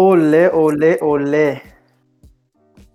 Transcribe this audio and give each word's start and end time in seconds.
Olle, 0.00 0.46
olle, 0.46 0.96
olle. 1.02 1.62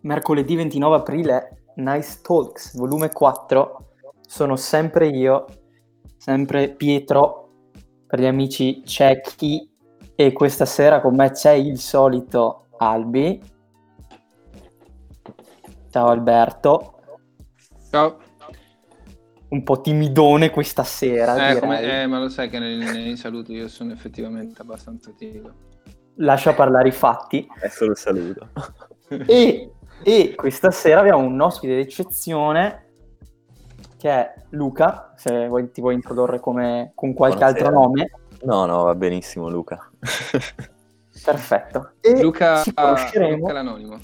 Mercoledì 0.02 0.55
29 0.55 0.96
aprile, 0.96 1.66
Nice 1.75 2.21
Talks, 2.24 2.75
volume 2.75 3.12
4. 3.12 3.92
Sono 4.21 4.55
sempre 4.55 5.10
io, 5.10 5.46
sempre 6.18 6.70
Pietro, 6.70 7.70
per 8.07 8.20
gli 8.20 8.26
amici 8.26 8.83
ciechi. 8.83 9.71
E 10.15 10.33
questa 10.33 10.65
sera 10.65 10.99
con 10.99 11.13
me 11.13 11.29
c'è 11.29 11.51
il 11.51 11.78
solito 11.78 12.69
Albi. 12.78 13.40
Ciao 15.92 16.08
Alberto. 16.08 17.02
Ciao. 17.91 18.17
Un 19.49 19.62
po' 19.62 19.80
timidone 19.81 20.49
questa 20.49 20.84
sera. 20.84 21.35
Eh, 21.35 21.53
direi. 21.53 21.59
come- 21.59 22.02
eh, 22.02 22.08
ma 22.08 22.17
lo 22.20 22.30
sai 22.30 22.49
che 22.49 22.58
nei, 22.58 22.77
nei 22.77 23.16
saluti 23.16 23.53
io 23.53 23.67
sono 23.67 23.94
effettivamente 23.94 24.59
abbastanza 24.59 25.12
timido. 25.12 25.73
Lascia 26.18 26.54
parlare 26.54 26.90
i 26.90 26.91
fatti. 26.91 27.48
È 27.60 27.68
solo 27.68 27.92
il 27.92 27.98
saluto. 27.98 28.50
E, 29.10 29.72
e 30.04 30.34
questa 30.36 30.72
sera 30.72 31.02
abbiamo 31.02 31.23
un 31.23 31.40
ospite 31.40 31.76
d'eccezione 31.76 32.84
che 33.98 34.10
è 34.10 34.34
Luca, 34.50 35.14
se 35.16 35.48
vuoi, 35.48 35.72
ti 35.72 35.82
vuoi 35.82 35.96
introdurre 35.96 36.40
come, 36.40 36.92
con 36.94 37.14
qualche 37.14 37.38
Buonasera. 37.38 37.68
altro 37.68 37.82
nome. 37.82 38.12
No, 38.44 38.66
no, 38.66 38.84
va 38.84 38.96
benissimo 38.96 39.50
Luca. 39.50 39.90
Perfetto. 41.23 41.94
E 42.02 42.22
Luca, 42.22 42.62
ci 42.62 42.73
conosceremo. 42.73 43.38
Luca 43.38 43.54
l'anonimo. 43.54 44.00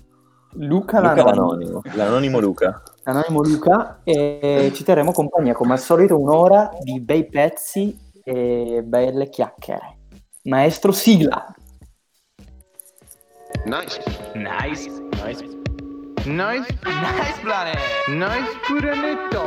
Luca, 0.54 1.00
Luca 1.00 1.24
l'anonimo. 1.24 1.32
l'anonimo. 1.34 1.82
L'anonimo 1.94 2.40
Luca. 2.40 2.84
L'anonimo 3.04 3.42
Luca 3.42 4.00
e 4.04 4.72
ci 4.74 4.84
terremo 4.84 5.12
compagnia 5.12 5.54
come 5.54 5.74
al 5.74 5.80
solito 5.80 6.20
un'ora 6.20 6.72
di 6.82 7.00
bei 7.00 7.28
pezzi 7.28 7.98
e 8.24 8.82
belle 8.84 9.30
chiacchiere. 9.30 9.98
Maestro 10.44 10.92
sigla. 10.92 11.54
Nice. 13.66 14.02
Nice. 14.34 14.88
Nice. 15.24 15.44
Nice. 16.26 16.66
Nice 16.84 17.40
planet. 17.42 17.78
Nice 18.08 18.60
planetto. 18.66 19.44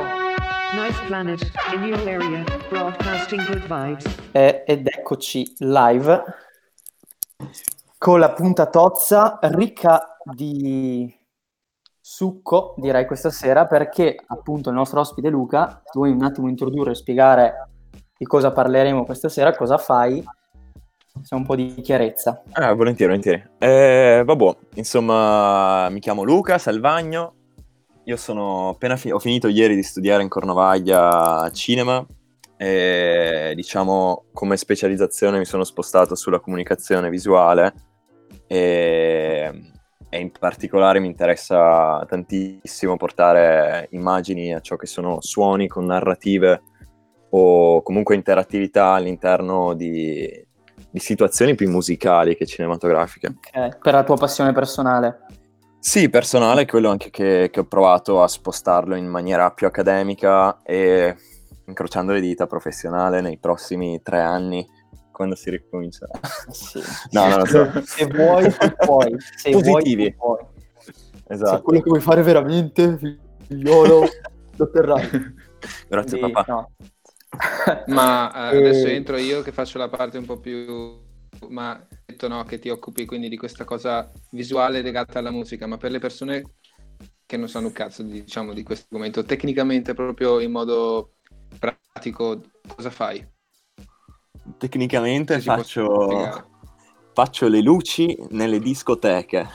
Nice 0.74 1.00
planet, 1.06 1.50
in 1.72 1.82
your 1.82 1.98
area, 2.08 2.44
broadcasting 2.68 3.44
good 3.46 3.66
vibes. 3.66 4.04
Eh, 4.32 4.62
ed 4.66 4.86
eccoci 4.86 5.54
live 5.58 6.22
con 7.98 8.20
la 8.20 8.32
punta 8.32 8.66
tozza 8.66 9.38
ricca 9.42 10.18
di 10.22 11.12
succo, 12.00 12.74
direi 12.76 13.06
questa 13.06 13.30
sera, 13.30 13.66
perché 13.66 14.16
appunto 14.26 14.68
il 14.68 14.76
nostro 14.76 15.00
ospite 15.00 15.28
Luca, 15.28 15.80
se 15.84 15.90
vuoi 15.94 16.10
un 16.10 16.22
attimo 16.22 16.48
introdurre 16.48 16.92
e 16.92 16.96
spiegare 16.96 17.68
di 18.16 18.26
cosa 18.26 18.52
parleremo 18.52 19.04
questa 19.04 19.28
sera, 19.28 19.54
cosa 19.56 19.76
fai, 19.76 20.24
c'è 21.24 21.34
un 21.34 21.44
po' 21.44 21.56
di 21.56 21.74
chiarezza. 21.80 22.42
Ah, 22.52 22.74
volentieri, 22.74 23.12
volentieri. 23.12 23.50
Eh, 23.58 24.22
vabbè, 24.24 24.56
insomma, 24.74 25.88
mi 25.88 26.00
chiamo 26.00 26.22
Luca 26.22 26.58
Salvagno. 26.58 27.34
Io 28.04 28.16
sono 28.16 28.68
appena 28.68 28.96
fi- 28.96 29.10
ho 29.10 29.18
finito 29.18 29.48
ieri 29.48 29.74
di 29.74 29.82
studiare 29.82 30.22
in 30.22 30.28
Cornovaglia 30.28 31.50
cinema 31.52 32.04
e 32.56 33.52
diciamo 33.56 34.26
come 34.32 34.58
specializzazione 34.58 35.38
mi 35.38 35.46
sono 35.46 35.64
spostato 35.64 36.14
sulla 36.14 36.38
comunicazione 36.38 37.08
visuale 37.08 37.72
e, 38.46 39.70
e 40.10 40.18
in 40.18 40.30
particolare 40.38 41.00
mi 41.00 41.06
interessa 41.06 42.04
tantissimo 42.06 42.96
portare 42.96 43.88
immagini 43.92 44.52
a 44.54 44.60
ciò 44.60 44.76
che 44.76 44.86
sono 44.86 45.22
suoni 45.22 45.66
con 45.66 45.86
narrative 45.86 46.62
o 47.30 47.82
comunque 47.82 48.14
interattività 48.14 48.92
all'interno 48.92 49.74
di, 49.74 50.43
di 50.94 51.00
situazioni 51.00 51.56
più 51.56 51.68
musicali 51.68 52.36
che 52.36 52.46
cinematografiche. 52.46 53.26
Ok, 53.26 53.78
Per 53.78 53.92
la 53.92 54.04
tua 54.04 54.16
passione 54.16 54.52
personale. 54.52 55.26
Sì, 55.80 56.08
personale, 56.08 56.62
è 56.62 56.66
quello 56.66 56.88
anche 56.88 57.10
che, 57.10 57.48
che 57.52 57.60
ho 57.60 57.64
provato 57.64 58.22
a 58.22 58.28
spostarlo 58.28 58.94
in 58.94 59.08
maniera 59.08 59.50
più 59.50 59.66
accademica 59.66 60.62
e 60.62 61.16
incrociando 61.66 62.12
le 62.12 62.20
dita 62.20 62.46
professionale 62.46 63.20
nei 63.20 63.38
prossimi 63.38 64.00
tre 64.04 64.20
anni, 64.20 64.64
quando 65.10 65.34
si 65.34 65.50
ricomincia. 65.50 66.06
Sì. 66.50 66.80
No, 67.10 67.26
non 67.26 67.38
lo 67.40 67.44
so. 67.46 67.68
Se 67.84 68.06
vuoi, 68.06 68.54
puoi. 68.86 69.16
Se 69.18 69.50
Positivi. 69.50 70.14
vuoi, 70.16 70.38
tu 70.38 70.46
puoi. 70.46 70.92
Se 71.26 71.32
Esatto. 71.34 71.62
quello 71.62 71.80
che 71.80 71.88
vuoi 71.88 72.00
fare 72.00 72.22
veramente, 72.22 72.98
figliolo, 73.48 74.06
lo 74.56 74.70
terrai. 74.70 75.08
Grazie 75.88 76.18
Quindi, 76.18 76.32
papà. 76.34 76.52
no. 76.52 76.70
Ma 77.88 78.50
eh, 78.50 78.54
E- 78.54 78.58
adesso 78.58 78.86
entro 78.88 79.16
io 79.16 79.42
che 79.42 79.52
faccio 79.52 79.78
la 79.78 79.88
parte 79.88 80.18
un 80.18 80.26
po' 80.26 80.38
più... 80.38 81.02
Ma 81.48 81.84
detto 82.06 82.28
no, 82.28 82.44
che 82.44 82.58
ti 82.58 82.68
occupi 82.68 83.04
quindi 83.04 83.28
di 83.28 83.36
questa 83.36 83.64
cosa 83.64 84.10
visuale 84.30 84.82
legata 84.82 85.18
alla 85.18 85.32
musica, 85.32 85.66
ma 85.66 85.76
per 85.76 85.90
le 85.90 85.98
persone 85.98 86.42
che 87.26 87.36
non 87.36 87.48
sanno 87.48 87.66
un 87.66 87.72
cazzo 87.72 88.02
diciamo 88.02 88.52
di 88.52 88.62
questo 88.62 88.86
argomento, 88.90 89.24
tecnicamente 89.24 89.94
proprio 89.94 90.38
in 90.40 90.52
modo 90.52 91.14
pratico, 91.58 92.40
cosa 92.66 92.90
fai? 92.90 93.26
Tecnicamente 94.58 95.40
faccio, 95.40 96.48
faccio 97.12 97.48
le 97.48 97.60
luci 97.60 98.16
nelle 98.30 98.60
discoteche. 98.60 99.48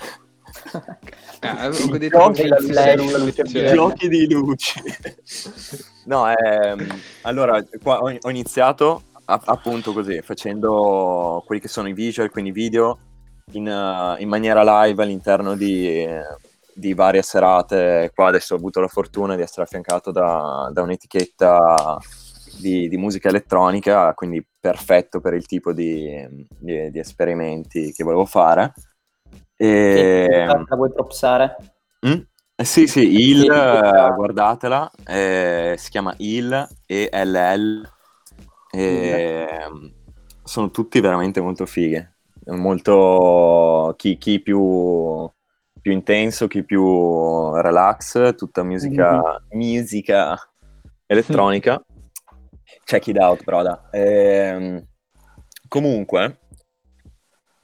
Ah, 1.42 1.70
detto 1.70 2.08
giochi, 2.10 2.48
luce. 2.48 3.74
Giochi 3.74 4.08
di 4.10 4.30
luci. 4.30 4.82
no, 6.10 6.28
ehm, 6.36 6.88
allora, 7.22 7.64
qua 7.82 8.00
ho, 8.00 8.12
ho 8.20 8.30
iniziato 8.30 9.04
a- 9.26 9.42
appunto 9.46 9.94
così, 9.94 10.22
facendo 10.22 11.44
quelli 11.46 11.62
che 11.62 11.68
sono 11.68 11.88
i 11.88 11.94
visual, 11.94 12.32
quindi 12.32 12.52
video, 12.52 12.98
in, 13.54 13.68
eh, 13.68 14.16
in 14.22 14.28
maniera 14.28 14.84
live 14.84 15.02
all'interno 15.04 15.56
di, 15.56 16.06
di 16.74 16.94
varie 16.96 17.22
serate. 17.22 18.12
Qua 18.14 18.28
adesso 18.28 18.56
ho 18.56 18.58
avuto 18.58 18.80
la 18.80 18.88
fortuna 18.88 19.36
di 19.36 19.44
essere 19.44 19.64
affiancato 19.64 20.12
da, 20.12 20.70
da 20.74 20.82
un'etichetta 20.82 21.98
di, 22.60 22.90
di 22.90 22.98
musica 22.98 23.30
elettronica, 23.30 24.14
quindi 24.16 24.46
perfetto 24.60 25.22
per 25.22 25.34
il 25.36 25.46
tipo 25.46 25.74
di, 25.74 26.28
di- 26.58 27.00
esperimenti 27.00 27.92
che 27.92 28.04
volevo 28.04 28.26
fare. 28.26 28.74
E, 29.56 30.46
La 30.46 30.76
vuoi 30.76 30.92
propsare? 30.92 31.56
Mm? 32.08 32.20
Eh, 32.60 32.66
sì, 32.66 32.88
sì, 32.88 33.00
il, 33.00 33.50
eh, 33.50 34.14
guardatela, 34.14 34.92
eh, 35.08 35.76
si 35.78 35.90
chiama 35.90 36.14
Il 36.18 36.68
e 36.86 37.10
LL, 37.10 37.90
e, 38.70 39.48
mm, 39.72 39.86
sono 40.44 40.70
tutti 40.70 41.00
veramente 41.00 41.40
molto 41.40 41.66
fighe, 41.66 42.16
molto, 42.48 43.94
chi, 43.96 44.18
chi 44.18 44.42
più, 44.42 45.32
più 45.80 45.92
intenso, 45.94 46.48
chi 46.48 46.66
più 46.66 47.54
relax, 47.54 48.36
tutta 48.36 48.62
musica, 48.64 49.42
musica 49.52 50.38
elettronica, 51.06 51.82
check 52.84 53.08
it 53.08 53.18
out, 53.20 53.42
broda. 53.46 53.88
Ehm, 53.90 54.86
comunque, 55.70 56.39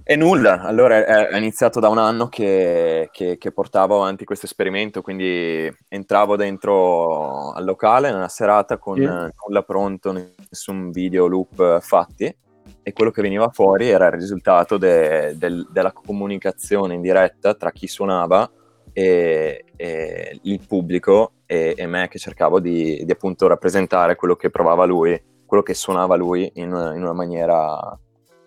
e 0.08 0.16
nulla, 0.16 0.62
allora 0.62 1.04
è, 1.30 1.36
iniziato 1.38 1.80
da 1.80 1.90
un 1.90 1.98
anno 1.98 2.28
che, 2.30 3.10
che- 3.12 3.38
che 3.40 3.52
portavo 3.52 3.96
avanti 3.96 4.24
questo 4.24 4.46
esperimento, 4.46 5.02
quindi 5.02 5.68
entravo 5.90 6.36
dentro 6.36 7.52
al 7.54 7.66
locale 7.66 8.12
nella 8.12 8.28
serata 8.28 8.78
con 8.78 9.02
eh, 9.02 9.32
nulla 9.48 9.64
pronto, 9.64 10.12
nessun 10.12 10.92
video 10.92 11.26
loop 11.26 11.80
fatti. 11.82 12.36
E 12.84 12.94
quello 12.94 13.10
che 13.12 13.22
veniva 13.24 13.50
fuori 13.50 13.90
era 13.90 14.06
il 14.08 14.14
risultato 14.14 14.78
de- 14.78 15.34
del- 15.38 15.68
della 15.72 15.92
comunicazione 15.92 16.94
in 16.94 17.02
diretta 17.02 17.56
tra 17.56 17.72
chi 17.72 17.88
suonava 17.88 18.48
e, 18.94 19.66
e 19.76 20.40
il 20.44 20.60
pubblico 20.68 21.34
e, 21.48 21.74
e 21.76 21.88
me 21.88 22.08
che 22.08 22.20
cercavo 22.20 22.60
di, 22.60 23.04
di 23.04 23.12
appunto 23.12 23.48
rappresentare 23.48 24.16
quello 24.16 24.36
che 24.36 24.52
provava 24.52 24.86
lui, 24.86 25.20
quello 25.46 25.64
che 25.64 25.74
suonava 25.74 26.16
lui 26.16 26.50
in 26.56 26.70
in 26.70 27.02
una 27.02 27.14
maniera 27.14 27.98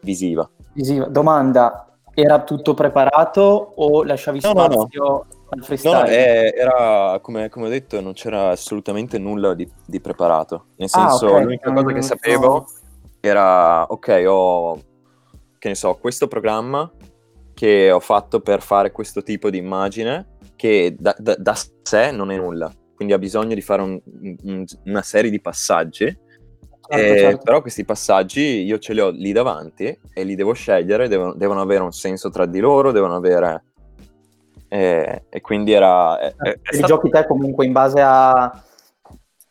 visiva. 0.01 0.49
Visiva. 0.73 1.07
Domanda, 1.07 1.99
era 2.15 2.43
tutto 2.43 2.75
preparato 2.75 3.41
o 3.77 4.03
lasciavi 4.03 4.41
No, 4.43 4.53
no, 4.53 4.67
no. 4.67 4.69
spazio 4.89 5.15
al 5.17 5.27
No, 5.51 5.55
no, 5.55 5.65
freestyle? 5.65 6.09
eh, 6.11 6.53
era 6.57 7.19
come, 7.23 7.49
come 7.49 7.67
ho 7.67 7.69
detto, 7.69 8.01
non 8.01 8.13
c'era 8.13 8.51
assolutamente 8.51 9.19
nulla 9.19 9.55
di, 9.55 9.71
di 9.87 10.01
preparato. 10.01 10.67
Nel 10.77 10.89
Ah, 10.93 11.09
senso, 11.09 11.27
ok. 11.29 11.41
l'unica 11.43 11.73
cosa 11.73 11.91
Mm, 11.91 11.95
che 11.95 12.03
sapevo 12.03 12.67
era, 13.21 13.85
ok, 13.85 14.25
ho, 14.27 14.79
che 15.59 15.69
ne 15.69 15.75
so, 15.75 15.95
questo 15.97 16.29
programma 16.29 16.91
che 17.55 17.91
ho 17.91 18.01
fatto 18.01 18.41
per 18.41 18.63
fare 18.63 18.93
questo 18.93 19.23
tipo 19.23 19.51
di 19.51 19.59
immagine 19.59 20.37
che 20.55 20.95
da, 20.99 21.15
da- 21.19 21.37
da 21.37 21.57
sé 21.83 22.11
non 22.13 22.31
è 22.31 22.37
nulla. 22.37 22.71
Quindi 22.95 23.15
ha 23.15 23.19
bisogno 23.19 23.55
di 23.55 23.61
fare 23.61 23.83
un- 23.83 24.01
un- 24.43 24.65
una 24.85 25.03
serie 25.03 25.31
di 25.31 25.41
passaggi 25.41 26.17
Certo, 26.91 27.13
Eh, 27.13 27.19
certo. 27.19 27.43
Però 27.45 27.61
questi 27.61 27.85
passaggi 27.85 28.41
io 28.65 28.79
ce 28.79 28.95
li 28.95 29.01
ho 29.01 29.11
lì 29.11 29.33
davanti 29.33 29.99
e 30.15 30.25
li 30.25 30.35
devo 30.35 30.55
scegliere, 30.55 31.07
devono, 31.09 31.35
devono 31.35 31.61
avere 31.61 31.83
un 31.83 31.93
senso 31.93 32.31
tra 32.31 32.47
di 32.47 32.61
loro, 32.61 32.93
devono 32.93 33.15
avere... 33.17 33.65
eh, 34.69 35.25
e 35.29 35.41
quindi 35.43 35.73
era... 35.73 36.19
è- 36.19 36.35
è- 36.37 36.51
è 36.53 36.59
Li 36.71 36.77
stato- 36.79 36.95
giochi 36.95 37.11
te 37.11 37.27
comunque 37.27 37.67
in 37.67 37.73
base 37.73 38.01
a 38.01 38.63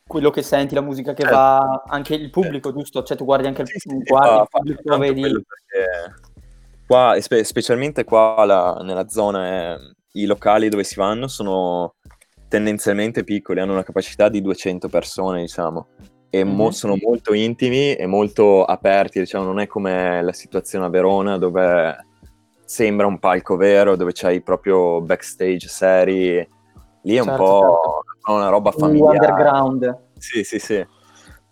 quello 0.07 0.29
che 0.31 0.41
senti, 0.41 0.73
la 0.73 0.81
musica 0.81 1.13
che 1.13 1.23
Certo. 1.23 1.35
va, 1.37 1.83
anche 1.87 2.15
il 2.15 2.29
pubblico, 2.31 2.71
giusto? 2.71 3.03
Cioè 3.03 3.17
tu 3.17 3.25
guardi 3.25 3.47
anche 3.47 3.61
il, 3.63 3.67
Sì, 3.67 3.77
sì, 3.79 3.97
guardi 4.03 4.27
fa- 4.35 4.41
il 4.41 4.47
fa 4.49 4.57
pubblico, 4.57 4.81
tanto 4.83 4.97
vedi... 4.99 5.45
qua, 6.87 7.17
spe- 7.19 7.43
specialmente 7.43 8.03
qua 8.03 8.43
la- 8.45 8.79
nella 8.83 9.07
zona, 9.09 9.73
eh, 9.75 9.77
i 10.13 10.25
locali 10.25 10.69
dove 10.69 10.83
si 10.83 10.95
vanno 10.95 11.27
sono 11.27 11.95
tendenzialmente 12.47 13.23
piccoli, 13.23 13.59
hanno 13.59 13.73
una 13.73 13.83
capacità 13.83 14.29
di 14.29 14.41
200 14.41 14.87
persone, 14.87 15.41
diciamo, 15.41 15.87
e 16.29 16.43
mo- 16.43 16.65
Mhm. 16.65 16.71
sono 16.71 16.95
molto 17.01 17.33
intimi 17.33 17.95
e 17.95 18.05
molto 18.05 18.63
aperti, 18.65 19.19
diciamo, 19.19 19.45
non 19.45 19.59
è 19.59 19.67
come 19.67 20.21
la 20.21 20.33
situazione 20.33 20.85
a 20.85 20.89
Verona 20.89 21.37
dove 21.37 22.05
sembra 22.65 23.07
un 23.07 23.17
palco 23.19 23.55
vero, 23.55 23.95
dove 23.95 24.11
c'hai 24.13 24.41
proprio 24.41 24.99
backstage 25.01 25.67
seri, 25.67 26.35
lì 27.01 27.15
è 27.15 27.19
un 27.19 27.25
Certo, 27.27 27.43
po' 27.43 28.03
una 28.27 28.49
roba 28.49 28.71
familiare. 28.71 29.17
underground. 29.19 29.97
Sì, 30.17 30.43
sì, 30.43 30.59
sì. 30.59 30.85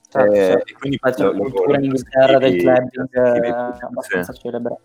Certo, 0.07 0.33
Eh, 0.33 0.36
certo. 0.45 0.69
e 0.69 0.74
quindi 0.77 1.00
lo- 1.18 1.33
cultura 1.36 1.77
in 1.77 1.86
Inghilterra 1.86 2.39
del 2.39 2.51
sì, 2.51 2.57
clubbing 2.60 3.10
sì, 3.10 3.18
eh, 3.18 3.74
sì. 3.77 3.86
abbastanza 3.86 4.33
celebre. 4.33 4.77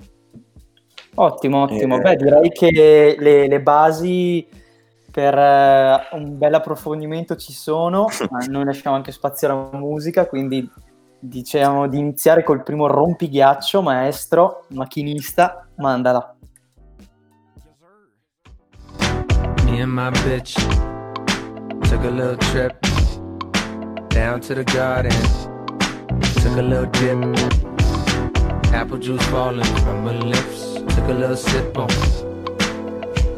Ottimo, 1.15 1.63
ottimo. 1.63 1.97
Eh, 1.99 2.01
Beh, 2.01 2.17
direi 2.17 2.49
che 2.51 3.17
le, 3.19 3.49
le 3.49 3.61
basi 3.61 4.47
per 5.11 5.37
eh, 5.37 6.09
un 6.13 6.39
bel 6.39 6.55
approfondimento 6.55 7.37
ci 7.37 7.53
sono, 7.53 8.07
ma 8.31 8.39
noi 8.49 8.65
lasciamo 8.65 8.97
anche 8.97 9.13
spazio 9.13 9.49
alla 9.49 9.79
musica, 9.79 10.27
quindi 10.27 10.69
diciamo 11.19 11.87
di 11.87 11.99
iniziare 11.99 12.43
col 12.43 12.63
primo 12.63 12.87
rompighiaccio, 12.87 13.83
maestro, 13.83 14.65
macchinista, 14.71 15.69
mandala. 15.77 16.35
Me 19.65 19.83
and 19.83 19.93
my 19.93 20.11
bitch 20.25 20.55
took 21.83 22.05
a 22.05 22.11
little 22.11 22.37
trip 22.37 22.81
down 24.09 24.41
to 24.41 24.55
the 24.55 24.65
garden. 24.65 25.13
Took 26.43 26.57
a 26.57 26.63
little 26.63 26.87
dip. 26.87 27.19
Apple 28.73 28.99
juice 28.99 29.25
falling 29.27 29.65
from 29.83 30.07
her 30.07 30.19
lips. 30.25 30.75
Took 30.95 31.09
a 31.09 31.13
little 31.13 31.37
sip 31.37 31.79
on. 31.79 31.89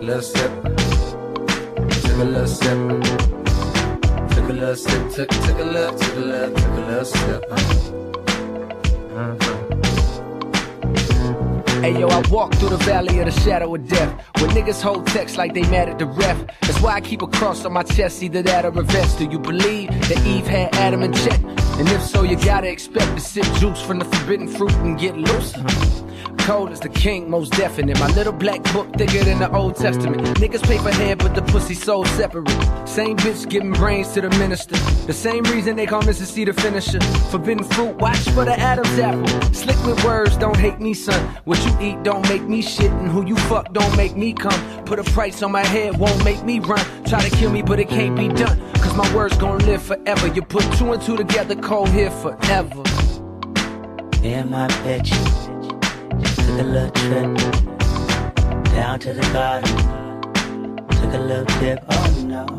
Little 0.01 0.23
sip. 0.23 0.72
Took 2.13 2.21
a 2.21 2.25
little 2.25 2.47
sip. 2.47 2.77
Took 4.37 4.49
a 4.51 4.53
little. 4.53 4.77
Took, 4.77 5.29
took 5.31 5.59
a 5.59 5.65
little, 5.65 5.99
took 5.99 6.15
a 6.15 6.21
little, 6.21 6.55
took 6.55 6.69
a 6.69 6.81
little. 6.91 7.07
Uh-huh. 9.17 9.41
Hey 11.81 11.99
yo, 11.99 12.09
I 12.09 12.21
walk 12.29 12.55
through 12.57 12.69
the 12.69 12.77
valley 12.85 13.19
of 13.21 13.25
the 13.25 13.41
shadow 13.41 13.75
of 13.75 13.89
death. 13.89 14.13
Where 14.37 14.51
niggas 14.51 14.83
hold 14.83 15.07
texts 15.07 15.39
like 15.39 15.55
they 15.55 15.63
mad 15.63 15.89
at 15.89 15.99
the 15.99 16.05
ref. 16.05 16.45
That's 16.61 16.83
why 16.83 16.93
I 16.97 17.01
keep 17.01 17.23
a 17.23 17.27
cross 17.27 17.65
on 17.65 17.73
my 17.73 17.83
chest, 17.83 18.23
either 18.23 18.43
that 18.43 18.67
or 18.67 18.79
a 18.79 18.83
vest. 18.83 19.17
Do 19.17 19.25
you 19.25 19.39
believe 19.39 19.89
that 20.11 20.23
Eve 20.27 20.47
had 20.47 20.75
Adam 20.75 21.03
in 21.03 21.15
check? 21.15 21.41
And 21.79 21.89
if 21.89 22.03
so, 22.03 22.25
you 22.25 22.37
gotta 22.37 22.69
expect 22.69 23.15
to 23.17 23.21
sip 23.21 23.47
juice 23.55 23.81
from 23.81 23.99
the 24.01 24.05
forbidden 24.05 24.49
fruit 24.49 24.75
and 24.75 24.99
get 24.99 25.17
loose. 25.17 25.55
Cold 26.43 26.73
as 26.73 26.81
the 26.81 26.89
king, 26.89 27.31
most 27.31 27.53
definite. 27.53 28.01
My 28.01 28.09
little 28.09 28.33
black 28.33 28.61
book 28.73 28.93
thicker 28.97 29.23
than 29.23 29.39
the 29.39 29.49
Old 29.53 29.77
Testament. 29.77 30.23
Niggas 30.39 30.65
pay 30.65 30.77
for 30.77 30.91
head, 30.91 31.19
but 31.19 31.37
the 31.37 31.43
pussy 31.43 31.75
so 31.75 32.03
separate. 32.03 32.49
Same 32.85 33.17
bitch 33.17 33.49
giving 33.49 33.73
brains 33.73 34.09
to 34.15 34.23
the 34.23 34.31
minister. 34.31 34.75
The 35.07 35.13
same 35.13 35.45
reason 35.45 35.77
they 35.77 35.87
call 35.87 36.03
Mrs. 36.03 36.27
C 36.27 36.45
the 36.45 36.53
finisher. 36.53 37.01
Forbidden 37.31 37.63
fruit, 37.63 37.95
watch 37.99 38.19
for 38.31 38.45
the 38.45 38.59
Adam's 38.59 38.99
apple. 38.99 39.55
Slick 39.55 39.81
with 39.87 40.03
words, 40.05 40.37
don't 40.37 40.57
hate 40.57 40.81
me, 40.81 40.95
son. 40.95 41.21
What 41.45 41.65
you 41.65 41.77
eat 41.81 42.03
don't 42.03 42.29
make 42.29 42.43
me 42.43 42.61
shit, 42.61 42.91
and 42.91 43.09
who 43.09 43.25
you 43.25 43.37
fuck 43.37 43.73
don't 43.73 43.97
make 43.97 44.17
me 44.17 44.33
come. 44.33 44.85
Put 44.85 44.99
a 44.99 45.05
price 45.05 45.45
on 45.45 45.53
my 45.53 45.65
head, 45.65 45.97
won't 45.97 46.25
make 46.25 46.43
me 46.43 46.59
run. 46.59 46.85
Try 47.05 47.21
to 47.21 47.31
kill 47.37 47.53
me, 47.53 47.63
but 47.63 47.79
it 47.79 47.89
can't 47.89 48.17
be 48.17 48.27
done. 48.27 48.59
Cause 48.75 48.97
my 48.97 49.15
words 49.15 49.37
gon' 49.37 49.61
live 49.61 49.81
forever. 49.81 50.27
You 50.27 50.43
put 50.43 50.65
two 50.73 50.93
and 50.93 51.01
two 51.01 51.17
together, 51.17 51.55
cold 51.55 51.91
here 51.91 52.11
forever. 52.11 52.83
And 54.25 54.51
my 54.51 54.67
bitch 54.83 55.42
took 56.53 56.61
a 56.61 56.65
little 56.65 56.91
trip 56.91 57.37
down 58.75 58.99
to 59.01 59.13
the 59.15 59.23
garden. 59.33 59.75
Took 61.01 61.15
a 61.15 61.19
little 61.19 61.45
dip, 61.61 61.83
oh 61.89 62.25
no. 62.27 62.59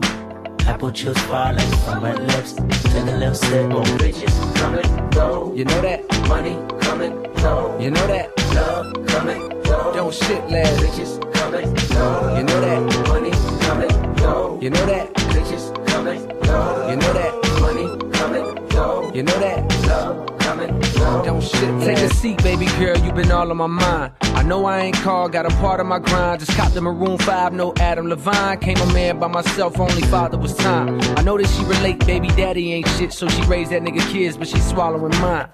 Apple 0.65 0.89
juice 0.89 1.17
falling 1.23 1.59
from 1.85 2.01
her 2.01 2.15
lips. 2.15 2.53
Took 2.53 3.07
a 3.07 3.17
little 3.17 3.35
sip. 3.35 3.71
Oh, 3.71 3.83
bitches 3.99 4.55
coming, 4.55 5.09
go. 5.11 5.53
You 5.55 5.65
know 5.65 5.81
that? 5.81 6.01
Money 6.27 6.57
coming, 6.81 7.11
go. 7.35 7.77
You 7.79 7.91
know 7.91 8.07
that? 8.07 8.31
Love 8.55 9.07
coming, 9.07 9.49
go. 9.63 9.93
Don't 9.93 10.13
shit 10.13 10.43
last. 10.49 10.81
Bitches 10.81 11.33
coming, 11.33 11.71
go. 11.89 12.35
You 12.37 12.43
know 12.43 12.61
that? 12.61 13.07
Money 13.07 13.31
coming, 13.61 14.15
go. 14.15 14.59
You 14.59 14.69
know 14.71 14.85
that? 14.87 15.13
Bitches 15.13 15.87
coming, 15.87 16.27
go. 16.41 16.89
You 16.89 16.95
know 16.95 17.13
that? 17.13 17.33
Money 17.61 18.11
coming, 18.13 18.67
go. 18.69 19.11
You 19.13 19.21
know 19.21 19.39
that? 19.39 19.87
Love 19.87 20.32
coming. 20.53 20.79
Don't 21.23 21.41
shit. 21.41 21.81
Take 21.81 21.97
a 21.97 22.13
seat, 22.13 22.41
baby 22.44 22.65
girl. 22.79 22.97
you've 22.97 23.15
been 23.15 23.31
all 23.31 23.50
on 23.50 23.57
my 23.57 23.67
mind. 23.67 24.13
I 24.21 24.44
know 24.44 24.65
I 24.65 24.81
ain't 24.81 24.95
called, 24.97 25.31
got 25.31 25.45
a 25.45 25.55
part 25.57 25.79
of 25.79 25.88
my 25.88 26.00
grind. 26.00 26.39
Just 26.39 26.57
copped 26.57 26.73
the 26.73 26.81
Maroon 26.81 27.17
5, 27.17 27.53
no 27.53 27.73
Adam 27.79 28.07
Levine. 28.07 28.59
Came 28.59 28.77
a 28.77 28.94
man 28.94 29.19
by 29.19 29.27
myself, 29.27 29.79
only 29.79 30.01
father 30.03 30.38
was 30.38 30.55
time. 30.55 31.00
I 31.17 31.23
know 31.23 31.38
that 31.38 31.47
she 31.47 31.63
relate, 31.65 32.05
baby 32.05 32.27
daddy 32.29 32.73
ain't 32.73 32.88
shit, 32.89 33.13
so 33.13 33.27
she 33.27 33.41
raised 33.44 33.71
that 33.71 33.81
nigga 33.81 34.01
kids, 34.11 34.38
but 34.38 34.47
she 34.47 34.59
swallowing 34.59 35.17
mine. 35.21 35.47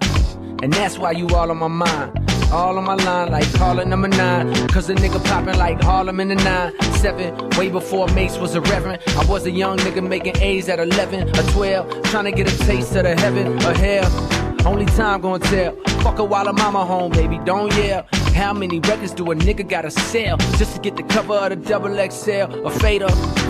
And 0.62 0.72
that's 0.72 0.98
why 0.98 1.12
you 1.12 1.28
all 1.28 1.50
on 1.50 1.56
my 1.56 1.68
mind. 1.68 2.18
All 2.52 2.76
on 2.76 2.84
my 2.84 2.94
line, 2.94 3.30
like 3.30 3.50
calling 3.54 3.88
number 3.88 4.08
nine. 4.08 4.52
Cause 4.68 4.90
a 4.90 4.94
nigga 4.94 5.24
popping 5.24 5.56
like 5.56 5.80
Harlem 5.80 6.18
in 6.18 6.28
the 6.28 6.34
nine. 6.34 6.72
Seven, 6.94 7.48
way 7.50 7.70
before 7.70 8.08
Mace 8.08 8.36
was 8.38 8.56
a 8.56 8.60
reverend. 8.60 9.00
I 9.16 9.24
was 9.26 9.46
a 9.46 9.50
young 9.50 9.78
nigga 9.78 10.06
making 10.06 10.36
A's 10.38 10.68
at 10.68 10.80
11 10.80 11.28
or 11.30 11.42
12. 11.52 12.02
Trying 12.10 12.24
to 12.24 12.32
get 12.32 12.52
a 12.52 12.58
taste 12.66 12.96
of 12.96 13.04
the 13.04 13.14
heaven 13.14 13.56
or 13.64 13.72
hell. 13.72 14.39
Only 14.66 14.86
time 14.86 15.20
gonna 15.20 15.38
tell. 15.38 15.74
Fuck 16.02 16.18
her 16.18 16.24
while 16.24 16.46
her 16.46 16.52
mama 16.52 16.84
home, 16.84 17.12
baby, 17.12 17.38
don't 17.44 17.72
yell. 17.74 18.06
How 18.34 18.52
many 18.52 18.78
records 18.80 19.12
do 19.12 19.30
a 19.32 19.34
nigga 19.34 19.68
gotta 19.68 19.90
sell 19.90 20.36
just 20.56 20.74
to 20.76 20.80
get 20.80 20.96
the 20.96 21.02
cover 21.02 21.34
of 21.34 21.50
the 21.50 21.56
double 21.56 21.94
XL 22.10 22.64
or 22.64 22.70
fader? 22.70 23.08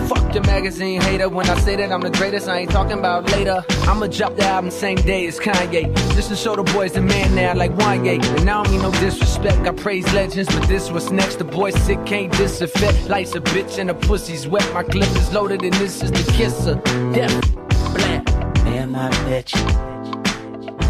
Fuck 0.09 0.33
the 0.33 0.41
magazine 0.41 1.01
hater. 1.01 1.29
When 1.29 1.49
I 1.49 1.57
say 1.59 1.75
that 1.75 1.91
I'm 1.91 2.01
the 2.01 2.09
greatest, 2.09 2.49
I 2.49 2.59
ain't 2.59 2.71
talking 2.71 2.99
about 2.99 3.29
later. 3.31 3.63
I'ma 3.83 4.07
drop 4.07 4.35
the 4.35 4.45
album 4.45 4.71
same 4.71 4.97
day 4.97 5.27
as 5.27 5.39
Kanye. 5.39 5.95
Just 6.15 6.29
to 6.29 6.35
show 6.35 6.55
the 6.55 6.63
boys 6.73 6.93
the 6.93 7.01
man 7.01 7.35
now, 7.35 7.53
like 7.53 7.71
Wanye. 7.75 8.23
And 8.39 8.49
I 8.49 8.63
don't 8.63 8.71
mean 8.71 8.81
no 8.81 8.91
disrespect, 8.91 9.67
I 9.67 9.71
praise 9.71 10.11
legends, 10.13 10.53
but 10.53 10.67
this 10.67 10.91
what's 10.91 11.11
next. 11.11 11.37
The 11.37 11.45
boy 11.45 11.71
sick 11.71 12.03
can't 12.05 12.31
disaffect. 12.33 13.09
Life's 13.09 13.35
a 13.35 13.41
bitch 13.41 13.79
and 13.79 13.89
the 13.89 13.93
pussy's 13.93 14.47
wet. 14.47 14.69
My 14.73 14.83
clip 14.83 15.03
is 15.03 15.31
loaded 15.31 15.63
and 15.63 15.73
this 15.75 16.01
is 16.01 16.11
the 16.11 16.31
kisser. 16.33 16.75
Death, 17.13 17.55
black. 17.95 18.25
Me 18.65 18.77
and 18.77 18.91
my 18.91 19.09
bitch 19.25 19.55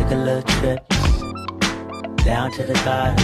took 0.02 0.12
a 0.12 0.16
little 0.16 0.42
trip 0.42 0.88
down 2.26 2.52
to 2.52 2.64
the 2.64 2.74
garden. 2.84 3.24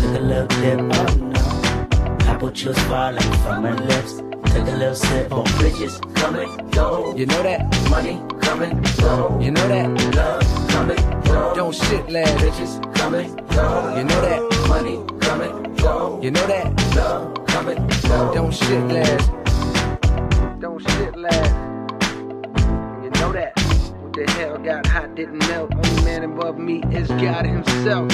Took 0.00 0.14
a 0.16 0.22
little 0.22 0.46
dip, 0.46 0.78
oh 0.80 1.14
no. 1.14 2.30
Apple 2.30 2.50
juice 2.50 2.78
falling 2.84 3.20
from 3.42 3.64
her 3.64 3.74
lips. 3.74 4.12
Took 4.52 4.68
a 4.68 4.76
little 4.76 4.94
sip. 4.94 5.28
Oh, 5.32 5.42
bridges 5.58 6.00
coming, 6.14 6.48
go. 6.70 7.14
You 7.16 7.26
know 7.26 7.42
that? 7.42 7.60
Money 7.90 8.22
coming, 8.40 8.80
go. 8.98 9.38
You 9.40 9.50
know 9.50 9.66
that? 9.66 10.14
Love 10.14 10.68
coming, 10.68 11.22
go. 11.24 11.54
Don't 11.56 11.74
shit 11.74 12.08
last. 12.08 12.36
Bitches 12.38 12.94
coming, 12.94 13.34
go. 13.56 13.96
You 13.96 14.04
know 14.04 14.20
that? 14.20 14.68
Money 14.68 15.04
coming, 15.20 15.74
go. 15.76 16.20
You 16.22 16.30
know 16.30 16.46
that? 16.46 16.94
Love 16.94 17.46
coming, 17.46 17.88
go. 18.02 18.34
Don't 18.34 18.54
shit 18.54 18.84
last. 18.86 19.30
Don't 20.60 20.80
shit 20.80 21.16
last. 21.16 21.54
You 23.02 23.10
know 23.10 23.32
that? 23.32 23.69
The 24.20 24.30
hell 24.32 24.58
got 24.58 24.86
hot 24.86 25.14
didn't 25.14 25.38
melt. 25.48 25.72
Only 25.74 26.04
man 26.04 26.24
above 26.24 26.58
me 26.58 26.82
is 26.92 27.08
God 27.08 27.46
Himself. 27.46 28.12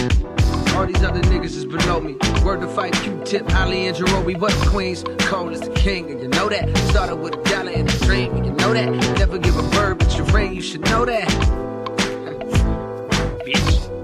All 0.77 0.87
these 0.87 1.03
other 1.03 1.21
niggas 1.23 1.57
is 1.57 1.65
below 1.65 2.01
me. 2.01 2.17
Word 2.45 2.61
to 2.61 2.69
fight 2.69 2.93
Q-Tip, 2.93 3.53
Ali 3.57 3.89
and 3.89 3.97
Jerobi, 3.97 4.39
the 4.39 4.71
queens 4.71 5.03
cold 5.27 5.53
as 5.53 5.63
the 5.63 5.75
king, 5.75 6.09
and 6.13 6.23
you 6.23 6.29
know 6.29 6.49
that. 6.49 6.79
Started 6.91 7.17
with 7.17 7.35
a 7.35 7.43
dollar 7.51 7.73
and 7.73 7.93
a 7.93 7.99
dream, 8.05 8.37
and 8.37 8.47
you 8.47 8.53
know 8.53 8.73
that. 8.73 8.89
Never 9.19 9.37
give 9.37 9.57
a 9.57 9.69
bird 9.71 9.99
but 9.99 10.17
your 10.17 10.27
ring, 10.27 10.55
you 10.55 10.63
should 10.63 10.83
know 10.83 11.05
that. 11.05 11.27
Bitch. 13.45 13.96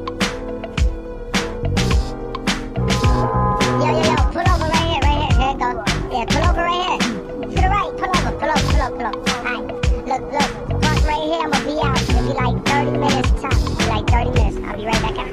minutes 13.03 13.31
to 13.31 13.41
talk. 13.41 13.59
Like 13.89 14.07
30 14.09 14.31
minutes. 14.31 14.57
I'll 14.65 14.77
be 14.77 14.87
right 14.87 15.03
back 15.03 15.19
out. 15.19 15.33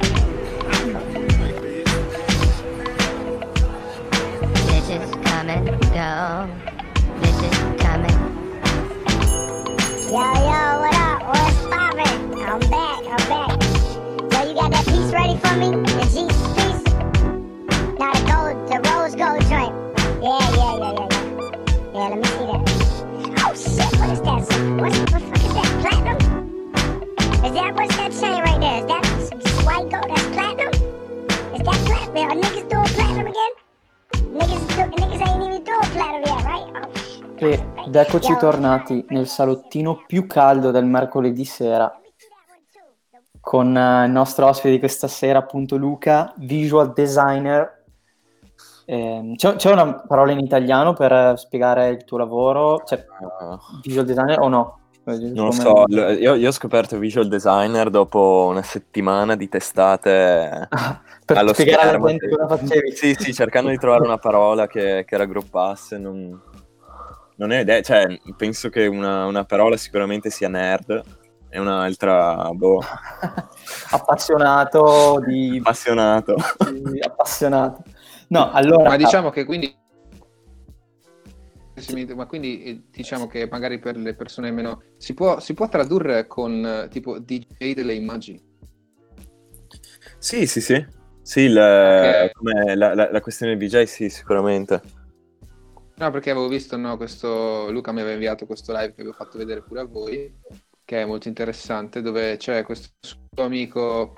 Bitches 4.66 5.12
come 5.24 5.50
and 5.50 5.66
go. 5.94 6.50
Bitches 7.22 7.58
come 7.80 8.06
and 8.06 8.18
Yo, 10.10 10.18
yo, 10.18 10.62
what 10.82 10.96
up? 10.96 11.22
What's 11.30 11.60
poppin'? 11.70 12.18
I'm 12.42 12.60
back, 12.72 13.00
I'm 13.06 13.24
back. 13.30 13.54
Yo, 14.34 14.40
you 14.50 14.56
got 14.56 14.70
that 14.72 14.86
piece 14.88 15.12
ready 15.14 15.38
for 15.38 15.54
me? 15.56 15.70
The 15.86 16.06
G 16.10 16.16
piece? 16.56 16.84
Now 18.00 18.12
the 18.14 18.22
gold, 18.26 18.56
the 18.68 18.78
rose 18.90 19.16
gold 19.16 19.42
joint. 19.48 19.74
Yeah, 20.24 20.42
yeah, 20.58 20.74
yeah, 20.76 20.94
yeah, 20.94 21.08
yeah. 21.12 21.30
Yeah, 21.94 22.08
let 22.10 22.18
me 22.18 22.39
Ed 37.90 37.96
eccoci 37.96 38.38
tornati 38.38 39.04
nel 39.10 39.26
salottino 39.26 40.04
più 40.06 40.28
caldo 40.28 40.70
del 40.70 40.86
mercoledì 40.86 41.44
sera 41.44 41.92
con 43.40 43.76
eh, 43.76 44.06
il 44.06 44.12
nostro 44.12 44.46
ospite 44.46 44.70
di 44.70 44.78
questa 44.78 45.08
sera, 45.08 45.40
appunto 45.40 45.76
Luca, 45.76 46.32
visual 46.38 46.94
designer. 46.94 47.86
Ehm, 48.86 49.34
c'è, 49.34 49.56
c'è 49.56 49.72
una 49.72 50.04
parola 50.08 50.32
in 50.32 50.38
italiano 50.38 50.94
per 50.94 51.12
eh, 51.12 51.34
spiegare 51.38 51.90
il 51.90 52.04
tuo 52.04 52.20
lavoro? 52.20 52.84
Cioè, 52.86 53.04
visual 53.82 54.06
designer 54.06 54.40
o 54.40 54.50
no? 54.50 54.80
Non 55.06 55.46
lo 55.46 55.52
so, 55.52 55.86
io, 55.88 56.36
io 56.36 56.48
ho 56.48 56.52
scoperto 56.52 57.00
visual 57.00 57.28
designer 57.28 57.90
dopo 57.90 58.46
una 58.52 58.62
settimana 58.62 59.36
di 59.36 59.50
testate 59.50 60.68
per 61.26 61.38
allo 61.38 61.54
spiegare 61.54 61.82
alla 61.82 61.90
schermo. 61.90 62.08
gente 62.08 62.30
cosa 62.30 62.56
facevi. 62.56 62.92
Sì, 62.92 63.16
sì, 63.18 63.34
cercando 63.34 63.72
di 63.72 63.78
trovare 63.78 64.04
una 64.04 64.20
parola 64.20 64.68
che, 64.68 65.06
che 65.08 65.18
raggruppasse. 65.18 65.98
Non, 65.98 66.40
non 67.40 67.52
ho 67.52 67.56
idea, 67.56 67.82
cioè, 67.82 68.20
penso 68.36 68.68
che 68.70 68.86
una, 68.86 69.26
una 69.26 69.46
parola 69.46 69.78
sicuramente 69.78 70.30
sia 70.30 70.50
nerd 70.50 71.02
e 71.50 71.58
un'altra, 71.58 72.50
boh, 72.52 72.82
appassionato 73.92 75.24
di, 75.26 75.58
appassionato. 75.58 76.36
di- 76.70 77.00
appassionato. 77.00 77.84
No, 78.28 78.52
allora 78.52 78.90
Ma 78.90 78.98
diciamo 78.98 79.30
che 79.30 79.46
quindi... 79.46 79.74
Ma 82.14 82.26
quindi 82.26 82.64
eh, 82.64 82.84
diciamo 82.92 83.28
che 83.28 83.48
magari 83.50 83.80
per 83.80 83.96
le 83.96 84.14
persone 84.16 84.52
meno... 84.52 84.82
Si 84.98 85.14
può, 85.14 85.40
si 85.40 85.54
può 85.54 85.70
tradurre 85.70 86.28
con 86.28 86.66
eh, 86.66 86.88
tipo 86.90 87.20
DJ 87.20 87.74
delle 87.74 87.94
immagini? 87.94 88.44
Sì, 90.18 90.46
sì, 90.46 90.60
sì. 90.60 90.86
Sì, 91.22 91.42
il- 91.42 91.58
Ok. 91.58 92.32
come 92.34 92.76
la, 92.76 92.94
la- 92.94 93.10
la 93.10 93.22
questione 93.22 93.56
del 93.56 93.66
DJ, 93.70 93.84
sì, 93.84 94.10
sicuramente. 94.10 94.82
No, 96.00 96.12
perché 96.12 96.32
avevo 96.32 96.48
visto, 96.48 96.78
no, 96.78 96.96
questo... 96.96 97.70
Luca 97.72 97.92
mi 97.92 98.00
aveva 98.00 98.14
inviato 98.14 98.46
questo 98.46 98.72
live 98.72 98.94
che 98.96 99.02
avevo 99.02 99.16
fatto 99.16 99.38
vedere 99.38 99.62
pure 99.62 99.82
a 99.82 99.86
voi, 99.86 100.34
che 100.86 101.02
è 101.02 101.06
molto 101.06 101.28
interessante, 101.28 102.02
dove 102.02 102.38
c'è 102.38 102.64
questo 102.64 102.90
suo 103.02 103.44
amico, 103.44 104.16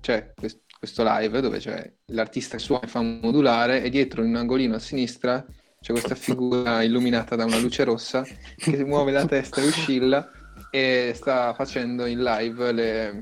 c'è 0.00 0.32
quest- 0.34 0.62
questo 0.78 1.02
live 1.04 1.40
dove 1.40 1.58
c'è 1.58 1.90
l'artista 2.12 2.56
che 2.56 2.62
suona 2.62 2.84
e 2.84 2.88
fa 2.88 2.98
un 2.98 3.18
modulare 3.22 3.82
e 3.82 3.88
dietro 3.88 4.22
in 4.22 4.28
un 4.28 4.36
angolino 4.36 4.74
a 4.74 4.78
sinistra 4.78 5.42
c'è 5.80 5.92
questa 5.92 6.14
figura 6.14 6.82
illuminata 6.82 7.36
da 7.36 7.46
una 7.46 7.58
luce 7.58 7.84
rossa 7.84 8.22
che 8.56 8.84
muove 8.84 9.10
la 9.10 9.24
testa 9.24 9.62
e 9.62 9.66
oscilla 9.66 10.30
e 10.70 11.12
sta 11.14 11.54
facendo 11.54 12.04
in 12.04 12.22
live 12.22 12.72
le... 12.72 13.20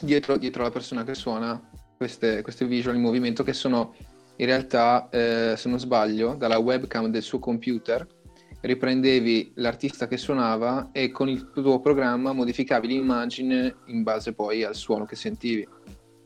dietro, 0.00 0.36
dietro 0.36 0.64
la 0.64 0.70
persona 0.70 1.04
che 1.04 1.14
suona 1.14 1.60
queste, 1.96 2.42
queste 2.42 2.66
visual 2.66 2.96
in 2.96 3.02
movimento 3.02 3.44
che 3.44 3.52
sono 3.52 3.94
in 4.40 4.46
realtà, 4.46 5.08
eh, 5.10 5.54
se 5.56 5.68
non 5.68 5.78
sbaglio, 5.78 6.34
dalla 6.34 6.58
webcam 6.58 7.08
del 7.08 7.22
suo 7.22 7.38
computer 7.38 8.06
riprendevi 8.62 9.52
l'artista 9.56 10.06
che 10.06 10.16
suonava 10.16 10.90
e 10.92 11.10
con 11.10 11.28
il 11.28 11.50
tuo 11.50 11.80
programma 11.80 12.32
modificavi 12.32 12.86
l'immagine 12.88 13.76
in 13.86 14.02
base 14.02 14.32
poi 14.34 14.64
al 14.64 14.74
suono 14.74 15.04
che 15.04 15.14
sentivi. 15.16 15.66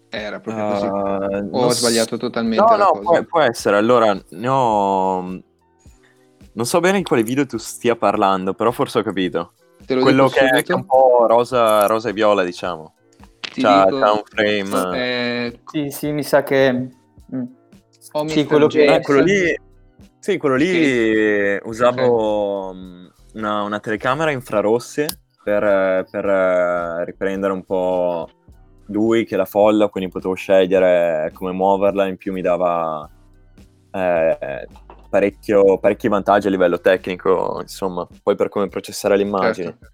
Era 0.08 0.38
proprio 0.38 0.68
così. 0.68 0.86
Uh, 0.86 1.48
O 1.56 1.64
ho 1.64 1.70
sbagliato 1.70 2.16
totalmente 2.16 2.62
No, 2.62 2.70
la 2.70 2.84
no, 2.84 2.90
cosa? 2.90 3.02
può, 3.02 3.22
può 3.24 3.40
essere. 3.40 3.76
Allora, 3.76 4.16
ne 4.30 4.48
ho... 4.48 5.20
Non 6.52 6.66
so 6.66 6.78
bene 6.78 6.98
in 6.98 7.04
quale 7.04 7.24
video 7.24 7.46
tu 7.46 7.58
stia 7.58 7.96
parlando, 7.96 8.54
però 8.54 8.70
forse 8.70 9.00
ho 9.00 9.02
capito. 9.02 9.54
Te 9.84 9.94
lo 9.94 10.02
Quello 10.02 10.28
che 10.28 10.38
è, 10.38 10.46
subito. 10.46 10.62
che 10.62 10.72
è 10.72 10.76
un 10.76 10.86
po' 10.86 11.26
rosa, 11.26 11.86
rosa 11.86 12.10
e 12.10 12.12
viola, 12.12 12.44
diciamo. 12.44 12.94
Ti 13.40 13.60
C'ha, 13.60 13.84
dico- 13.86 13.98
c'ha 13.98 14.12
un 14.12 14.22
frame... 14.24 14.98
Eh, 14.98 15.60
Sì, 15.64 15.90
sì, 15.90 16.12
mi 16.12 16.22
sa 16.22 16.44
che... 16.44 16.72
mm. 16.72 17.42
O 18.16 18.28
Sì, 18.28 18.44
quello 18.44 18.66
che- 18.68 18.94
Eh, 18.94 19.00
quello 19.00 19.20
lì... 19.22 19.54
Sì, 20.18 20.38
quello 20.38 20.56
lì 20.56 20.66
Sì. 20.72 21.58
usavo 21.64 22.72
mh, 22.72 23.12
una, 23.34 23.62
una 23.62 23.80
telecamera 23.80 24.30
infrarossi 24.30 25.06
per, 25.42 25.62
eh, 25.62 26.06
per, 26.10 26.24
eh, 26.24 27.04
riprendere 27.04 27.52
un 27.52 27.62
po' 27.64 28.28
lui 28.86 29.24
che 29.26 29.36
la 29.36 29.44
folla, 29.44 29.88
quindi 29.88 30.10
potevo 30.10 30.34
scegliere 30.34 31.30
come 31.34 31.52
muoverla, 31.52 32.06
in 32.06 32.16
più 32.16 32.32
mi 32.32 32.40
dava 32.40 33.08
eh, 33.90 34.66
parecchio- 35.10 35.78
parecchi 35.78 36.08
vantaggi 36.08 36.46
a 36.46 36.50
livello 36.50 36.80
tecnico, 36.80 37.58
insomma, 37.60 38.06
poi 38.22 38.34
per 38.34 38.48
come 38.48 38.68
processare 38.68 39.16
le 39.16 39.22
immagini. 39.24 39.66
Certo. 39.66 39.92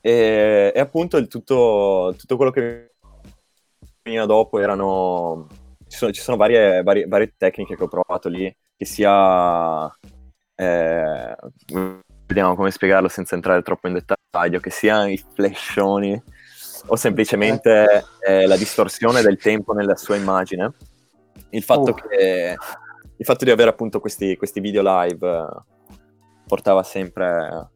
E, 0.00 0.72
e 0.74 0.80
appunto 0.80 1.16
il 1.16 1.28
tutto, 1.28 2.14
tutto 2.18 2.36
quello 2.36 2.50
che 2.50 2.92
veniva 4.02 4.26
dopo 4.26 4.58
erano. 4.58 5.46
Ci 5.92 5.98
sono, 5.98 6.10
ci 6.10 6.22
sono 6.22 6.38
varie, 6.38 6.82
varie, 6.82 7.06
varie 7.06 7.34
tecniche 7.36 7.76
che 7.76 7.82
ho 7.82 7.88
provato 7.88 8.30
lì, 8.30 8.50
che 8.74 8.84
sia. 8.86 9.94
eh, 10.54 11.36
vediamo 12.26 12.54
come 12.54 12.70
spiegarlo 12.70 13.08
senza 13.08 13.34
entrare 13.34 13.60
troppo 13.60 13.88
in 13.88 13.92
dettaglio, 14.00 14.58
che 14.58 14.70
sia 14.70 15.06
i 15.06 15.22
flashoni 15.34 16.20
o 16.86 16.96
semplicemente 16.96 18.04
eh, 18.26 18.46
la 18.46 18.56
distorsione 18.56 19.20
del 19.20 19.36
tempo 19.36 19.74
nella 19.74 19.94
sua 19.94 20.16
immagine. 20.16 20.72
Il 21.50 21.62
fatto, 21.62 21.90
Oh. 21.90 21.94
che, 21.94 22.56
il 23.14 23.24
fatto 23.26 23.44
di 23.44 23.50
avere 23.50 23.68
appunto 23.68 24.00
questi, 24.00 24.34
questi 24.38 24.60
video 24.60 24.80
live 24.82 25.28
eh, 25.28 25.46
portava 26.46 26.82
sempre 26.82 27.68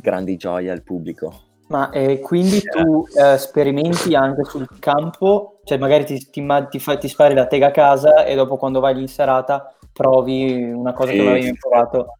grandi 0.00 0.36
gioie 0.36 0.68
al 0.68 0.82
pubblico. 0.82 1.51
Ma 1.68 1.90
eh, 1.90 2.20
quindi 2.20 2.60
tu 2.60 3.06
eh, 3.16 3.38
sperimenti 3.38 4.14
anche 4.14 4.44
sul 4.44 4.68
campo, 4.78 5.60
cioè 5.64 5.78
magari 5.78 6.04
ti, 6.04 6.18
ti, 6.30 6.46
ti 6.68 6.78
fai- 6.78 6.98
ti 6.98 7.08
spari 7.08 7.34
la 7.34 7.46
tega 7.46 7.68
a 7.68 7.70
casa 7.70 8.24
e 8.24 8.34
dopo 8.34 8.56
quando 8.56 8.80
vai 8.80 8.94
lì 8.94 9.00
in 9.02 9.08
serata 9.08 9.74
provi 9.92 10.70
una 10.70 10.92
cosa 10.92 11.12
che 11.12 11.16
Sì, 11.16 11.22
non 11.22 11.32
avevi 11.32 11.46
sì, 11.46 11.56
provato. 11.58 12.18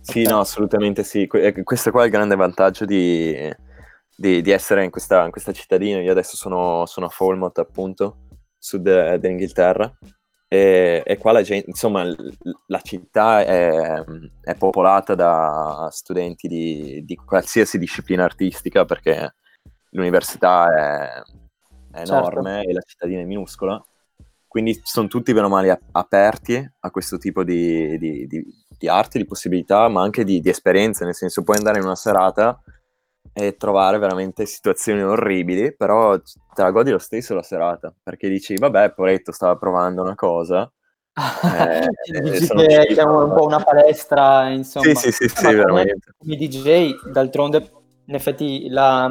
Sì, 0.00 0.22
Ok. 0.22 0.28
no, 0.28 0.40
assolutamente 0.40 1.04
sì. 1.04 1.26
Que- 1.26 1.46
eh, 1.46 1.62
questo 1.62 1.90
qua 1.90 2.02
è 2.02 2.06
il 2.06 2.10
grande 2.10 2.36
vantaggio 2.36 2.84
di, 2.84 3.34
di- 4.14 4.42
di 4.42 4.50
essere 4.50 4.84
in 4.84 4.90
questa, 4.90 5.24
in 5.24 5.30
questa 5.30 5.52
cittadina. 5.52 6.00
Io 6.00 6.10
adesso 6.10 6.36
sono, 6.36 6.84
sono 6.86 7.06
a 7.06 7.08
Falmouth, 7.08 7.58
appunto, 7.58 8.16
sud 8.58 8.86
eh, 8.86 9.18
dell'Inghilterra. 9.18 9.90
E, 10.52 11.02
e 11.06 11.16
qua 11.16 11.32
la 11.32 11.40
gente, 11.40 11.70
insomma, 11.70 12.04
la 12.66 12.80
città 12.82 13.42
è, 13.42 14.04
è 14.42 14.54
popolata 14.54 15.14
da 15.14 15.88
studenti 15.90 16.46
di, 16.46 17.02
di 17.06 17.14
qualsiasi 17.16 17.78
disciplina 17.78 18.24
artistica 18.24 18.84
perché 18.84 19.34
l'università 19.92 20.66
è, 20.74 21.22
è 21.92 22.04
Certo. 22.04 22.12
enorme 22.12 22.64
e 22.64 22.72
la 22.74 22.82
cittadina 22.86 23.22
è 23.22 23.24
minuscola. 23.24 23.82
Quindi 24.46 24.78
sono 24.84 25.08
tutti 25.08 25.32
bene 25.32 25.46
o 25.46 25.48
male 25.48 25.80
aperti 25.92 26.70
a 26.80 26.90
questo 26.90 27.16
tipo 27.16 27.44
di, 27.44 27.96
di, 27.96 28.26
di, 28.26 28.44
di 28.76 28.88
arte, 28.88 29.16
di 29.16 29.24
possibilità, 29.24 29.88
ma 29.88 30.02
anche 30.02 30.22
di, 30.22 30.42
di 30.42 30.50
esperienze, 30.50 31.06
nel 31.06 31.14
senso 31.14 31.42
puoi 31.44 31.56
andare 31.56 31.78
in 31.78 31.84
una 31.86 31.96
serata 31.96 32.60
e 33.32 33.56
trovare 33.56 33.98
veramente 33.98 34.44
situazioni 34.46 35.02
orribili, 35.02 35.74
però 35.74 36.18
te 36.18 36.62
la 36.62 36.70
godi 36.70 36.90
lo 36.90 36.98
stesso 36.98 37.34
la 37.34 37.42
serata, 37.42 37.92
perché 38.02 38.28
dici, 38.28 38.56
vabbè, 38.56 38.92
poretto 38.92 39.32
stava 39.32 39.56
provando 39.56 40.02
una 40.02 40.14
cosa. 40.14 40.70
Eh, 41.44 42.20
Dici 42.22 42.46
che 42.46 42.64
uscito. 42.64 42.94
siamo 42.94 43.24
un 43.24 43.34
po' 43.34 43.44
una 43.44 43.62
palestra, 43.62 44.48
insomma. 44.48 44.94
Sì, 44.94 45.10
sì, 45.10 45.12
sì, 45.12 45.28
sì, 45.28 45.34
come- 45.44 45.54
veramente. 45.54 46.14
Come 46.16 46.36
DJ, 46.36 47.10
d'altronde, 47.10 47.70
in 48.06 48.14
effetti, 48.14 48.68
la, 48.68 49.10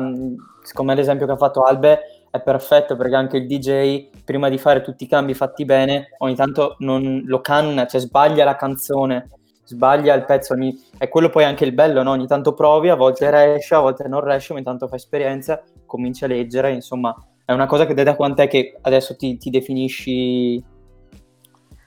secondo 0.64 0.92
me 0.92 0.98
l'esempio 0.98 1.28
che 1.28 1.34
ha 1.34 1.38
fatto 1.38 1.62
Albe 1.62 2.00
è 2.32 2.42
perfetto 2.42 2.96
perché 2.96 3.16
anche 3.16 3.38
il 3.38 3.46
DJ, 3.46 4.10
prima 4.24 4.50
di 4.50 4.58
fare 4.58 4.82
tutti 4.82 5.04
i 5.04 5.08
cambi 5.08 5.34
fatti 5.34 5.66
bene, 5.66 6.16
ogni 6.20 6.36
tanto 6.36 6.76
non 6.80 7.22
lo 7.26 7.42
canna, 7.42 7.86
cioè 7.86 8.02
sbaglia 8.02 8.46
la 8.46 8.56
canzone, 8.56 9.30
sbaglia 9.72 10.14
il 10.14 10.26
pezzo. 10.26 10.54
ogni- 10.54 10.78
È 10.98 11.08
quello 11.10 11.30
poi 11.30 11.44
anche 11.44 11.66
il 11.66 11.74
bello, 11.74 12.04
no? 12.04 12.12
Ogni 12.12 12.28
tanto 12.28 12.54
provi, 12.54 12.90
a 12.90 12.96
volte 12.96 13.30
riesci, 13.32 13.74
a 13.74 13.80
volte 13.80 14.08
non 14.08 14.24
riesci, 14.24 14.52
ogni 14.52 14.64
tanto 14.64 14.88
fai 14.88 14.98
esperienza, 14.98 15.62
cominci 15.86 16.24
a 16.24 16.28
leggere, 16.28 16.72
insomma, 16.72 17.16
è 17.46 17.54
una 17.54 17.66
cosa 17.66 17.86
che 17.86 17.94
da 17.94 18.16
quant'è 18.16 18.48
che 18.48 18.78
adesso 18.82 19.16
ti, 19.16 19.38
ti 19.38 19.50
definisci 19.50 20.64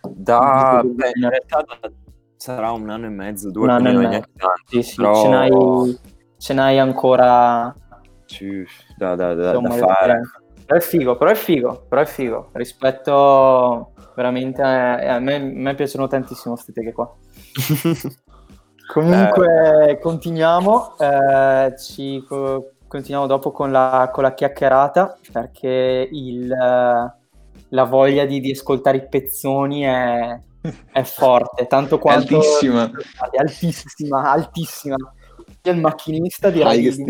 Da, 0.03 0.83
beh, 0.85 1.13
in 1.15 1.29
realtà 1.29 1.65
sarà 2.37 2.73
un 2.73 2.89
anno 2.91 3.07
e 3.07 3.11
mezzo, 3.11 3.51
due, 3.51 3.69
quindi 3.75 3.91
e 3.91 3.97
mezzo. 3.97 4.29
tanto, 4.37 4.63
Sì, 4.67 4.83
sì, 4.83 4.97
però 4.97 5.23
ce, 5.23 5.29
n'hai, 5.29 5.99
ce 6.37 6.55
n'hai 6.55 6.79
ancora 6.79 7.75
da, 8.99 9.15
da- 9.15 9.35
da- 9.35 9.53
insomma, 9.53 9.69
da 9.69 9.75
fare. 9.75 10.21
Però 10.67 10.79
è 10.79 10.83
figo, 10.83 11.17
però 11.17 11.31
è 11.31 11.35
figo, 11.35 11.87
però 11.89 12.01
è 12.03 12.07
figo. 12.07 12.51
Rispetto 12.53 13.93
veramente 14.15 14.63
a, 14.63 15.15
a 15.17 15.19
me, 15.19 15.35
a 15.37 15.39
me 15.41 15.75
piacciono 15.75 16.07
tantissimo 16.07 16.55
queste 16.55 16.73
teghe 16.73 16.93
qua. 16.93 17.15
Comunque 18.87 19.99
continuiamo, 20.01 20.97
eh, 20.99 21.75
ci 21.79 22.23
co- 22.29 22.73
continuiamo 22.87 23.27
dopo 23.27 23.51
con 23.51 23.73
la, 23.73 24.11
con 24.13 24.23
la 24.23 24.35
chiacchierata 24.35 25.19
perché 25.33 26.09
il, 26.13 26.53
eh, 26.53 27.15
la 27.69 27.85
voglia 27.85 28.25
di, 28.27 28.41
di 28.41 28.51
ascoltare 28.51 28.99
i 28.99 29.09
pezzoni 29.09 29.83
è, 29.83 30.41
è 30.93 31.03
forte, 31.03 31.67
tanto 31.67 31.99
quanto 31.99 32.37
altissima. 32.37 32.91
è 33.31 33.39
altissima, 33.39 34.31
altissima. 34.31 34.97
Io 35.63 35.73
il 35.73 35.81
macchinista 35.81 36.51
direi 36.51 36.81
di 36.81 37.05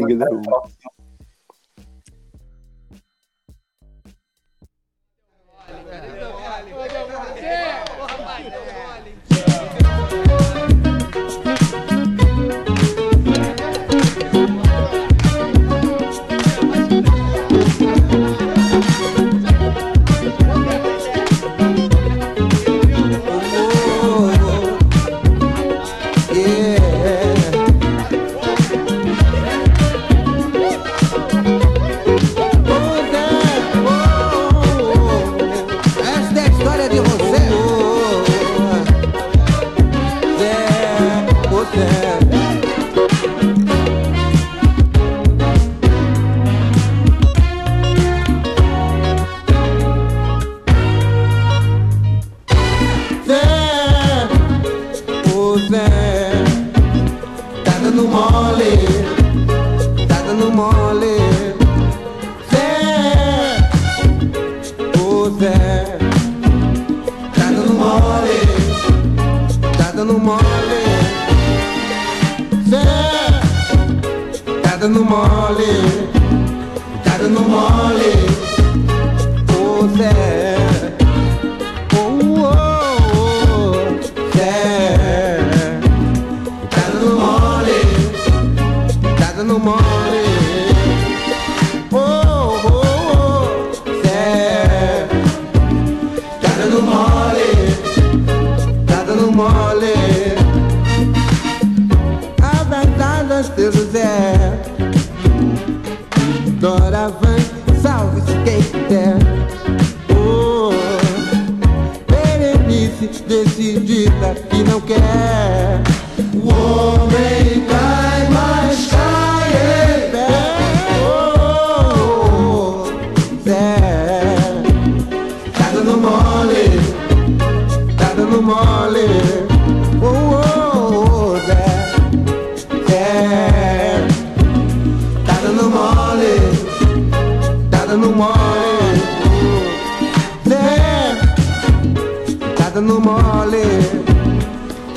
no 142.81 142.99
mole, 142.99 143.65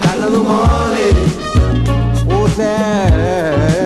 tala 0.01 0.29
no 0.29 0.43
mole, 0.43 1.07
o 2.27 2.47
Zé. 2.49 3.76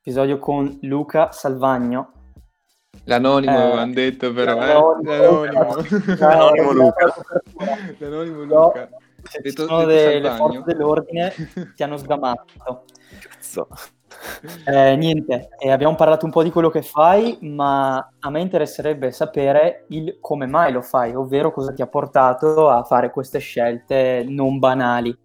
Episodio 0.00 0.38
con 0.38 0.78
Luca 0.82 1.30
Salvagno. 1.32 2.12
L'anonimo 3.04 3.52
Eh, 3.56 3.60
avevano 3.62 3.92
detto 3.92 4.32
però, 4.32 4.54
l'anonimo. 4.58 5.12
eh? 5.12 5.16
L'anonimo. 5.18 6.14
L'anonimo 6.18 6.72
Luca. 6.72 7.14
L'anonimo 7.98 8.44
No, 8.44 8.44
Luca. 8.44 8.88
Se 9.22 9.36
ci 9.36 9.42
Detto- 9.42 9.66
sono 9.66 9.84
detto 9.84 10.08
delle 10.08 10.28
Salvagno. 10.28 10.36
forze 10.52 10.62
dell'ordine 10.72 11.32
ti 11.76 11.82
hanno 11.82 11.96
sgamato. 11.96 12.84
Cazzo. 13.20 13.68
Eh, 14.66 14.94
niente, 14.96 15.48
eh, 15.58 15.70
abbiamo 15.70 15.94
parlato 15.96 16.26
un 16.26 16.30
po' 16.32 16.42
di 16.42 16.50
quello 16.50 16.70
che 16.70 16.82
fai, 16.82 17.38
ma 17.42 17.96
a 18.20 18.30
me 18.30 18.40
interesserebbe 18.40 19.10
sapere 19.10 19.86
il 19.88 20.18
come 20.20 20.46
mai 20.46 20.70
lo 20.72 20.82
fai, 20.82 21.14
ovvero 21.14 21.50
cosa 21.52 21.72
ti 21.72 21.82
ha 21.82 21.86
portato 21.86 22.68
a 22.68 22.82
fare 22.84 23.10
queste 23.10 23.38
scelte 23.38 24.24
non 24.28 24.58
banali. 24.58 25.16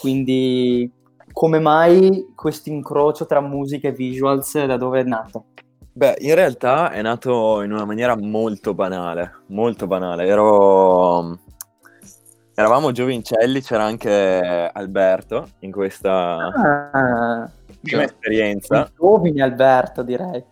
Quindi, 0.00 0.90
come 1.32 1.58
mai 1.58 2.32
questo 2.34 2.68
incrocio 2.70 3.26
tra 3.26 3.40
musica 3.40 3.88
e 3.88 3.92
visuals, 3.92 4.64
da 4.64 4.76
dove 4.76 5.00
è 5.00 5.04
nato? 5.04 5.46
Beh, 5.94 6.16
in 6.20 6.34
realtà 6.34 6.90
è 6.90 7.02
nato 7.02 7.62
in 7.62 7.72
una 7.72 7.84
maniera 7.84 8.16
molto 8.16 8.74
banale, 8.74 9.32
molto 9.48 9.86
banale. 9.86 10.26
Ero... 10.26 11.38
Eravamo 12.54 12.92
giovincelli, 12.92 13.62
c'era 13.62 13.84
anche 13.84 14.70
Alberto 14.72 15.48
in 15.60 15.72
questa 15.72 16.36
Ah, 16.36 17.50
prima 17.80 18.04
esperienza. 18.04 18.90
giovane 18.94 19.42
Alberto, 19.42 20.02
direi. 20.02 20.44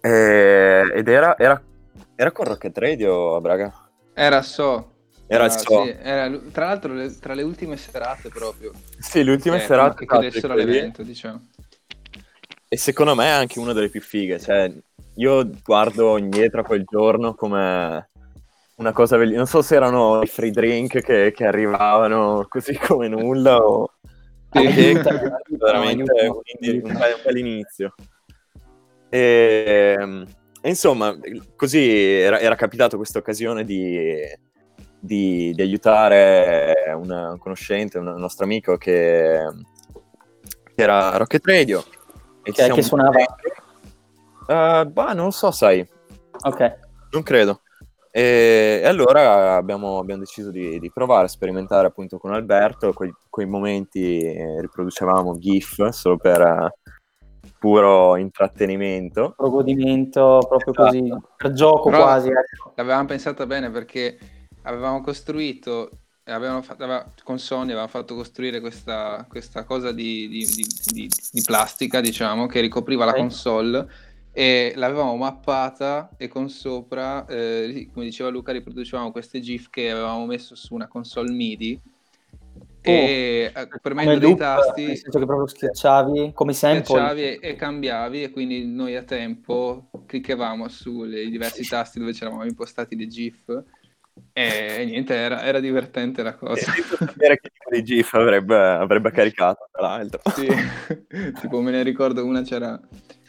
E- 0.00 0.90
Ed 0.94 1.08
era, 1.08 1.36
era, 1.38 1.62
era 2.16 2.32
con 2.32 2.46
Rocket 2.46 2.76
Radio 2.78 3.36
a 3.36 3.40
Braga. 3.40 3.72
Era 4.14 4.40
so. 4.42 4.91
Era 5.32 5.44
Ah, 5.44 5.46
il 5.46 5.52
so. 5.52 5.82
sì, 5.84 5.96
era 5.98 6.38
tra 6.52 6.66
l'altro 6.66 6.92
le- 6.92 7.18
tra 7.18 7.32
le 7.32 7.42
ultime 7.42 7.78
serate 7.78 8.28
proprio. 8.28 8.70
Sì, 8.98 9.24
le 9.24 9.30
ultime 9.30 9.56
Eh, 9.56 9.60
serate 9.60 10.04
Che 10.04 10.06
chiudessero 10.06 10.54
l'evento, 10.54 11.02
diciamo. 11.02 11.46
E 12.68 12.76
secondo 12.76 13.14
me 13.14 13.24
è 13.24 13.30
anche 13.30 13.58
una 13.58 13.72
delle 13.72 13.88
più 13.88 14.02
fighe. 14.02 14.38
Cioè, 14.38 14.70
io 15.14 15.50
guardo 15.64 16.18
indietro 16.18 16.60
a 16.60 16.64
quel 16.64 16.84
giorno 16.84 17.34
come 17.34 18.10
una 18.74 18.92
cosa 18.92 19.16
bellissima. 19.16 19.38
Non 19.38 19.46
so 19.46 19.62
se 19.62 19.74
erano 19.74 20.20
i 20.20 20.26
free 20.26 20.50
drink 20.50 21.00
che, 21.00 21.32
che 21.34 21.46
arrivavano 21.46 22.44
così 22.46 22.76
come 22.76 23.08
nulla 23.08 23.56
o... 23.56 23.90
Sì. 24.50 24.92
Veramente 25.56 26.26
un, 26.26 26.40
indi- 26.60 26.84
un 26.84 26.92
bel, 26.92 27.14
un 27.14 27.22
bel 27.24 27.36
inizio. 27.38 27.94
E, 29.08 29.96
e 30.60 30.68
insomma, 30.68 31.18
così 31.56 31.90
era, 31.90 32.38
era 32.38 32.54
capitato 32.54 32.98
questa 32.98 33.18
occasione 33.18 33.64
di, 33.64 34.24
di, 35.04 35.52
di 35.52 35.62
aiutare 35.62 36.74
una- 36.96 37.32
un 37.32 37.38
conoscente, 37.38 37.98
un 37.98 38.04
nostro 38.16 38.44
amico 38.44 38.76
che, 38.76 39.40
che 40.74 40.82
era 40.82 41.12
a 41.12 41.16
Rocket 41.16 41.44
Radio. 41.44 41.82
E 42.44 42.52
Che- 42.52 42.68
che 42.70 42.82
suonava? 42.82 43.18
Uh, 44.46 44.88
bah, 44.90 45.12
non 45.12 45.26
lo 45.26 45.30
so, 45.30 45.50
sai, 45.50 45.86
Ok. 46.44 46.78
non 47.10 47.22
credo. 47.22 47.62
E, 48.10 48.80
e 48.82 48.86
allora 48.86 49.54
abbiamo, 49.56 49.98
abbiamo 49.98 50.20
deciso 50.20 50.50
di, 50.50 50.78
di 50.78 50.90
provare 50.92 51.24
a 51.24 51.28
sperimentare 51.28 51.86
appunto 51.88 52.18
con 52.18 52.32
Alberto. 52.32 52.92
Quei, 52.92 53.12
quei 53.28 53.46
momenti 53.46 54.20
eh, 54.20 54.60
riproducevamo 54.60 55.38
GIF 55.38 55.88
solo 55.88 56.16
per 56.18 56.40
eh, 56.42 56.72
puro 57.58 58.16
intrattenimento. 58.16 59.32
Pro 59.36 59.50
godimento, 59.50 60.44
proprio 60.48 60.72
Esatto. 60.74 60.82
così, 60.98 61.14
per 61.36 61.52
gioco 61.52 61.90
Però 61.90 62.02
quasi. 62.02 62.28
ecco. 62.28 62.72
L'avevamo 62.76 63.06
pensata 63.06 63.46
bene 63.46 63.70
perché 63.70 64.18
avevamo 64.62 65.00
costruito, 65.00 65.90
avevamo 66.24 66.62
fatto, 66.62 66.84
aveva- 66.84 67.06
con 67.24 67.38
Sony 67.38 67.66
avevamo 67.70 67.88
fatto 67.88 68.14
costruire 68.14 68.60
questa, 68.60 69.26
questa 69.28 69.64
cosa 69.64 69.92
di, 69.92 70.28
di- 70.28 70.46
di- 70.46 71.10
di- 71.32 71.42
plastica, 71.42 72.00
diciamo, 72.00 72.46
che 72.46 72.60
ricopriva 72.60 73.04
la 73.04 73.14
console 73.14 73.88
e 74.32 74.72
l'avevamo 74.76 75.16
mappata 75.16 76.10
e 76.16 76.28
con 76.28 76.48
sopra, 76.48 77.26
eh, 77.26 77.88
come 77.92 78.06
diceva 78.06 78.30
Luca, 78.30 78.52
riproducevamo 78.52 79.12
queste 79.12 79.40
GIF 79.40 79.68
che 79.68 79.90
avevamo 79.90 80.24
messo 80.26 80.54
su 80.54 80.74
una 80.74 80.88
console 80.88 81.30
MIDI 81.30 81.80
e 82.84 83.52
eh, 83.54 83.68
premendo 83.80 84.18
dei 84.18 84.28
loop, 84.28 84.38
tasti 84.38 84.86
nel 84.86 84.96
senso 84.96 85.18
che 85.20 85.26
proprio 85.26 85.46
schiacciavi 85.46 86.32
come 86.34 86.52
sample. 86.52 86.84
schiacciavi 86.84 87.22
e, 87.22 87.38
e 87.40 87.54
cambiavi 87.54 88.22
e 88.24 88.30
quindi 88.30 88.66
noi 88.66 88.96
a 88.96 89.02
tempo 89.02 89.90
cliccavamo 90.06 90.66
sui 90.68 91.30
diversi 91.30 91.64
tasti 91.66 92.00
dove 92.00 92.12
c'eravamo 92.12 92.44
impostati 92.44 92.96
le 92.96 93.06
GIF 93.06 93.62
e, 94.32 94.84
niente, 94.86 95.14
era, 95.14 95.42
era 95.42 95.60
divertente 95.60 96.22
la 96.22 96.34
cosa. 96.34 96.72
Senza 96.72 96.96
sapere 96.96 97.38
che 97.38 97.50
tipo 97.50 97.70
di 97.70 97.82
GIF 97.82 98.12
avrebbe, 98.14 98.56
avrebbe 98.56 99.10
caricato, 99.12 99.68
tra 99.70 99.82
l'altro. 99.82 100.20
Sì. 100.34 100.48
tipo 101.40 101.60
me 101.60 101.70
ne 101.70 101.82
ricordo 101.82 102.24
una 102.24 102.42
c'era, 102.42 102.80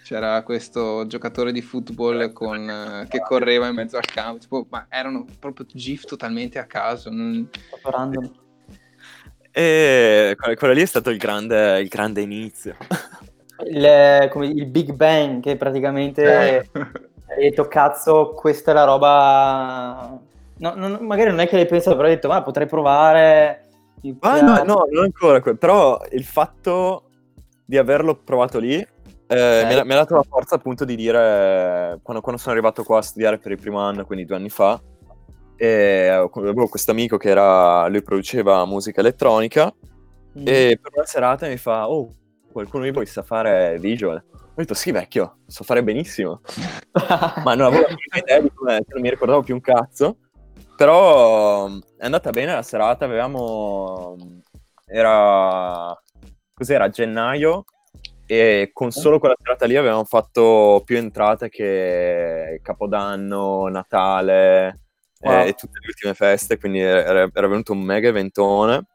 c'era 0.04 0.41
questo 0.43 1.06
giocatore 1.08 1.52
di 1.52 1.62
football 1.62 2.32
con, 2.32 2.69
eh, 2.69 3.08
che 3.10 3.19
correva 3.19 3.67
in 3.67 3.76
mezzo 3.76 3.98
al 3.98 4.06
campo, 4.06 4.39
tipo, 4.39 4.65
ma 4.69 4.86
erano 4.89 5.26
proprio 5.39 5.65
GIF 5.72 6.06
totalmente 6.06 6.60
a 6.60 6.65
caso. 6.65 7.10
non- 7.10 7.50
random. 7.84 8.32
E 9.56 10.36
quello, 10.38 10.56
quello 10.56 10.74
lì 10.74 10.82
è 10.82 10.86
stato 10.86 11.12
il 11.12 11.17
grande, 11.17 11.80
il 11.80 11.88
grande 11.88 12.22
inizio. 12.22 12.76
Il, 13.65 14.30
come- 14.32 14.48
il 14.48 14.65
Big 14.65 14.93
Bang 14.93 15.41
che 15.41 15.56
praticamente 15.58 16.24
Eh. 16.24 16.69
hai 17.28 17.50
detto 17.50 17.67
cazzo 17.67 18.32
questa 18.32 18.72
è 18.72 18.74
la 18.74 18.84
roba 18.84 20.19
no, 20.63 20.73
non- 20.76 21.06
magari 21.06 21.30
non 21.30 21.39
è 21.39 21.47
che 21.47 21.56
l'hai 21.56 21.65
pensato 21.65 21.95
però 21.95 22.08
hai 22.08 22.15
detto 22.15 22.28
ma 22.28 22.41
potrei 22.41 22.67
provare 22.67 23.60
Ah, 24.19 24.41
no, 24.41 24.63
no, 24.63 24.86
non 24.91 25.04
ancora, 25.06 25.39
que- 25.41 25.56
però 25.56 25.97
il 26.12 26.26
fatto 26.26 27.10
di 27.65 27.78
averlo 27.78 28.15
provato 28.15 28.60
lì 28.60 28.73
eh, 28.76 29.63
mi, 29.65 29.73
ha, 29.73 29.84
mi 29.86 29.93
ha 29.93 29.95
dato 29.95 30.15
la 30.15 30.23
forza 30.28 30.56
appunto 30.56 30.84
di 30.84 30.95
dire, 30.97 31.99
quando, 32.04 32.21
quando 32.21 32.39
sono 32.41 32.52
arrivato 32.54 32.84
qua 32.84 32.97
a 32.97 33.02
studiare 33.02 33.38
per 33.38 33.54
il 33.54 33.60
primo 33.60 33.80
anno, 33.80 34.06
quindi 34.06 34.26
due 34.26 34.36
anni 34.36 34.49
fa, 34.49 34.80
avevo 35.56 36.67
questo 36.67 36.91
amico 36.91 37.15
che 37.17 37.30
era, 37.30 37.88
lui 37.88 38.04
produceva 38.04 38.65
musica 38.65 38.99
elettronica 38.99 39.73
Mm. 40.38 40.47
e 40.47 40.80
per 40.82 40.91
una 40.95 41.06
serata 41.06 41.47
mi 41.47 41.58
fa, 41.58 41.88
oh, 41.88 42.12
qualcuno 42.52 42.84
di 42.86 42.91
voi 42.91 43.06
sa 43.06 43.21
fare 43.21 43.78
visual? 43.80 44.21
Ho 44.32 44.54
detto, 44.56 44.73
sì 44.73 44.91
vecchio, 44.91 45.38
so 45.45 45.63
fare 45.63 45.84
benissimo. 45.84 46.41
Ma 47.45 47.54
non 47.54 47.67
avevo 47.67 47.86
più 47.86 48.19
idea 48.19 48.39
di 48.39 48.52
come, 48.52 48.82
non 48.88 49.02
mi 49.02 49.10
ricordavo 49.12 49.43
più 49.43 49.54
un 49.54 49.62
cazzo. 49.62 50.17
Però 50.84 51.67
mh, 51.67 51.82
è 51.98 52.04
andata 52.06 52.30
bene 52.32 52.54
la 52.54 52.62
serata, 52.62 53.06
avevamo... 53.06 54.17
mh, 54.19 54.39
Era... 54.86 55.98
Cos'era? 56.54 56.89
Gennaio 56.89 57.63
e 58.26 58.72
con 58.74 58.91
solo 58.91 59.17
quella 59.17 59.36
serata 59.41 59.65
lì 59.65 59.76
avevamo 59.78 60.04
fatto 60.04 60.82
più 60.84 60.98
entrate 60.98 61.48
che 61.48 62.60
Capodanno, 62.62 63.67
Natale 63.69 64.80
Wow. 65.24 65.46
eh, 65.46 65.48
e 65.48 65.54
tutte 65.54 65.80
le 65.80 65.88
ultime 65.88 66.13
feste, 66.13 66.58
quindi 66.58 66.80
era, 66.80 67.30
era 67.34 67.48
venuto 67.48 67.72
un 67.72 67.80
mega 67.80 68.10
eventone. 68.10 68.88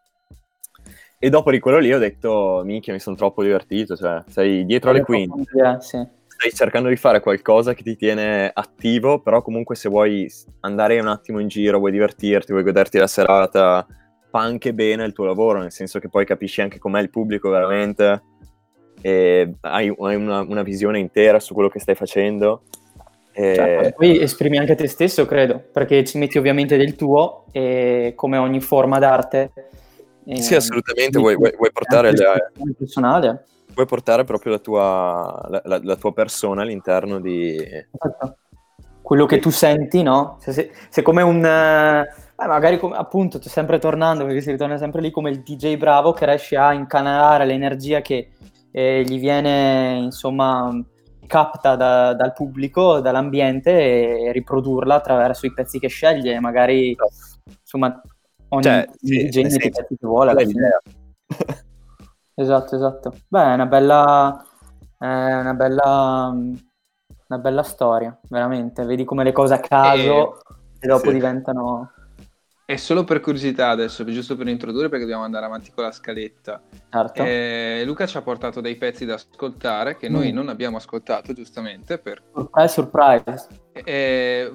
E 1.19 1.31
dopo 1.31 1.51
di 1.51 1.59
quello 1.59 1.79
lì 1.79 1.91
ho 1.91 1.99
detto, 1.99 2.61
minchia, 2.67 2.93
mi 2.93 2.99
sono 3.01 3.17
troppo 3.17 3.43
divertito, 3.43 3.97
cioè, 3.97 4.23
sei 4.29 4.67
dietro 4.67 4.91
alle 4.91 5.01
quinte 5.01 5.45
Eh, 5.59 5.81
sì. 5.81 6.07
Stai 6.39 6.53
cercando 6.53 6.89
di 6.89 6.95
fare 6.95 7.19
qualcosa 7.19 7.75
che 7.75 7.83
ti 7.83 7.97
tiene 7.97 8.49
attivo, 8.55 9.19
però 9.19 9.43
comunque 9.43 9.75
se 9.75 9.89
vuoi 9.89 10.31
andare 10.61 11.01
un 11.01 11.09
attimo 11.09 11.41
in 11.41 11.49
giro, 11.49 11.79
vuoi 11.81 11.91
divertirti, 11.91 12.53
vuoi 12.53 12.63
goderti 12.63 12.97
la 12.97 13.09
serata, 13.09 13.85
fa 14.31 14.39
anche 14.39 14.73
bene 14.73 15.05
il 15.05 15.13
tuo 15.13 15.25
lavoro, 15.25 15.59
nel 15.59 15.73
senso 15.73 15.99
che 15.99 16.09
poi 16.09 16.25
capisci 16.25 16.61
anche 16.61 16.79
com'è 16.79 17.01
il 17.01 17.11
pubblico 17.11 17.51
veramente 17.51 18.23
e 19.01 19.53
hai, 19.63 19.93
hai 19.99 20.15
una, 20.15 20.43
una 20.43 20.63
visione 20.63 21.01
intera 21.01 21.41
su 21.41 21.55
quello 21.55 21.69
che 21.69 21.81
stai 21.81 21.97
facendo. 21.97 22.63
E- 23.33 23.79
e 23.87 23.93
poi 23.97 24.21
esprimi 24.21 24.59
anche 24.59 24.77
te 24.77 24.87
stesso 24.87 25.27
credo 25.27 25.61
perché 25.73 26.05
ci 26.05 26.19
metti 26.19 26.39
ovviamente 26.39 26.77
del 26.77 26.95
tuo 26.95 27.47
e 27.51 28.13
come 28.15 28.37
ogni 28.37 28.61
forma 28.61 29.01
d'arte 29.01 29.51
eh, 30.25 30.37
Sì, 30.37 30.55
assolutamente, 30.55 31.19
vuoi, 31.19 31.35
vuoi- 31.37 31.55
vuoi 31.57 31.71
portare 31.73 32.13
le- 32.13 32.53
personale 32.77 33.45
puoi 33.79 33.87
portare 33.87 34.25
proprio 34.25 34.51
la 34.51 34.59
tua, 34.59 35.47
la, 35.49 35.63
la- 35.65 35.81
la 35.81 35.95
tua 35.97 36.13
persona 36.13 36.63
all'interno 36.63 37.21
di... 37.21 37.57
Esatto. 37.57 38.39
quello 39.03 39.25
che 39.25 39.39
tu 39.39 39.51
senti, 39.51 40.03
no? 40.03 40.37
Se, 40.41 40.53
se- 40.53 40.73
se 40.89 41.03
come 41.03 41.23
un... 41.23 41.45
eh, 41.45 42.05
magari 42.45 42.77
come, 42.81 42.97
appunto, 42.97 43.41
sempre 43.41 43.79
tornando, 43.79 44.25
perché 44.25 44.41
si 44.41 44.51
ritorna 44.51 44.77
sempre 44.79 45.01
lì 45.01 45.13
come 45.13 45.31
il 45.31 45.43
DJ 45.43 45.77
bravo 45.77 46.13
che 46.13 46.27
riesce 46.27 46.57
a 46.57 46.73
incanalare 46.73 47.45
l'energia 47.45 48.01
che 48.01 48.33
eh, 48.73 49.05
gli 49.07 49.21
viene, 49.21 49.99
insomma, 49.99 50.77
capta 51.29 51.77
da- 51.77 52.15
dal 52.15 52.33
pubblico, 52.33 52.99
dall'ambiente 52.99 53.71
e 54.27 54.33
riprodurla 54.33 54.97
attraverso 54.97 55.47
i 55.47 55.53
pezzi 55.53 55.79
che 55.79 55.87
sceglie, 55.89 56.41
magari, 56.41 56.97
insomma, 57.61 58.03
ogni 58.49 58.63
Cioè, 58.63 58.89
sì, 59.01 59.29
DJ 59.29 59.43
pezzi 59.43 59.59
che 59.59 59.71
vuole. 60.01 60.35
l'idea. 60.35 60.81
Esatto, 62.39 62.77
esatto. 62.77 63.15
Beh, 63.27 63.51
è 63.51 63.55
una 63.55 63.67
bella, 63.67 64.47
è 64.97 65.05
una 65.05 65.55
bella, 65.55 66.29
una 66.31 67.39
bella 67.39 67.63
storia, 67.65 68.17
veramente. 68.29 68.85
Vedi 68.85 69.05
come 69.05 69.25
le 69.25 69.33
cose 69.33 69.55
a 69.55 69.61
caso 69.61 70.39
e, 70.79 70.87
dopo 70.87 71.09
sì. 71.09 71.15
diventano... 71.15 71.93
E 72.65 72.77
solo 72.77 73.03
per 73.03 73.21
curiosità 73.21 73.71
adesso, 73.71 74.05
giusto 74.05 74.37
per 74.37 74.47
introdurre, 74.47 74.89
perché 74.89 75.05
dobbiamo 75.05 75.25
andare 75.25 75.47
avanti 75.47 75.73
con 75.73 75.85
la 75.85 75.91
scaletta. 75.91 76.63
Certo. 76.91 77.23
Eh, 77.25 77.83
Luca 77.85 78.07
ci 78.07 78.19
ha 78.19 78.23
portato 78.23 78.61
dei 78.61 78.77
pezzi 78.77 79.05
da 79.05 79.15
ascoltare 79.15 79.97
che 79.97 80.09
noi 80.09 80.31
Mm. 80.31 80.35
non 80.35 80.49
abbiamo 80.49 80.77
ascoltato, 80.77 81.33
giustamente. 81.33 81.99
Per... 81.99 82.23
Surprise, 82.35 82.69
surprise. 82.69 83.49
Eh, 83.73 84.53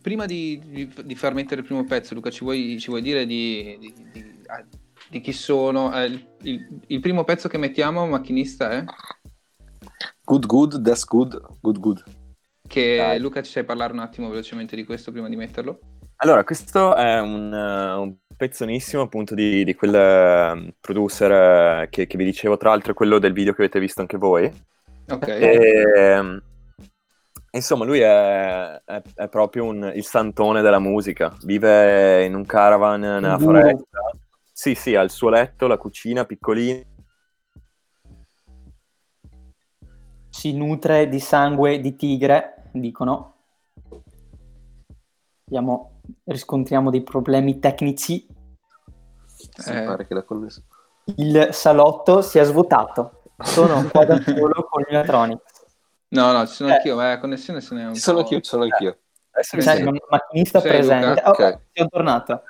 prima 0.00 0.24
di, 0.24 0.62
di- 0.64 0.94
di 1.04 1.14
far 1.16 1.34
mettere 1.34 1.60
il 1.60 1.66
primo 1.66 1.84
pezzo, 1.84 2.14
Luca, 2.14 2.30
ci 2.30 2.44
vuoi, 2.44 2.78
ci 2.78 2.88
vuoi 2.88 3.02
dire 3.02 3.26
di, 3.26 3.76
di- 3.78 4.40
di- 5.08 5.20
chi 5.20 5.32
sono? 5.32 5.94
Eh, 5.94 6.04
il, 6.06 6.26
il- 6.42 6.80
il 6.88 7.00
primo 7.00 7.24
pezzo 7.24 7.48
che 7.48 7.58
mettiamo, 7.58 8.06
macchinista, 8.06 8.70
è? 8.70 8.84
Good, 10.24 10.46
good, 10.46 10.82
that's 10.82 11.04
good, 11.04 11.40
good, 11.60 11.78
good. 11.78 12.02
Che 12.66 12.96
Dai. 12.96 13.18
Luca 13.20 13.42
ci 13.42 13.50
sai 13.52 13.64
parlare 13.64 13.92
un 13.92 14.00
attimo 14.00 14.28
velocemente 14.28 14.74
di 14.74 14.84
questo 14.84 15.12
prima 15.12 15.28
di 15.28 15.36
metterlo? 15.36 15.78
Allora, 16.16 16.42
questo 16.44 16.96
è 16.96 17.20
un, 17.20 17.52
eh, 17.52 17.92
un 17.94 18.16
pezzonissimo 18.36 19.02
appunto 19.02 19.34
di, 19.34 19.62
di 19.64 19.74
quel 19.74 19.94
eh, 19.94 20.74
producer 20.80 21.82
eh, 21.82 21.88
che, 21.90 22.06
che 22.06 22.16
vi 22.16 22.24
dicevo, 22.24 22.56
tra 22.56 22.70
l'altro 22.70 22.92
è 22.92 22.94
quello 22.94 23.18
del 23.18 23.32
video 23.32 23.52
che 23.52 23.62
avete 23.62 23.78
visto 23.78 24.00
anche 24.00 24.16
voi. 24.16 24.50
Ok. 25.08 25.28
E, 25.28 26.40
insomma, 27.52 27.84
lui 27.84 28.00
è, 28.00 28.82
è- 28.84 29.02
è 29.14 29.28
proprio 29.28 29.64
un- 29.64 29.92
il 29.94 30.04
santone 30.04 30.62
della 30.62 30.80
musica. 30.80 31.32
Vive 31.44 32.24
in 32.24 32.34
un 32.34 32.44
caravan 32.46 33.00
nella 33.00 33.38
foresta. 33.38 34.10
Sì, 34.58 34.74
sì, 34.74 34.94
ha 34.94 35.02
il 35.02 35.10
suo 35.10 35.28
letto, 35.28 35.66
la 35.66 35.76
cucina 35.76 36.24
piccolina. 36.24 36.82
Si 40.30 40.54
nutre 40.56 41.10
di 41.10 41.20
sangue 41.20 41.78
di 41.78 41.94
tigre, 41.94 42.70
dicono. 42.72 43.34
Abbiamo, 45.44 46.00
riscontriamo 46.24 46.88
dei 46.88 47.02
problemi 47.02 47.58
tecnici. 47.58 48.26
Sì, 49.26 49.50
Eh. 49.72 49.82
pare 49.84 50.06
che 50.06 50.14
la 50.14 50.22
connessione. 50.22 50.66
Il 51.16 51.48
salotto 51.52 52.22
si 52.22 52.38
è 52.38 52.44
svuotato. 52.44 53.24
Sono 53.44 53.86
qua 53.90 54.06
da 54.06 54.18
solo 54.22 54.64
con 54.70 54.80
gli 54.88 54.94
elettronici. 54.94 55.42
No, 56.08 56.32
no, 56.32 56.46
ci 56.46 56.54
sono 56.54 56.70
Eh. 56.70 56.76
anch'io, 56.76 56.96
ma 56.96 57.08
la 57.10 57.18
connessione 57.20 57.60
se 57.60 57.74
ne 57.74 57.82
è 57.82 57.86
un 57.88 57.94
Ci 57.94 58.00
sono 58.00 58.16
po'- 58.16 58.22
anch'io, 58.22 58.40
ci 58.40 58.48
sono 58.48 58.62
anch'io. 58.62 58.98
Adesso 59.32 59.56
mi 59.56 59.62
sento- 59.62 59.90
un 59.90 59.98
macchinista 60.08 60.60
Sei, 60.60 60.70
presente. 60.70 61.08
Luca? 61.08 61.26
Oh, 61.28 61.30
Ok. 61.32 61.58
sono 61.74 61.88
tornato. 61.90 62.42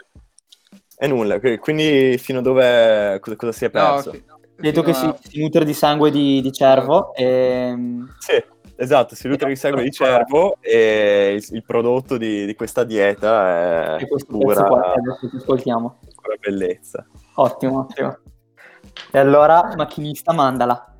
E 0.98 1.06
nulla, 1.06 1.38
quindi 1.59 2.16
fino 2.18 2.38
a 2.38 2.42
dove 2.42 3.18
cosa, 3.20 3.37
cosa 3.37 3.52
si 3.52 3.64
è 3.66 3.70
No, 3.72 3.80
perso? 3.94 4.11
fi- 4.12 4.24
Detto 4.59 4.82
fino 4.82 4.82
che 4.82 4.94
si, 4.94 5.04
a- 5.04 5.16
si 5.20 5.40
nutre 5.42 5.64
di 5.64 5.74
sangue 5.74 6.11
di, 6.11 6.40
di 6.40 6.52
cervo. 6.52 7.12
E, 7.14 7.74
Sì, 8.18 8.42
Esatto, 8.78 9.14
si 9.14 9.26
nutre 9.26 9.48
di 9.48 9.56
sangue 9.56 9.82
di 9.82 9.90
cervo 9.90 10.59
e 10.61 11.35
il, 11.38 11.56
il 11.56 11.64
prodotto 11.64 12.18
di, 12.18 12.44
di 12.44 12.54
questa 12.54 12.85
dieta 12.85 13.96
è 13.98 14.06
pura, 14.28 14.64
qua 14.64 14.92
ti 15.30 15.37
ascoltiamo. 15.37 15.98
pura 16.14 16.37
bellezza. 16.38 17.06
Ottimo, 17.37 17.80
ottimo. 17.80 18.18
E 19.11 19.18
allora, 19.18 19.72
macchinista, 19.76 20.32
mandala. 20.35 20.94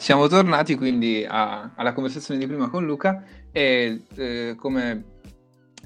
Siamo 0.00 0.26
tornati 0.28 0.76
quindi 0.76 1.26
a- 1.28 1.72
alla 1.74 1.92
conversazione 1.92 2.40
di 2.40 2.46
prima 2.46 2.70
con 2.70 2.86
Luca 2.86 3.22
e 3.52 4.02
eh, 4.14 4.54
come, 4.56 5.04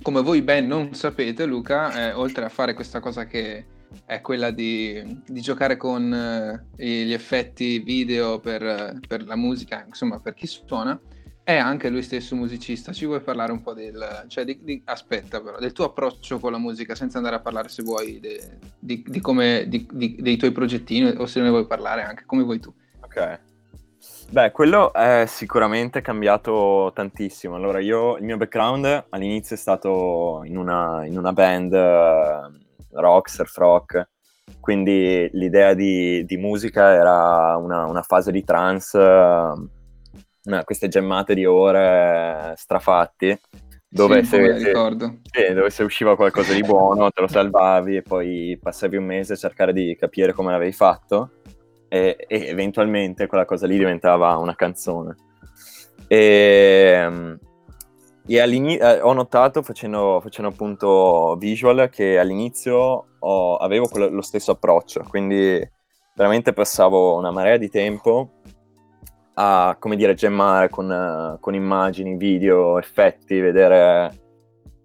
come 0.03 0.23
voi 0.23 0.41
ben 0.43 0.69
non 0.69 0.95
sapete, 0.95 1.45
Luca, 1.47 2.11
eh, 2.11 2.13
oltre 2.13 2.45
a 2.45 2.49
fare 2.49 2.75
questa 2.75 3.01
cosa 3.01 3.27
che 3.27 3.67
è 4.05 4.21
quella 4.21 4.51
di, 4.53 5.21
di 5.27 5.41
giocare 5.41 5.77
con 5.77 6.13
eh, 6.13 7.05
gli 7.05 7.13
effetti 7.13 7.81
video 7.81 8.39
per, 8.39 9.01
per 9.07 9.27
la 9.27 9.37
musica, 9.37 9.85
insomma 9.85 10.21
per 10.21 10.35
chi 10.35 10.47
suona, 10.47 10.99
è 11.43 11.57
anche 11.57 11.89
lui 11.91 12.03
stesso 12.03 12.37
musicista. 12.37 12.93
Ci 12.93 13.07
vuoi 13.07 13.21
parlare 13.21 13.51
un 13.53 13.63
po' 13.63 13.75
del... 13.75 14.25
Cioè 14.29 14.45
di, 14.45 14.59
di- 14.63 14.83
aspetta 14.85 15.41
però, 15.41 15.59
del 15.59 15.73
tuo 15.73 15.87
approccio 15.87 16.39
con 16.39 16.53
la 16.53 16.59
musica, 16.59 16.95
senza 16.95 17.19
andare 17.19 17.37
a 17.37 17.41
parlare 17.41 17.69
se 17.69 17.83
vuoi 17.83 18.19
de- 18.21 18.59
di, 18.79 19.21
come, 19.21 19.69
dei 19.69 20.37
tuoi 20.37 20.53
progettini 20.53 21.09
o 21.17 21.27
se 21.27 21.41
ne 21.41 21.51
vuoi 21.51 21.67
parlare 21.67 22.03
anche, 22.03 22.25
come 22.27 22.43
vuoi 22.45 22.61
tu. 22.61 22.73
Ok. 23.01 23.44
Beh, 24.35 24.51
quello 24.51 24.93
è 24.93 25.27
sicuramente 25.29 26.01
cambiato 26.01 26.91
tantissimo. 26.93 27.55
Allora, 27.55 27.79
io, 27.79 28.17
il 28.17 28.25
mio 28.25 28.37
background 28.37 29.07
all'inizio 29.11 29.55
è 29.55 29.59
stato 29.59 30.43
in 30.45 30.57
una, 30.57 31.05
in 31.07 31.17
una 31.17 31.33
band 31.33 31.73
eh, 31.73 32.41
rock, 32.95 33.31
surf 33.31 33.57
rock, 33.59 34.09
quindi 34.59 35.29
l'idea 35.35 35.73
di, 35.75 36.25
di 36.25 36.37
musica 36.37 36.93
era 36.93 37.57
una, 37.59 37.85
una 37.87 38.03
fase 38.03 38.33
di 38.33 38.43
trance, 38.43 38.99
una- 38.99 40.65
queste 40.65 40.89
gemmate 40.89 41.35
di 41.35 41.45
ore 41.47 42.55
strafatti, 42.57 43.39
dove, 43.89 44.23
Sì, 44.23 44.29
se, 44.29 44.55
ricordo. 44.59 45.19
sì, 45.23 45.53
dove 45.55 45.71
se 45.71 45.83
usciva 45.85 46.17
qualcosa 46.17 46.53
di 46.53 46.63
buono 46.63 47.11
te 47.11 47.21
lo 47.21 47.29
salvavi 47.29 47.97
e 47.97 48.03
poi 48.03 48.59
passavi 48.61 48.97
un 48.97 49.05
mese 49.05 49.35
a 49.35 49.37
cercare 49.37 49.73
di 49.73 49.97
capire 49.97 50.33
come 50.33 50.51
l'avevi 50.51 50.73
fatto 50.73 51.31
e, 51.95 52.17
e 52.27 52.47
eventualmente 52.49 53.29
quella 53.29 53.45
cosa 53.45 53.69
lì 53.69 53.79
diventava 53.79 54.37
una 54.37 54.57
canzone. 54.57 55.15
E, 56.09 57.39
e 58.27 58.41
all'ini- 58.41 58.77
eh, 58.77 59.01
ho 59.01 59.13
notato 59.13 59.63
facendo, 59.63 60.19
facendo 60.21 60.51
appunto 60.51 61.37
visual 61.39 61.89
che 61.91 62.19
all'inizio 62.19 63.07
ho- 63.17 63.57
avevo 63.59 63.87
quello- 63.87 64.09
lo 64.09 64.23
stesso 64.23 64.51
approccio, 64.51 65.05
quindi 65.09 65.63
veramente 66.17 66.53
passavo 66.53 67.17
una 67.17 67.31
marea 67.31 67.59
di 67.59 67.71
tempo 67.71 68.31
a, 69.35 69.77
come 69.79 69.95
dire, 69.95 70.15
gemmare 70.15 70.71
con, 70.71 71.37
con 71.39 71.55
immagini, 71.55 72.17
video, 72.17 72.77
effetti, 72.79 73.39
vedere... 73.39 74.19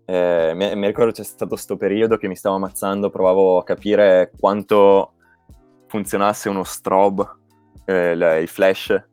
eh, 0.06 0.52
mi, 0.54 0.76
mi 0.76 0.88
ricordo 0.88 1.12
c'è 1.12 1.24
stato 1.24 1.48
questo 1.48 1.76
periodo 1.76 2.18
che 2.18 2.28
mi 2.28 2.36
stavo 2.36 2.56
ammazzando, 2.56 3.10
provavo 3.10 3.58
a 3.58 3.64
capire 3.64 4.32
quanto 4.40 5.14
funzionasse 5.90 6.48
uno 6.50 6.64
strobe, 6.64 7.28
eh, 7.86 8.12
il, 8.12 8.48
flash, 8.48 9.04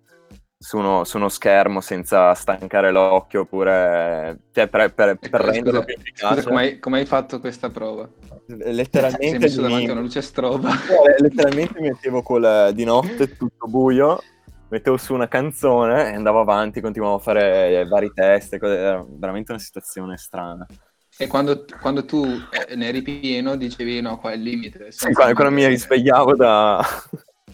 su 0.58 0.76
uno, 0.78 1.04
su 1.04 1.16
uno 1.16 1.28
schermo 1.28 1.80
senza 1.80 2.32
stancare 2.34 2.90
l'occhio, 2.92 3.40
oppure 3.42 4.38
cioè, 4.52 4.68
per, 4.68 4.92
per, 4.92 5.16
per 5.16 5.40
Scusa, 5.40 5.50
renderlo 5.50 5.80
scusa, 5.80 5.84
più 5.84 5.94
scusa, 5.94 6.34
efficace. 6.34 6.42
come 6.42 6.60
hai, 6.60 6.78
come 6.78 6.98
hai 6.98 7.06
fatto 7.06 7.40
questa 7.40 7.70
prova? 7.70 8.08
Letteralmente, 8.46 9.38
mi- 9.48 9.54
davanti 9.54 9.88
a 9.88 9.92
una 9.92 10.00
luce 10.02 10.22
stroba. 10.22 10.70
eh, 11.08 11.22
letteralmente 11.22 11.80
mettevo 11.80 12.22
col, 12.22 12.70
di 12.74 12.84
notte 12.84 13.36
tutto 13.36 13.66
buio, 13.66 14.22
mettevo 14.68 14.98
su 14.98 15.14
una 15.14 15.28
canzone 15.28 16.10
e 16.10 16.14
andavo 16.14 16.40
avanti, 16.40 16.80
continuavo 16.80 17.16
a 17.16 17.20
fare 17.20 17.86
vari 17.88 18.12
test, 18.12 18.58
cose- 18.58 18.76
era 18.76 19.04
veramente 19.08 19.52
una 19.52 19.60
situazione 19.60 20.18
strana. 20.18 20.66
E 21.18 21.26
quando, 21.29 21.64
quando 21.81 22.05
tu 22.05 22.24
eh, 22.50 22.74
ne 22.76 22.88
eri 22.88 23.00
pieno 23.00 23.57
dicevi 23.57 24.00
no, 24.02 24.18
qua 24.18 24.33
è 24.33 24.35
il 24.35 24.42
limite. 24.42 24.92
Sì, 24.92 25.12
quando, 25.12 25.35
quando 25.35 25.55
mi 25.55 25.66
risvegliavo 25.66 26.35
da... 26.37 26.85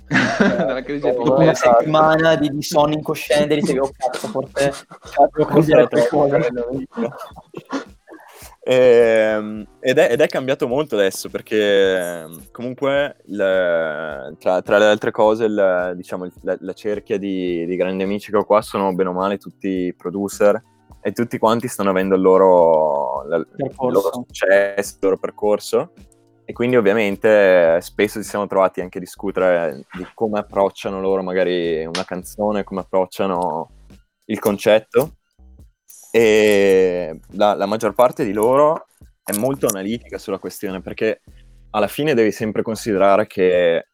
Dalla 0.38 0.82
crisi 0.82 1.00
Dopo 1.10 1.36
una 1.36 1.54
settimana 1.54 2.34
di, 2.34 2.50
di 2.50 2.62
sonno 2.62 2.92
incosciente 2.92 3.54
dicevi, 3.54 3.78
oh 3.78 3.90
cazzo, 3.96 4.28
forse 4.28 4.72
devo 5.32 5.48
cambiare 5.48 5.88
qualcosa. 5.88 6.38
Ehm, 8.64 9.66
ed, 9.80 9.98
è, 9.98 10.12
ed 10.12 10.20
è 10.20 10.26
cambiato 10.26 10.68
molto 10.68 10.94
adesso 10.96 11.28
perché 11.30 12.26
comunque 12.52 13.16
il- 13.26 14.36
tra, 14.38 14.60
tra 14.62 14.78
le 14.78 14.84
altre 14.84 15.10
cose 15.10 15.44
il- 15.46 15.92
diciamo, 15.96 16.28
la, 16.42 16.56
la 16.60 16.72
cerchia 16.72 17.18
di, 17.18 17.64
di 17.64 17.76
grandi 17.76 18.02
amici 18.02 18.30
che 18.30 18.36
ho 18.36 18.44
qua 18.44 18.60
sono 18.60 18.94
bene 18.94 19.08
o 19.08 19.12
male 19.12 19.38
tutti 19.38 19.94
producer 19.96 20.62
e 21.02 21.12
tutti 21.12 21.36
quanti 21.38 21.66
stanno 21.68 21.90
avendo 21.90 22.14
il 22.14 22.20
loro, 22.22 23.24
la- 23.24 23.36
il 23.38 23.74
loro 23.78 24.12
successo, 24.12 24.92
il 24.94 24.98
loro 25.00 25.18
percorso. 25.18 25.92
E 26.44 26.52
quindi 26.52 26.76
ovviamente 26.76 27.80
spesso 27.80 28.20
ci 28.22 28.28
siamo 28.28 28.46
trovati 28.46 28.80
anche 28.80 28.98
a 28.98 29.00
discutere 29.00 29.84
di 29.92 30.06
come 30.14 30.38
approcciano 30.40 31.00
loro 31.00 31.22
magari 31.22 31.84
una 31.84 32.04
canzone, 32.04 32.64
come 32.64 32.80
approcciano 32.80 33.68
il 34.26 34.38
concetto. 34.38 35.16
E 36.10 37.20
la, 37.30 37.54
la 37.54 37.66
maggior 37.66 37.94
parte 37.94 38.24
di 38.24 38.32
loro 38.32 38.86
è 39.24 39.32
molto 39.36 39.66
analitica 39.66 40.18
sulla 40.18 40.38
questione 40.38 40.80
perché 40.80 41.20
alla 41.70 41.86
fine 41.88 42.12
devi 42.14 42.32
sempre 42.32 42.62
considerare 42.62 43.26
che 43.26 43.86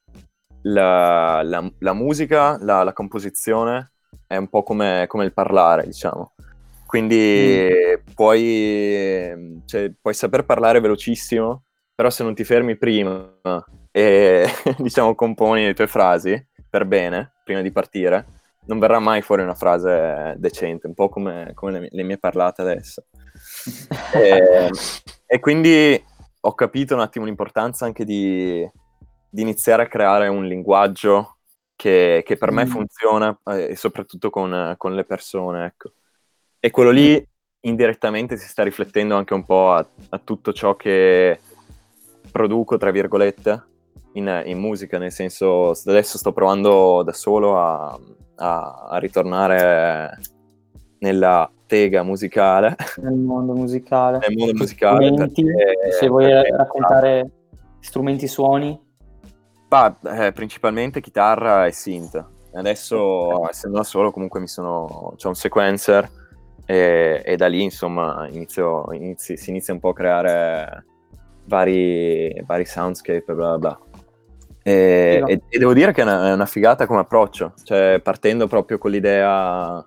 la, 0.62 1.42
la- 1.42 1.70
la 1.78 1.92
musica, 1.92 2.58
la, 2.60 2.82
la 2.82 2.92
composizione 2.92 3.92
è 4.26 4.36
un 4.36 4.48
po' 4.48 4.62
come, 4.62 5.04
come 5.06 5.24
il 5.24 5.32
parlare, 5.32 5.84
diciamo. 5.84 6.32
Quindi 6.88 7.70
puoi, 8.14 9.62
cioè, 9.66 9.92
puoi 10.00 10.14
saper 10.14 10.46
parlare 10.46 10.80
velocissimo, 10.80 11.64
però 11.94 12.08
se 12.08 12.22
non 12.22 12.34
ti 12.34 12.44
fermi 12.44 12.78
prima 12.78 13.30
e 13.90 14.46
diciamo 14.78 15.14
componi 15.14 15.66
le 15.66 15.74
tue 15.74 15.86
frasi 15.86 16.42
per 16.70 16.86
bene 16.86 17.34
prima 17.44 17.60
di 17.60 17.70
partire, 17.72 18.26
non 18.64 18.78
verrà 18.78 19.00
mai 19.00 19.20
fuori 19.20 19.42
una 19.42 19.54
frase 19.54 20.34
decente, 20.38 20.86
un 20.86 20.94
po' 20.94 21.10
come, 21.10 21.50
come 21.52 21.72
le, 21.72 21.78
mie- 21.80 21.88
le 21.92 22.02
mie 22.04 22.16
parlate 22.18 22.62
adesso. 22.62 23.04
e, 24.14 24.70
e 25.26 25.40
quindi 25.40 26.02
ho 26.40 26.54
capito 26.54 26.94
un 26.94 27.00
attimo 27.00 27.26
l'importanza 27.26 27.84
anche 27.84 28.06
di, 28.06 28.66
di 29.28 29.42
iniziare 29.42 29.82
a 29.82 29.88
creare 29.88 30.28
un 30.28 30.46
linguaggio 30.46 31.36
che, 31.76 32.22
che 32.24 32.36
per 32.38 32.50
me 32.50 32.64
Mm. 32.64 32.68
funziona 32.68 33.40
eh, 33.44 33.72
e 33.72 33.76
soprattutto 33.76 34.30
con, 34.30 34.74
con 34.78 34.94
le 34.94 35.04
persone, 35.04 35.66
ecco. 35.66 35.92
E 36.60 36.70
quello 36.70 36.90
lì 36.90 37.24
indirettamente 37.60 38.36
si 38.36 38.48
sta 38.48 38.62
riflettendo 38.62 39.14
anche 39.16 39.34
un 39.34 39.44
po' 39.44 39.72
a, 39.72 39.86
a 40.10 40.18
tutto 40.22 40.52
ciò 40.52 40.74
che 40.76 41.38
produco, 42.30 42.76
tra 42.76 42.90
virgolette, 42.90 43.64
in, 44.14 44.42
in 44.46 44.58
musica, 44.58 44.98
nel 44.98 45.12
senso 45.12 45.70
adesso 45.70 46.18
sto 46.18 46.32
provando 46.32 47.02
da 47.04 47.12
solo 47.12 47.58
a, 47.58 47.98
a- 48.36 48.86
a 48.90 48.98
ritornare 48.98 50.18
nella 50.98 51.48
tega 51.66 52.02
musicale, 52.02 52.74
nel 52.96 53.14
mondo 53.14 53.52
musicale. 53.54 54.18
nel 54.26 54.36
mondo 54.36 54.54
musicale. 54.54 55.14
Perché- 55.14 55.92
se 55.98 56.08
vuoi 56.08 56.24
perché- 56.26 56.56
raccontare 56.56 57.30
strumenti 57.80 58.26
suoni. 58.26 58.86
Ma, 59.68 59.96
eh, 60.02 60.32
principalmente 60.32 61.00
chitarra 61.00 61.66
e 61.66 61.72
synth. 61.72 62.24
Adesso, 62.54 63.48
essendo 63.48 63.76
da 63.76 63.84
solo, 63.84 64.10
comunque 64.10 64.40
mi 64.40 64.48
sono... 64.48 65.12
c'ho 65.16 65.28
un 65.28 65.34
sequencer 65.34 66.10
e, 66.70 67.22
e 67.24 67.36
da 67.36 67.46
lì, 67.46 67.62
insomma, 67.62 68.28
inizio, 68.30 68.92
inizi- 68.92 69.38
si 69.38 69.48
inizia 69.48 69.72
un 69.72 69.80
po' 69.80 69.88
a 69.88 69.94
creare 69.94 70.84
vari, 71.46 72.42
vari 72.44 72.66
soundscape, 72.66 73.32
bla 73.32 73.56
bla 73.56 73.58
bla. 73.58 73.80
E, 74.62 75.12
Sì, 75.14 75.20
no. 75.20 75.26
e- 75.28 75.42
e 75.48 75.58
devo 75.58 75.72
dire 75.72 75.92
che 75.92 76.02
è 76.02 76.04
una, 76.04 76.28
è 76.28 76.32
una 76.32 76.44
figata 76.44 76.86
come 76.86 77.00
approccio, 77.00 77.54
cioè 77.64 78.00
partendo 78.02 78.46
proprio 78.46 78.76
con 78.76 78.90
l'idea... 78.90 79.82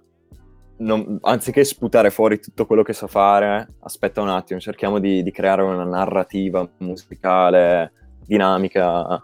non- 0.77 1.19
anziché 1.21 1.63
sputare 1.63 2.09
fuori 2.09 2.39
tutto 2.39 2.65
quello 2.65 2.81
che 2.81 2.93
so 2.93 3.05
fare, 3.05 3.75
aspetta 3.81 4.21
un 4.21 4.29
attimo, 4.29 4.59
cerchiamo 4.59 4.97
di, 4.97 5.21
di 5.21 5.31
creare 5.31 5.61
una 5.61 5.83
narrativa 5.83 6.67
musicale, 6.79 7.91
dinamica. 8.25 9.23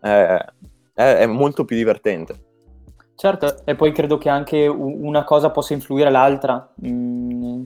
È, 0.00 0.38
è- 0.94 1.14
è 1.16 1.26
molto 1.26 1.64
più 1.64 1.74
divertente. 1.76 2.52
Certo, 3.16 3.64
e 3.64 3.74
poi 3.76 3.92
credo 3.92 4.18
che 4.18 4.28
anche 4.28 4.66
una 4.66 5.24
cosa 5.24 5.50
possa 5.50 5.72
influire 5.72 6.10
l'altra, 6.10 6.72
mm, 6.84 7.42
in 7.42 7.64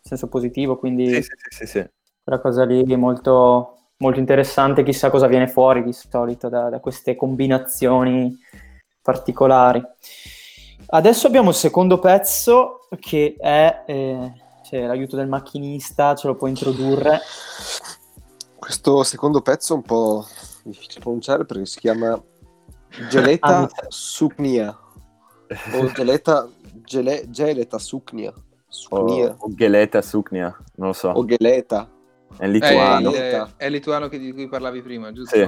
senso 0.00 0.28
positivo, 0.28 0.76
quindi 0.76 1.06
Sì, 1.08 1.22
sì, 1.22 1.30
sì, 1.36 1.56
sì, 1.56 1.66
sì. 1.66 1.88
quella 2.22 2.40
cosa 2.40 2.64
lì 2.64 2.82
è 2.82 2.96
molto, 2.96 3.76
molto 3.98 4.18
interessante, 4.18 4.82
chissà 4.82 5.10
cosa 5.10 5.26
viene 5.26 5.48
fuori 5.48 5.82
di 5.82 5.92
solito 5.92 6.48
da, 6.48 6.70
da 6.70 6.80
queste 6.80 7.14
combinazioni 7.14 8.36
particolari. 9.02 9.82
Adesso 10.86 11.26
abbiamo 11.26 11.50
il 11.50 11.54
secondo 11.56 11.98
pezzo 11.98 12.88
che 13.00 13.36
è 13.38 13.82
eh, 13.86 14.32
c'è 14.62 14.86
l'aiuto 14.86 15.16
del 15.16 15.28
macchinista, 15.28 16.14
ce 16.14 16.26
lo 16.26 16.36
può 16.36 16.46
introdurre. 16.48 17.20
Questo 18.56 19.02
secondo 19.02 19.42
pezzo 19.42 19.74
è 19.74 19.76
un 19.76 19.82
po' 19.82 20.26
difficile 20.62 20.94
da 20.94 21.00
pronunciare 21.00 21.44
perché 21.44 21.66
si 21.66 21.80
chiama 21.80 22.20
Geleta 23.08 23.60
Ah, 23.62 23.68
Suknia 23.88 24.78
o 25.72 25.92
Geleta, 25.92 26.48
gele, 26.84 27.24
geleta 27.28 27.78
Suknia 27.78 28.30
O, 28.30 28.42
Suknia 28.68 29.34
o 29.38 29.54
Geleta 29.54 30.00
Suknia, 30.02 30.56
non 30.76 30.88
lo 30.88 30.92
so. 30.94 31.08
o 31.08 31.24
Geleta. 31.24 31.88
È 32.36 32.44
È, 32.44 32.46
lituano. 32.46 33.10
il, 33.10 33.52
è 33.56 33.64
il 33.66 33.70
lituano 33.72 34.08
che- 34.08 34.18
di 34.18 34.32
cui 34.32 34.48
parlavi 34.48 34.82
prima, 34.82 35.12
giusto? 35.12 35.36
Sì. 35.36 35.42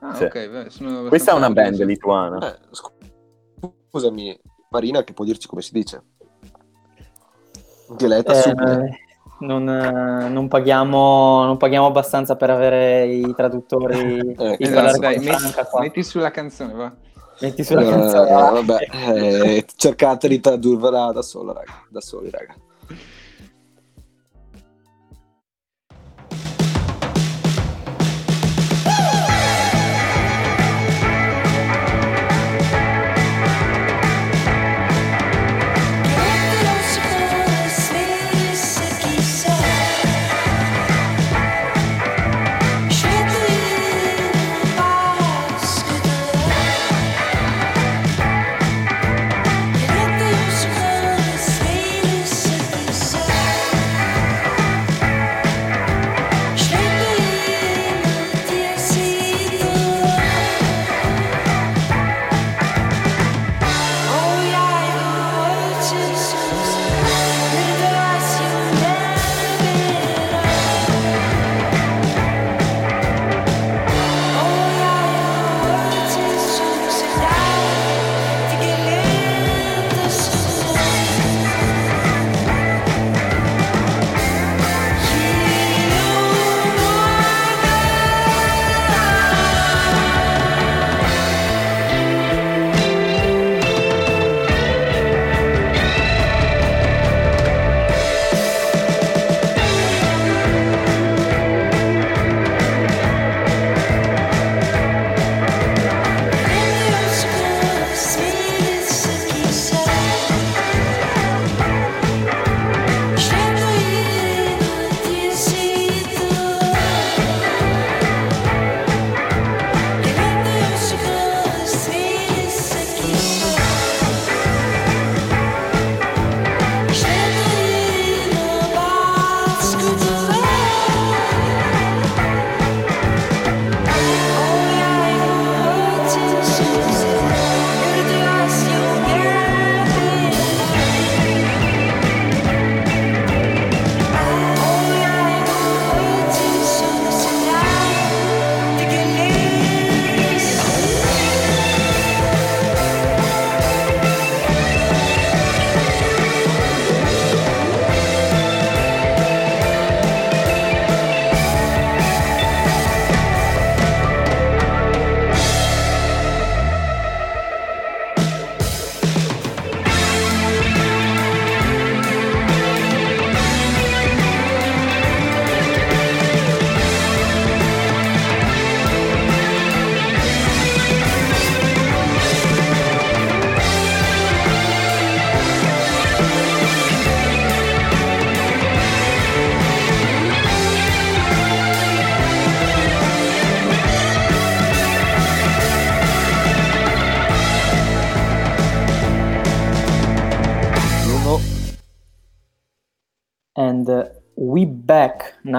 Ah, 0.00 0.14
Sì. 0.14 0.24
ok, 0.24 0.48
beh, 0.48 0.70
sono 0.70 1.08
Questa 1.08 1.30
è 1.32 1.34
una 1.34 1.50
band 1.50 1.82
lituana. 1.84 2.52
Eh, 2.54 2.58
scusami, 3.90 4.38
Marina, 4.70 5.02
che 5.04 5.12
può 5.12 5.24
dirci 5.24 5.46
come 5.48 5.62
si 5.62 5.72
dice. 5.72 6.02
Diletta 7.96 8.32
Eh, 8.32 8.42
subito. 8.42 8.88
Non, 9.38 9.68
eh, 9.68 10.28
non 10.28 10.48
paghiamo, 10.48 11.44
non 11.44 11.56
paghiamo 11.56 11.86
abbastanza 11.86 12.36
per 12.36 12.50
avere 12.50 13.06
i 13.06 13.34
traduttori. 13.34 14.34
Eh, 14.36 14.56
Esatto, 14.58 14.98
dai, 14.98 15.18
metti, 15.18 15.54
metti 15.80 16.02
sulla 16.02 16.30
canzone, 16.30 16.72
va. 16.72 16.92
Metti 17.40 17.64
sulla 17.64 17.84
canzone. 17.84 18.28
eh, 18.28 18.32
va. 18.32 18.50
vabbè, 18.50 18.86
eh, 18.90 19.64
cercate 19.76 20.28
di 20.28 20.40
tradurvela 20.40 21.12
da 21.12 21.22
sola, 21.22 21.52
raga. 21.52 21.82
Da 21.88 22.00
soli, 22.00 22.30
raga. 22.30 22.54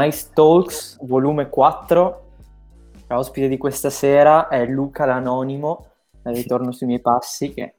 Nice 0.07 0.29
Talks, 0.33 0.97
volume 1.01 1.49
4. 1.49 2.23
L'ospite 3.09 3.49
di 3.49 3.57
questa 3.57 3.89
sera 3.89 4.47
è 4.47 4.65
Luca 4.65 5.05
l'Anonimo, 5.05 5.85
ritorno 6.23 6.71
sui 6.71 6.87
miei 6.87 7.01
passi, 7.01 7.53
che 7.53 7.75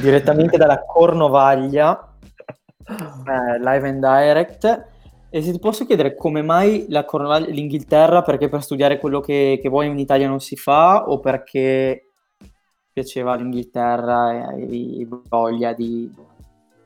direttamente 0.00 0.56
dalla 0.56 0.84
Cornovaglia, 0.84 2.16
eh, 2.86 3.58
live 3.58 3.88
and 3.88 3.98
direct. 3.98 4.86
E 5.30 5.42
se 5.42 5.50
ti 5.50 5.58
posso 5.58 5.84
chiedere 5.84 6.14
come 6.14 6.42
mai 6.42 6.86
la 6.88 7.04
Cornovaglia, 7.04 7.48
l'Inghilterra, 7.48 8.22
perché 8.22 8.48
per 8.48 8.62
studiare 8.62 9.00
quello 9.00 9.18
che, 9.18 9.58
che 9.60 9.68
vuoi 9.68 9.88
in 9.88 9.98
Italia 9.98 10.28
non 10.28 10.40
si 10.40 10.54
fa 10.54 11.08
o 11.08 11.18
perché 11.18 12.10
piaceva 12.92 13.34
l'Inghilterra 13.34 14.32
e 14.32 14.42
hai 14.42 15.08
voglia 15.28 15.72
di 15.72 16.08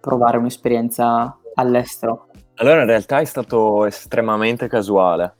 provare 0.01 0.39
un'esperienza 0.39 1.37
all'estero? 1.57 2.29
Allora, 2.59 2.81
in 2.81 2.87
realtà 2.87 3.21
è 3.21 3.25
stato 3.25 3.85
estremamente 3.85 4.67
casuale, 4.69 5.35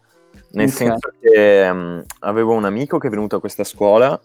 nel 0.53 0.69
Ok. 0.69 0.75
senso 0.77 1.11
che 1.19 1.73
mh, 1.73 2.05
avevo 2.21 2.53
un 2.53 2.65
amico 2.65 2.99
che 2.99 3.07
è 3.07 3.11
venuto 3.11 3.37
a 3.37 3.41
questa 3.41 3.65
scuola 3.65 4.21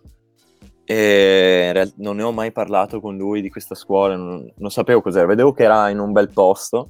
e 0.83 1.71
real- 1.71 1.93
non 1.97 2.17
ne 2.17 2.23
ho 2.23 2.31
mai 2.31 2.51
parlato 2.51 2.99
con 2.99 3.15
lui 3.15 3.41
di 3.41 3.49
questa 3.49 3.75
scuola, 3.75 4.15
non, 4.17 4.51
non 4.57 4.71
sapevo 4.71 5.01
cos'era, 5.01 5.25
vedevo 5.25 5.53
che 5.53 5.63
era 5.63 5.89
in 5.89 5.99
un 5.99 6.11
bel 6.11 6.31
posto 6.31 6.89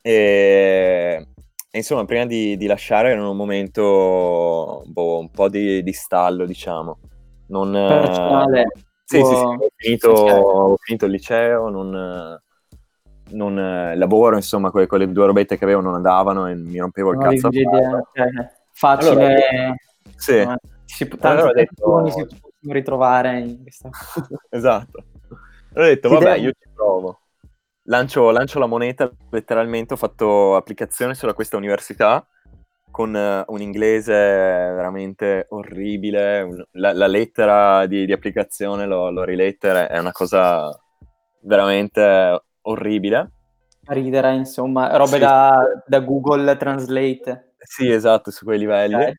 e, 0.00 1.26
e 1.70 1.78
insomma 1.78 2.04
prima 2.04 2.24
di, 2.26 2.56
di 2.56 2.66
lasciare 2.66 3.10
era 3.10 3.28
un 3.28 3.36
momento 3.36 4.82
boh, 4.86 5.18
un 5.18 5.30
po' 5.30 5.48
di, 5.48 5.82
di 5.82 5.92
stallo, 5.92 6.46
diciamo. 6.46 6.98
Non, 7.46 7.74
eh, 7.74 7.98
Personale. 8.00 8.66
sì, 9.04 9.24
sì, 9.24 9.34
sì, 9.36 9.44
ho 9.44 9.68
finito, 9.74 10.10
ho 10.10 10.76
finito 10.76 11.06
il 11.06 11.12
liceo, 11.12 11.70
non, 11.70 12.38
non, 13.30 13.58
eh, 13.58 13.96
lavoro, 13.96 14.36
insomma, 14.36 14.70
quelle, 14.70 14.86
quelle 14.86 15.10
due 15.10 15.26
robette 15.26 15.56
che 15.58 15.64
avevo 15.64 15.80
non 15.80 15.94
andavano 15.94 16.46
e 16.46 16.54
mi 16.54 16.78
rompevo 16.78 17.12
il 17.12 17.18
Non 17.18 17.28
cazzo. 17.30 17.46
a 17.48 17.50
idea, 17.52 17.96
ok. 17.96 18.50
Facile. 18.72 19.10
Allora, 19.10 19.74
sì. 20.16 20.32
eh, 20.36 20.56
si, 20.84 21.08
tanti 21.08 21.26
Allora 21.26 21.48
ho 21.50 21.52
detto- 21.52 22.10
si 22.10 22.24
possono 22.26 22.72
ritrovare 22.72 23.38
in 23.40 23.62
questa... 23.62 23.88
Esatto. 24.50 25.04
Allora 25.74 25.90
ho 25.90 25.94
detto, 25.94 26.08
vabbè, 26.08 26.36
io 26.36 26.50
ci 26.50 26.68
provo. 26.74 27.20
Lancio, 27.84 28.30
lancio 28.30 28.58
la 28.58 28.66
moneta, 28.66 29.10
letteralmente 29.30 29.94
ho 29.94 29.96
fatto 29.96 30.56
applicazione 30.56 31.14
sulla 31.14 31.32
questa 31.34 31.56
università 31.56 32.26
con 32.90 33.14
eh, 33.16 33.44
un 33.46 33.60
inglese 33.60 34.12
veramente 34.12 35.46
orribile, 35.50 36.40
un- 36.42 36.64
la, 36.72 36.92
la 36.92 37.06
lettera 37.06 37.86
di, 37.86 38.04
di 38.06 38.12
applicazione 38.12 38.86
l'ho, 38.86 39.10
l'ho 39.10 39.24
riletta, 39.24 39.88
è 39.88 39.98
una 39.98 40.12
cosa 40.12 40.68
veramente 41.40 42.42
orribile. 42.70 43.30
a 43.86 43.92
ridere, 43.92 44.34
insomma, 44.34 44.96
robe 44.96 45.12
Sì, 45.12 45.18
da, 45.18 45.82
da 45.86 46.00
Google 46.00 46.56
Translate. 46.56 47.54
Sì, 47.58 47.90
esatto, 47.90 48.30
su 48.30 48.44
quei 48.44 48.58
livelli. 48.58 48.94
Ok. 48.94 49.12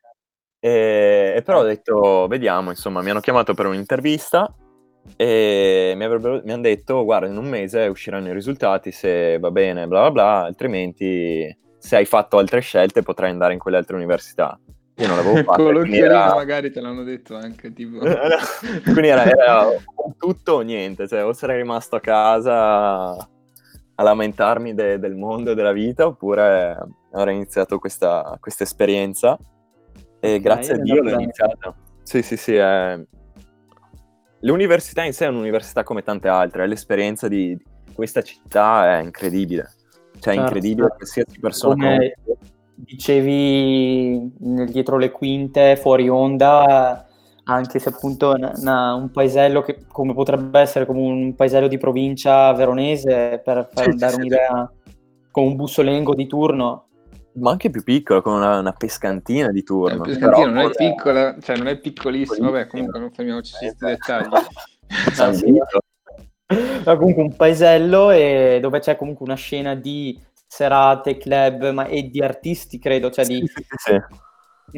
E, 0.60 1.34
e 1.36 1.42
però 1.42 1.60
ho 1.60 1.64
detto, 1.64 2.26
vediamo, 2.28 2.70
insomma, 2.70 3.02
mi 3.02 3.10
hanno 3.10 3.20
chiamato 3.20 3.54
per 3.54 3.66
un'intervista 3.66 4.52
e 5.16 5.94
mi, 5.96 6.04
avrebbero- 6.04 6.40
mi 6.44 6.52
hanno 6.52 6.62
detto 6.62 7.04
guarda 7.04 7.26
in 7.26 7.36
un 7.36 7.48
mese 7.48 7.86
usciranno 7.86 8.28
i 8.28 8.32
risultati 8.32 8.92
se 8.92 9.38
va 9.38 9.50
bene 9.50 9.86
bla 9.86 10.00
bla 10.02 10.10
bla 10.10 10.44
altrimenti 10.44 11.56
se 11.78 11.96
hai 11.96 12.04
fatto 12.04 12.38
altre 12.38 12.60
scelte 12.60 13.02
potrai 13.02 13.30
andare 13.30 13.54
in 13.54 13.58
quelle 13.58 13.78
altre 13.78 13.96
università 13.96 14.58
io 14.96 15.06
non 15.06 15.16
l'avevo 15.16 15.36
fatto 15.42 15.62
Con 15.62 15.72
quindi 15.72 15.98
l'occhiolino 15.98 16.22
era, 16.24 16.34
magari 16.34 16.70
te 16.70 16.80
l'hanno 16.80 17.02
detto 17.02 17.34
anche, 17.34 17.72
tipo... 17.72 17.98
quindi 18.84 19.08
era, 19.08 19.24
era 19.24 19.66
tutto 20.18 20.52
o 20.52 20.60
niente 20.60 21.08
cioè 21.08 21.24
o 21.24 21.32
sarei 21.32 21.56
rimasto 21.56 21.96
a 21.96 22.00
casa 22.00 23.16
a 24.00 24.02
lamentarmi 24.02 24.74
de- 24.74 24.98
del 24.98 25.14
mondo 25.14 25.50
e 25.50 25.54
della 25.54 25.72
vita 25.72 26.06
oppure 26.06 26.76
avrei 27.12 27.34
iniziato 27.34 27.78
questa, 27.78 28.36
questa 28.40 28.64
esperienza 28.64 29.38
e 30.20 30.40
grazie 30.40 30.74
a 30.74 30.78
Dio 30.78 31.02
l'ho 31.02 31.10
iniziata 31.10 31.74
sì 32.02 32.22
sì 32.22 32.36
sì 32.36 32.54
è... 32.54 32.98
L'università 34.42 35.04
in 35.04 35.12
sé 35.12 35.26
è 35.26 35.28
un'università 35.28 35.82
come 35.82 36.02
tante 36.02 36.28
altre, 36.28 36.66
l'esperienza 36.66 37.28
di 37.28 37.56
di 37.90 37.92
questa 37.92 38.22
città 38.22 38.98
è 38.98 39.02
incredibile. 39.02 39.70
Cioè, 40.18 40.34
è 40.34 40.36
Certo, 40.36 40.40
incredibile 40.40 40.88
certo. 40.88 40.96
qualsiasi 40.96 41.40
persona 41.40 41.74
Come 41.74 42.14
dicevi 42.74 44.32
dietro 44.70 44.96
le 44.98 45.10
quinte, 45.10 45.76
fuori 45.76 46.08
onda, 46.08 47.06
anche 47.52 47.78
se 47.78 47.88
appunto 47.90 48.30
una- 48.32 48.52
una- 48.56 48.94
un 48.94 49.10
paesello 49.10 49.62
che 49.62 49.84
come 49.88 50.14
potrebbe 50.14 50.60
essere 50.60 50.86
come 50.86 51.00
un 51.00 51.34
paesello 51.34 51.68
di 51.68 51.78
provincia 51.78 52.52
veronese, 52.52 53.40
per 53.44 53.68
far 53.72 53.84
Sì, 53.84 53.90
sì, 53.92 53.96
dare 53.96 54.12
sì. 54.12 54.18
un'idea, 54.18 54.72
con 55.30 55.44
un 55.44 55.56
bussolengo 55.56 56.14
di 56.14 56.26
turno. 56.26 56.86
Ma 57.34 57.52
anche 57.52 57.70
più 57.70 57.82
piccolo, 57.84 58.22
con 58.22 58.34
una, 58.34 58.58
una 58.58 58.72
pescantina 58.72 59.50
di 59.52 59.60
Eh, 59.60 59.62
turno. 59.62 59.94
il 59.94 60.00
pescantino 60.10 60.46
non 60.46 60.58
è 60.58 60.70
Però- 60.70 60.90
piccola, 60.90 61.36
cioè 61.40 61.56
non 61.56 61.68
è 61.68 61.78
piccolissimo, 61.78 62.50
vabbè 62.50 62.66
comunque 62.66 62.98
non 62.98 63.10
fermiamoci 63.12 63.52
su 63.52 63.58
questi 63.58 63.84
dettagli. 63.84 64.28
San 65.12 65.32
Vito. 65.36 65.78
Ma 66.84 66.96
comunque 66.96 67.22
un 67.22 67.36
paesello 67.36 68.10
e 68.10 68.58
dove 68.60 68.80
c'è 68.80 68.96
comunque 68.96 69.24
una 69.24 69.36
scena 69.36 69.76
di 69.76 70.20
serate, 70.48 71.16
club 71.16 71.70
ma, 71.70 71.84
e 71.86 72.08
di 72.10 72.20
artisti, 72.20 72.80
credo, 72.80 73.08
cioè 73.10 73.24
di, 73.24 73.36
Sì, 73.46 73.46
sì, 73.46 73.64
sì. 73.76 73.92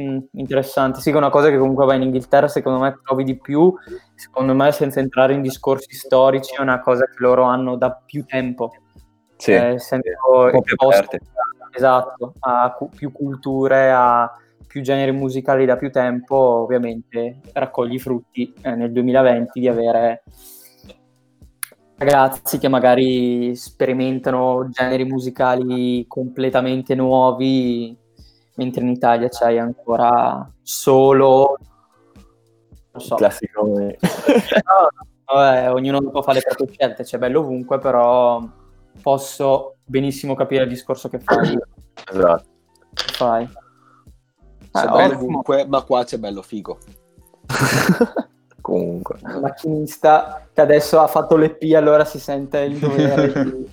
Mm, 0.01 0.19
interessante, 0.33 1.01
sì, 1.01 1.11
che 1.11 1.17
è 1.17 1.19
una 1.19 1.29
cosa 1.31 1.51
che 1.51 1.59
comunque 1.59 1.85
va 1.85 1.95
in 1.95 2.03
Inghilterra, 2.03 2.49
secondo 2.49 2.79
me 2.79 2.99
trovi 3.05 3.25
di 3.25 3.39
più, 3.39 3.75
secondo 4.15 4.55
me 4.55 4.73
senza 4.73 5.01
entrare 5.01 5.35
in 5.35 5.43
discorsi 5.43 5.95
storici, 5.95 6.55
è 6.55 6.61
una 6.61 6.81
cosa 6.81 7.05
che 7.05 7.17
loro 7.19 7.43
hanno 7.45 7.77
da 7.77 7.93
più 7.93 8.25
tempo, 8.25 8.73
Sì, 9.37 9.53
Eh, 9.53 9.75
essendo 9.75 10.05
esposti- 10.65 11.19
esatto, 11.73 12.35
a 12.41 12.73
cu- 12.73 12.91
più 12.95 13.13
culture, 13.13 13.91
a 13.91 14.31
più 14.67 14.81
generi 14.83 15.13
musicali 15.13 15.67
da 15.67 15.77
più 15.77 15.91
tempo, 15.91 16.37
ovviamente 16.37 17.41
raccogli 17.53 17.95
i 17.95 17.99
frutti 17.99 18.53
eh, 18.63 18.75
nel 18.75 18.93
2020 18.93 19.61
di 19.61 19.69
avere 19.69 20.23
ragazzi 21.97 22.59
che 22.59 22.69
magari 22.69 23.55
sperimentano 23.55 24.69
generi 24.71 25.05
musicali 25.05 26.05
completamente 26.09 26.95
nuovi, 26.95 27.97
mentre 28.57 28.83
in 28.83 28.91
Italia 28.91 29.29
c'hai 29.29 29.59
ancora 29.59 30.51
solo... 30.63 31.57
Non 32.93 33.03
so. 33.03 33.15
Classico. 33.15 33.67
No, 35.25 35.39
vabbè, 35.39 35.73
ognuno 35.73 36.11
può 36.11 36.21
fare 36.21 36.41
le 36.41 36.45
proprie 36.45 36.77
scelte, 36.77 37.05
c'è 37.05 37.17
bello 37.17 37.41
ovunque, 37.41 37.79
però 37.79 38.43
posso 39.01 39.77
benissimo 39.83 40.35
capire 40.35 40.65
il 40.65 40.69
discorso 40.69 41.09
che 41.09 41.21
fai. 41.21 41.59
Esatto. 42.11 42.45
che 42.93 43.13
fai. 43.15 43.47
C'è 44.71 44.87
Ah, 44.87 44.91
bello 44.91 45.15
ovunque, 45.15 45.67
ma 45.67 45.83
qua 45.83 46.05
c'è 46.05 46.19
bello 46.19 46.43
figo. 46.43 46.79
Comunque. 48.61 49.19
Il 49.23 49.41
macchinista 49.41 50.49
che 50.53 50.61
adesso 50.61 51.01
ha 51.01 51.07
fatto 51.07 51.37
l'EP, 51.37 51.63
allora 51.75 52.05
si 52.05 52.19
sente 52.19 52.65
in 52.65 52.79
dovere 52.79 53.33
di, 53.33 53.71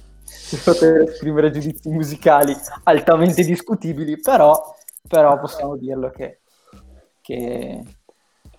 di 0.50 0.58
poter 0.64 1.02
esprimere 1.02 1.52
giudizi 1.52 1.90
musicali 1.90 2.56
altamente 2.84 3.44
discutibili, 3.44 4.20
però, 4.20 4.76
però 5.08 5.40
possiamo 5.40 5.76
dirlo 5.78 6.10
che, 6.10 6.42
che 7.22 7.84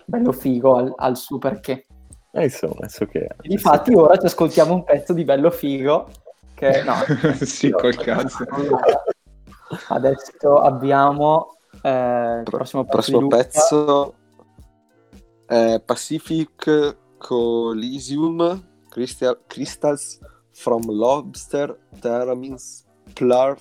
bello 0.05 0.31
figo 0.31 0.75
al, 0.75 0.93
al 0.95 1.17
suo 1.17 1.37
perché. 1.37 1.87
Eh, 2.31 2.43
insomma, 2.43 2.75
adesso 2.77 3.05
che... 3.05 3.19
E 3.19 3.47
Difatti 3.47 3.93
ora 3.93 4.17
ci 4.17 4.25
ascoltiamo 4.25 4.73
un 4.73 4.83
pezzo 4.83 5.13
di 5.13 5.23
bello 5.23 5.51
figo 5.51 6.09
che 6.53 6.83
no, 6.85 6.95
sì, 7.41 7.71
col 7.71 7.95
cazzo. 7.95 8.45
adesso 9.89 10.55
abbiamo 10.59 11.57
eh, 11.81 12.37
il 12.37 12.43
prossimo 12.43 12.83
pezzo, 12.83 12.91
Prossimo 12.91 13.27
pezzo 13.27 14.13
è 15.47 15.81
Pacific 15.83 16.97
Coliseum 17.17 18.69
Crystal- 18.89 19.39
Crystals 19.47 20.19
from 20.51 20.83
Lobster 20.87 21.77
Theramins 21.99 22.85
Plur 23.13 23.57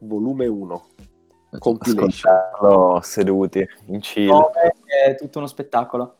volume 0.00 0.46
1 0.46 0.82
compilation. 1.58 2.32
Ascoltarlo 2.32 3.00
seduti, 3.02 3.66
in 3.86 4.00
chill. 4.00 4.26
nome 4.26 4.72
è 5.04 5.14
tutto 5.14 5.38
uno 5.38 5.46
spettacolo. 5.46 6.17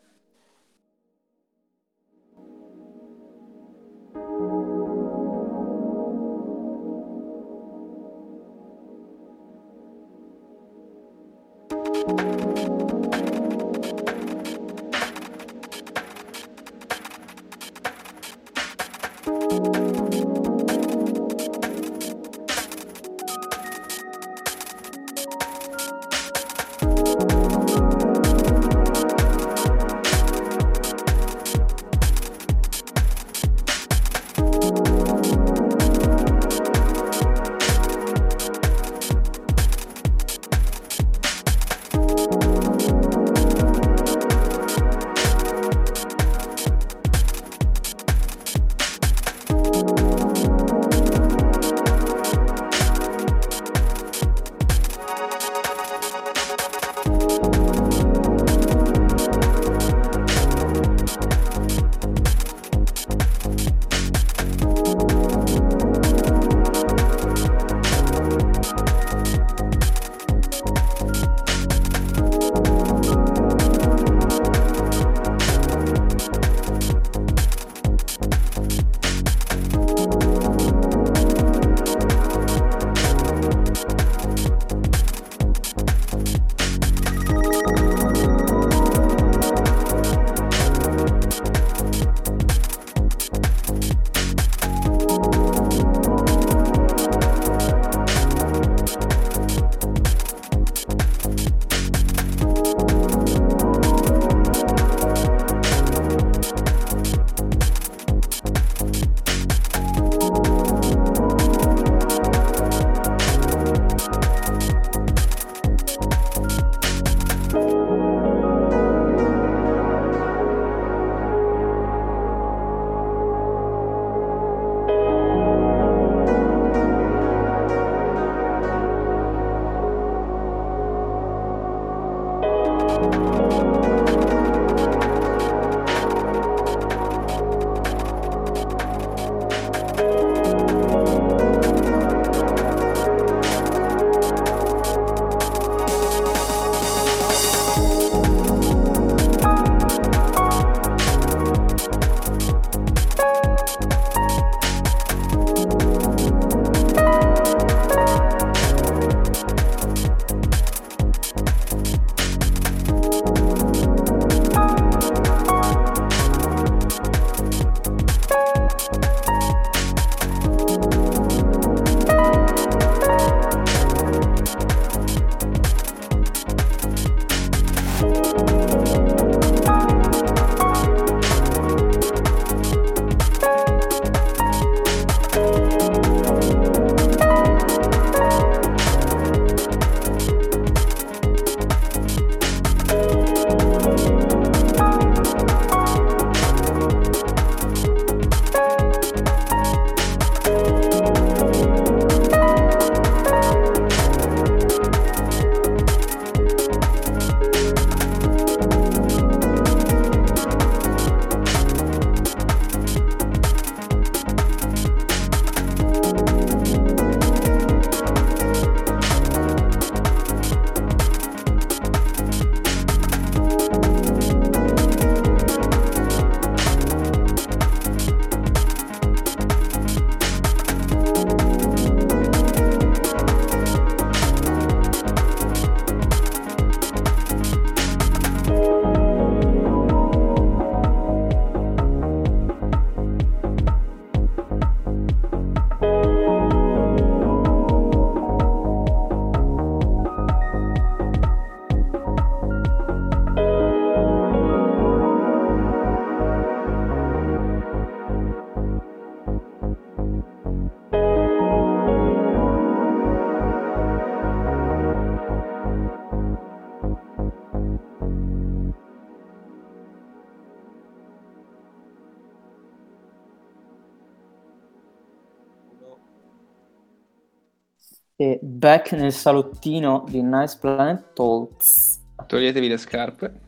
Back 278.79 278.93
nel 278.93 279.13
salottino 279.13 280.05
di 280.09 280.23
Nice 280.23 280.57
Planet 280.61 281.13
Talks. 281.13 282.01
Toglietevi 282.27 282.69
le 282.69 282.77
scarpe. 282.77 283.41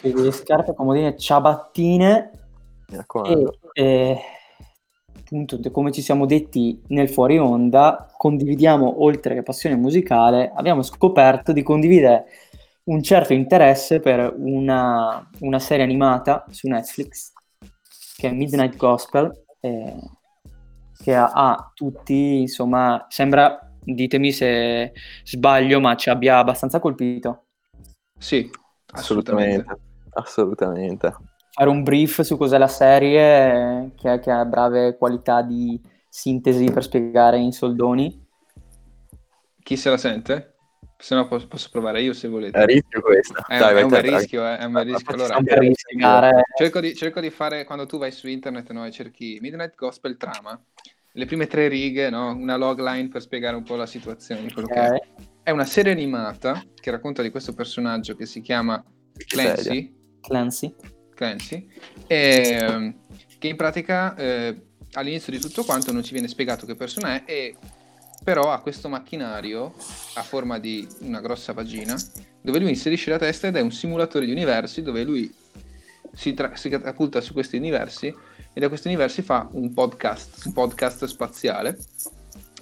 E 0.00 0.14
le 0.14 0.32
scarpe, 0.32 0.74
comodine, 0.74 1.16
ciabattine 1.16 2.30
Mi 2.88 2.96
raccomando. 2.96 3.58
e, 3.74 3.82
e 3.82 4.18
appunto 5.18 5.58
come 5.70 5.92
ci 5.92 6.00
siamo 6.00 6.24
detti 6.24 6.82
nel 6.88 7.10
fuori 7.10 7.38
onda 7.38 8.10
condividiamo 8.16 9.04
oltre 9.04 9.34
che 9.34 9.42
passione 9.42 9.76
musicale 9.76 10.50
abbiamo 10.52 10.82
scoperto 10.82 11.52
di 11.52 11.62
condividere 11.62 12.24
un 12.84 13.02
certo 13.02 13.32
interesse 13.32 14.00
per 14.00 14.34
una, 14.36 15.28
una 15.40 15.58
serie 15.60 15.84
animata 15.84 16.46
su 16.48 16.66
Netflix 16.66 17.32
che 18.16 18.28
è 18.28 18.32
Midnight 18.32 18.76
Gospel 18.76 19.44
eh, 19.60 19.94
che 21.00 21.14
ha, 21.14 21.30
ha 21.32 21.70
tutti 21.74 22.40
insomma 22.40 23.06
sembra 23.08 23.69
ditemi 23.82 24.32
se 24.32 24.92
sbaglio 25.24 25.80
ma 25.80 25.96
ci 25.96 26.10
abbia 26.10 26.38
abbastanza 26.38 26.78
colpito 26.78 27.46
Sì, 28.18 28.50
assolutamente. 28.92 29.64
Assolutamente. 29.64 29.88
Assolutamente. 30.12 31.14
fare 31.54 31.68
un 31.68 31.82
brief 31.82 32.22
su 32.22 32.36
cos'è 32.36 32.58
la 32.58 32.68
serie 32.68 33.92
che, 33.96 34.18
che 34.20 34.30
ha 34.30 34.44
brave 34.44 34.96
qualità 34.96 35.42
di 35.42 35.80
sintesi 36.08 36.70
per 36.70 36.82
spiegare 36.82 37.38
in 37.38 37.52
soldoni. 37.52 38.26
Chi 39.62 39.76
se 39.76 39.90
la 39.90 39.96
sente? 39.96 40.54
Se 40.96 41.14
no 41.14 41.26
posso, 41.26 41.48
posso 41.48 41.68
provare 41.70 42.02
io 42.02 42.12
se 42.12 42.28
volete. 42.28 42.58
È 42.58 42.62
a 42.62 42.66
rischio 42.66 43.00
questo. 43.00 43.42
È, 43.46 43.58
Dai, 43.58 43.76
è 43.76 43.82
un 43.82 43.88
bel 43.88 44.02
rischio, 44.02 44.46
eh, 44.46 44.58
è 44.58 44.64
un 44.64 44.72
bel 44.72 44.84
rischio. 44.84 45.14
Allora, 45.14 45.36
spiegare 45.36 46.42
cerco 46.56 46.80
di, 46.80 46.94
cerco 46.94 47.20
di 47.20 47.30
fare, 47.30 47.64
quando 47.64 47.86
tu 47.86 47.98
vai 47.98 48.12
su 48.12 48.28
internet 48.28 48.70
no, 48.70 48.84
e 48.84 48.90
cerchi 48.90 49.38
Midnight 49.40 49.74
Gospel 49.76 50.16
Trama, 50.16 50.62
le 51.12 51.26
prime 51.26 51.46
tre 51.46 51.68
righe, 51.68 52.08
no, 52.10 52.34
una 52.34 52.56
logline 52.56 53.08
per 53.08 53.20
spiegare 53.20 53.56
un 53.56 53.62
po' 53.62 53.76
la 53.76 53.86
situazione 53.86 54.46
che 54.46 54.62
è. 54.62 55.02
È 55.42 55.50
una 55.50 55.64
serie 55.64 55.92
animata 55.92 56.62
che 56.74 56.90
racconta 56.90 57.22
di 57.22 57.30
questo 57.30 57.54
personaggio 57.54 58.14
che 58.14 58.26
si 58.26 58.40
chiama 58.40 58.82
Clancy, 59.26 59.92
Clancy. 60.20 60.74
Clancy 61.14 61.68
e, 62.06 62.58
ehm, 62.60 62.94
che 63.38 63.48
in 63.48 63.56
pratica 63.56 64.14
eh, 64.14 64.66
all'inizio 64.92 65.32
di 65.32 65.40
tutto 65.40 65.64
quanto 65.64 65.92
non 65.92 66.04
ci 66.04 66.12
viene 66.12 66.28
spiegato 66.28 66.66
che 66.66 66.74
persona 66.74 67.16
è 67.16 67.22
e 67.26 67.56
però 68.22 68.52
ha 68.52 68.60
questo 68.60 68.88
macchinario 68.88 69.74
a 70.14 70.22
forma 70.22 70.58
di 70.58 70.86
una 71.00 71.20
grossa 71.20 71.52
vagina 71.52 71.96
dove 72.40 72.58
lui 72.58 72.68
inserisce 72.68 73.10
la 73.10 73.18
testa 73.18 73.48
ed 73.48 73.56
è 73.56 73.60
un 73.60 73.72
simulatore 73.72 74.26
di 74.26 74.32
universi 74.32 74.82
dove 74.82 75.02
lui 75.02 75.32
si, 76.12 76.34
tra- 76.34 76.54
si 76.54 76.68
catapulta 76.68 77.20
su 77.20 77.32
questi 77.32 77.56
universi 77.56 78.14
e 78.52 78.60
da 78.60 78.68
questi 78.68 78.88
universi 78.88 79.22
fa 79.22 79.48
un 79.52 79.72
podcast, 79.72 80.46
un 80.46 80.52
podcast 80.52 81.04
spaziale 81.04 81.78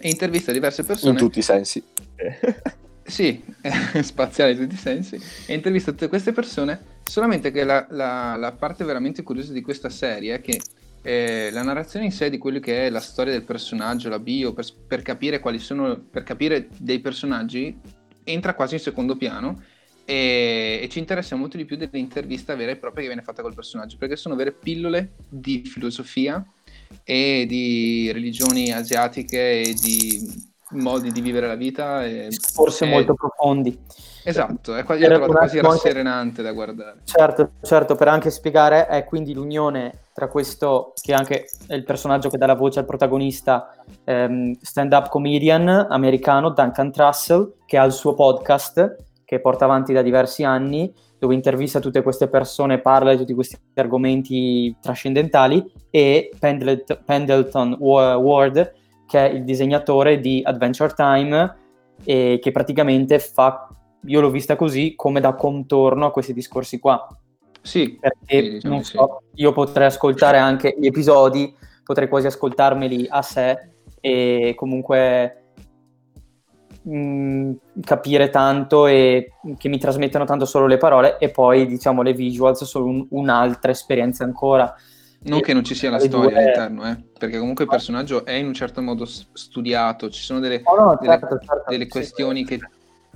e 0.01 0.09
intervista 0.09 0.53
diverse 0.53 0.84
persone 0.84 1.12
In 1.12 1.18
tutti 1.18 1.39
i 1.39 1.43
sensi. 1.43 1.82
sì, 3.03 3.43
spaziale 4.03 4.53
in 4.53 4.59
tutti 4.59 4.74
i 4.74 4.78
sensi. 4.78 5.20
E 5.47 5.55
intervista 5.55 5.91
tutte 5.91 6.09
queste 6.09 6.32
persone. 6.32 6.97
Solamente 7.05 7.51
che 7.51 7.64
la, 7.64 7.86
la- 7.91 8.36
la 8.36 8.53
parte 8.53 8.84
veramente 8.84 9.22
curiosa 9.22 9.53
di 9.53 9.62
questa 9.62 9.89
serie 9.89 10.34
è 10.34 10.41
che 10.41 10.61
eh, 11.03 11.51
la 11.53 11.62
narrazione 11.62 12.05
in 12.05 12.12
sé 12.12 12.28
di 12.28 12.39
quello 12.39 12.61
che 12.61 12.86
è 12.86 12.91
la 12.91 13.01
storia 13.01 13.32
del 13.32 13.45
personaggio, 13.45 14.09
la 14.09 14.18
bio, 14.18 14.53
per, 14.53 14.66
per 14.86 15.03
capire 15.03 15.41
quali 15.41 15.59
sono, 15.59 15.99
per 15.99 16.22
capire 16.22 16.68
dei 16.76 17.01
personaggi, 17.01 17.78
entra 18.24 18.55
quasi 18.55 18.74
in 18.74 18.80
secondo 18.80 19.16
piano. 19.16 19.62
E, 20.11 20.80
e 20.82 20.88
ci 20.88 21.00
interessa 21.00 21.36
molto 21.36 21.59
di 21.59 21.66
più 21.66 21.76
dell'intervista 21.76 22.56
vera 22.56 22.70
e 22.70 22.76
propria 22.76 23.02
che 23.02 23.09
viene 23.09 23.22
fatta 23.22 23.42
col 23.42 23.52
personaggio, 23.52 23.98
perché 23.98 24.16
sono 24.16 24.36
vere 24.36 24.52
pillole 24.52 25.11
di 25.28 25.64
filosofia 25.66 26.42
e 27.04 27.44
di 27.46 28.11
religioni 28.11 28.72
asiatiche 28.72 29.61
e 29.61 29.74
di 29.74 30.46
modi 30.70 31.12
di 31.12 31.20
vivere 31.20 31.46
la 31.46 31.56
vita. 31.56 32.06
E, 32.06 32.28
Forse 32.30 32.86
e- 32.86 32.88
molto 32.88 33.12
profondi. 33.12 33.78
Esatto, 34.24 34.74
è 34.74 34.82
quasi, 34.82 35.04
trovato 35.04 35.32
quasi 35.32 35.61
rasserenante 35.61 36.40
da 36.40 36.52
guardare. 36.52 37.00
Certo, 37.04 37.50
certo, 37.62 37.94
per 37.94 38.09
anche 38.09 38.30
spiegare 38.30 38.86
è 38.86 39.04
quindi 39.04 39.34
l'unione 39.34 40.04
tra 40.14 40.28
questo, 40.28 40.94
che 41.00 41.12
anche 41.12 41.46
è 41.66 41.74
il 41.74 41.84
personaggio 41.84 42.30
che 42.30 42.38
dà 42.38 42.46
la 42.46 42.54
voce 42.54 42.78
al 42.78 42.86
protagonista, 42.86 43.76
ehm, 44.04 44.59
stand-up 44.61 45.11
comedian 45.11 45.68
americano 45.68 46.48
Duncan 46.48 46.92
Trussell, 46.92 47.52
che 47.66 47.76
ha 47.76 47.84
il 47.84 47.92
suo 47.92 48.14
podcast 48.14 48.96
che 49.29 49.41
porta 49.41 49.66
avanti 49.66 49.93
da 49.93 50.01
diversi 50.01 50.43
anni, 50.43 50.91
dove 51.18 51.35
intervista 51.35 51.81
tutte 51.81 52.01
queste 52.01 52.29
persone, 52.29 52.81
parla 52.81 53.11
di 53.11 53.18
tutti 53.18 53.35
questi 53.35 53.59
argomenti 53.74 54.74
trascendentali, 54.81 55.62
e 55.91 56.31
Pendlet- 56.39 57.03
Pendleton 57.05 57.76
Wa- 57.79 58.16
Ward, 58.16 58.72
che 59.07 59.29
è 59.29 59.31
il 59.31 59.45
disegnatore 59.45 60.18
di 60.20 60.41
Adventure 60.43 60.95
Time, 60.95 61.57
e 62.05 62.39
che 62.41 62.51
praticamente 62.53 63.18
fa, 63.18 63.68
io 64.07 64.20
l'ho 64.22 64.31
vista 64.31 64.57
così, 64.57 64.95
come 64.97 65.20
da 65.20 65.35
contorno 65.35 66.07
a 66.07 66.11
questi 66.11 66.33
discorsi 66.33 66.79
qua 66.79 67.07
Sì, 67.61 67.99
perché 68.01 68.43
Sì, 68.43 68.51
diciamo 68.53 68.72
non 68.72 68.83
di 68.83 68.89
sì. 68.89 68.97
so, 68.97 69.22
io 69.35 69.53
potrei 69.53 69.89
ascoltare 69.89 70.39
anche 70.39 70.74
gli 70.79 70.87
episodi, 70.87 71.55
potrei 71.85 72.09
quasi 72.09 72.29
ascoltarmeli 72.29 73.09
a 73.11 73.20
sé 73.20 73.59
e 74.01 74.55
comunque 74.57 75.38
mh, 76.89 77.53
capire 77.84 78.30
tanto 78.30 78.86
e 78.86 79.32
che 79.59 79.68
mi 79.68 79.78
trasmettano 79.78 80.24
tanto 80.24 80.45
solo 80.45 80.66
le 80.66 80.76
parole 80.78 81.18
e 81.18 81.28
poi 81.30 81.66
diciamo 81.66 82.03
le 82.03 82.12
visuals 82.14 82.64
sono 82.64 82.86
un- 82.86 83.07
un'altra 83.11 83.70
esperienza 83.70 84.24
ancora. 84.24 84.74
non 85.20 85.39
E- 85.41 85.43
che 85.43 85.53
non 85.53 85.64
ci 85.64 85.74
sia 85.74 85.91
la 85.91 85.99
storia 85.99 86.28
due- 86.30 86.39
all'interno, 86.39 86.89
eh, 86.89 86.97
perché 87.18 87.39
comunque 87.41 87.64
il 87.64 87.70
personaggio 87.70 88.24
è 88.24 88.34
in 88.34 88.47
un 88.47 88.55
certo 88.55 88.80
modo 88.80 89.05
studiato, 89.05 90.11
ci 90.11 90.22
sono 90.22 90.39
delle, 90.39 90.61
Oh, 90.62 90.76
no, 90.76 90.97
delle- 91.01 91.18
certo, 91.18 91.39
certo, 91.45 91.64
delle 91.66 91.84
sì. 91.84 91.91
questioni 91.91 92.45
che- 92.45 92.61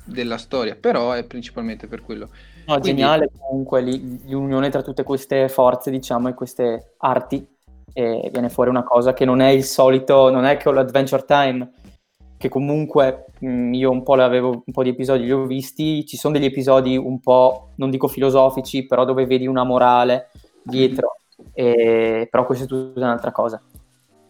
della 0.04 0.36
storia, 0.36 0.74
però 0.74 1.12
è 1.12 1.22
principalmente 1.22 1.86
per 1.86 2.02
quello. 2.02 2.28
No, 2.66 2.78
Quindi- 2.80 2.88
geniale 2.88 3.30
comunque 3.38 3.82
lì- 3.82 4.20
l'unione 4.28 4.68
tra 4.68 4.82
tutte 4.82 5.04
queste 5.04 5.48
forze, 5.48 5.92
diciamo, 5.92 6.28
e 6.28 6.34
queste 6.34 6.94
arti 6.98 7.46
e 7.92 8.28
viene 8.32 8.48
fuori 8.48 8.68
una 8.70 8.82
cosa 8.82 9.12
che 9.12 9.24
non 9.24 9.40
è 9.40 9.50
il 9.50 9.62
solito, 9.62 10.28
non 10.28 10.44
è 10.44 10.56
che 10.56 10.72
l'Adventure 10.72 11.24
Time, 11.24 11.70
che 12.42 12.48
comunque 12.48 13.26
mh, 13.38 13.72
io 13.74 13.92
un 13.92 14.02
po' 14.02 14.16
l'avevo, 14.16 14.64
un 14.66 14.72
po' 14.72 14.82
di 14.82 14.88
episodi 14.88 15.22
li 15.22 15.30
ho 15.30 15.46
visti, 15.46 16.04
ci 16.04 16.16
sono 16.16 16.34
degli 16.34 16.46
episodi 16.46 16.96
un 16.96 17.20
po', 17.20 17.68
non 17.76 17.88
dico 17.88 18.08
filosofici, 18.08 18.84
però 18.84 19.04
dove 19.04 19.26
vedi 19.26 19.46
una 19.46 19.62
morale 19.62 20.30
dietro, 20.60 21.18
e- 21.54 22.26
però 22.28 22.44
questa 22.44 22.64
è 22.64 22.66
tutta 22.66 22.98
un'altra 22.98 23.30
cosa. 23.30 23.62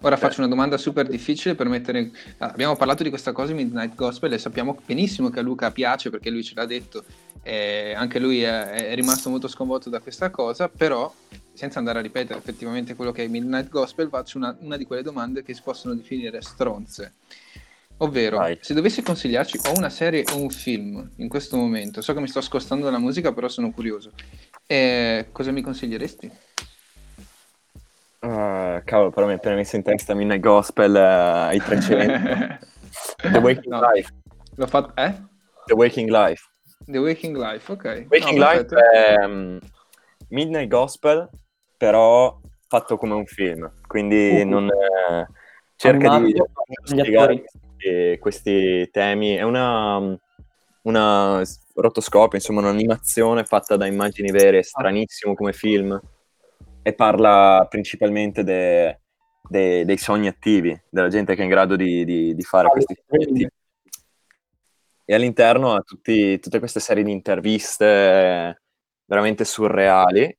Ora 0.04 0.16
faccio 0.18 0.40
una 0.40 0.48
domanda 0.48 0.76
super 0.76 1.06
difficile 1.06 1.54
per 1.54 1.68
mettere... 1.68 2.10
ah, 2.38 2.48
abbiamo 2.48 2.76
parlato 2.76 3.02
di 3.02 3.08
questa 3.08 3.32
cosa 3.32 3.52
in 3.52 3.56
Midnight 3.58 3.94
Gospel 3.94 4.32
e 4.34 4.38
sappiamo 4.38 4.76
benissimo 4.84 5.30
che 5.30 5.38
a 5.38 5.42
Luca 5.42 5.70
piace 5.70 6.10
perché 6.10 6.28
lui 6.28 6.42
ce 6.42 6.52
l'ha 6.54 6.66
detto, 6.66 7.04
e 7.42 7.94
anche 7.96 8.18
lui 8.18 8.42
è, 8.42 8.90
è 8.90 8.94
rimasto 8.94 9.30
molto 9.30 9.48
sconvolto 9.48 9.88
da 9.88 10.00
questa 10.00 10.28
cosa, 10.28 10.68
però 10.68 11.10
senza 11.54 11.78
andare 11.78 12.00
a 12.00 12.02
ripetere 12.02 12.38
effettivamente 12.38 12.94
quello 12.94 13.12
che 13.12 13.24
è 13.24 13.28
Midnight 13.28 13.70
Gospel, 13.70 14.08
faccio 14.08 14.36
una, 14.36 14.54
una 14.60 14.76
di 14.76 14.84
quelle 14.84 15.02
domande 15.02 15.42
che 15.42 15.54
si 15.54 15.62
possono 15.64 15.94
definire 15.94 16.42
stronze. 16.42 17.14
Ovvero, 17.99 18.38
Vai. 18.38 18.59
se 18.61 18.74
dovessi 18.74 19.03
consigliarci 19.03 19.61
o 19.68 19.76
una 19.76 19.88
serie 19.90 20.24
o 20.32 20.40
un 20.40 20.51
film 20.51 21.09
in 21.16 21.28
questo 21.28 21.57
momento, 21.57 22.01
so 22.03 22.12
che 22.12 22.20
mi 22.20 22.26
sto 22.26 22.40
scostando 22.40 22.84
dalla 22.84 22.99
musica, 22.99 23.32
però 23.32 23.49
sono 23.49 23.70
curioso, 23.70 24.11
eh, 24.66 25.28
cosa 25.30 25.53
mi 25.53 25.62
consiglieresti? 25.62 26.30
Ah, 28.20 28.82
cavolo, 28.84 29.11
però 29.11 29.26
mi 29.26 29.32
hai 29.32 29.38
appena 29.38 29.57
messo 29.57 29.76
in 29.76 29.82
testa 29.82 30.14
Midnight 30.14 30.40
Gospel 30.40 30.95
eh, 30.95 31.01
ai 31.01 31.61
300. 31.61 32.59
The 33.32 33.38
Waking 33.38 33.72
No. 33.72 33.90
Life. 33.90 34.11
L'ho 34.57 34.66
fatto, 34.66 34.93
eh? 35.01 35.14
The 35.66 35.74
Waking 35.74 36.09
Life. 36.11 36.45
The 36.86 36.99
Waking 36.99 37.36
Life, 37.36 37.70
ok. 37.70 38.07
Waking 38.09 38.38
No, 38.38 38.53
Life 38.53 38.76
è 38.76 39.26
mm, 39.26 39.57
Midnight 40.28 40.68
Gospel, 40.68 41.28
però 41.76 42.38
fatto 42.68 42.97
come 42.97 43.14
un 43.14 43.26
film, 43.26 43.70
quindi 43.86 44.40
Uh. 44.43 44.49
non 44.49 44.68
eh, 44.68 45.26
cerca 45.76 46.18
di 46.18 46.32
con 46.34 46.47
gli 46.66 46.74
spiegare 46.84 47.32
attori. 47.32 47.45
Questi, 47.83 48.18
questi 48.18 48.89
temi. 48.91 49.35
È 49.35 49.43
una, 49.43 50.16
una 50.83 51.43
rotoscopio, 51.74 52.39
insomma, 52.39 52.61
un'animazione 52.61 53.45
fatta 53.45 53.76
da 53.76 53.87
immagini 53.87 54.30
vere, 54.30 54.62
stranissimo 54.62 55.35
come 55.35 55.53
film, 55.53 56.01
e 56.83 56.93
parla 56.95 57.66
principalmente 57.68 58.45
de- 58.45 59.01
de- 59.49 59.85
dei 59.85 59.99
sogni 59.99 60.28
attivi, 60.28 60.80
della 60.89 61.09
gente 61.09 61.35
che 61.35 61.41
è 61.41 61.45
in 61.45 61.51
grado 61.51 61.76
di, 61.76 62.05
di- 62.05 62.35
di 62.35 62.43
fare 62.43 62.68
questi 62.68 62.97
sogni 63.07 63.24
attivi. 63.24 63.49
E 65.05 65.14
all'interno 65.14 65.74
ha 65.74 65.80
tutti- 65.80 66.39
tutte 66.39 66.59
queste 66.61 66.80
serie 66.80 67.03
di 67.03 67.11
interviste 67.11 68.62
veramente 69.05 69.45
surreali 69.45 70.35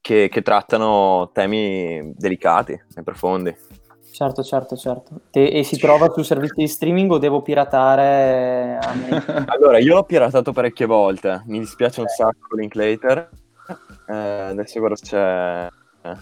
che, 0.00 0.28
che 0.30 0.42
trattano 0.42 1.30
temi 1.32 2.12
delicati 2.14 2.72
e 2.72 3.02
profondi. 3.02 3.56
Certo, 4.20 4.42
certo, 4.42 4.76
certo. 4.76 5.20
Te- 5.30 5.46
e 5.46 5.62
si 5.62 5.78
trova 5.78 6.10
su 6.10 6.20
servizi 6.20 6.56
di 6.56 6.68
streaming 6.68 7.10
o 7.10 7.16
devo 7.16 7.40
piratare? 7.40 8.76
a 8.78 8.92
me? 8.92 9.44
Allora, 9.48 9.78
io 9.78 9.94
l'ho 9.94 10.02
piratato 10.04 10.52
parecchie 10.52 10.84
volte, 10.84 11.42
mi 11.46 11.58
dispiace 11.58 12.02
un 12.02 12.06
sacco 12.08 12.54
Linklater. 12.54 13.30
Eh, 14.06 14.14
adesso 14.14 14.78
guarda 14.78 14.96
c'è... 14.96 15.68
eh. 16.02 16.16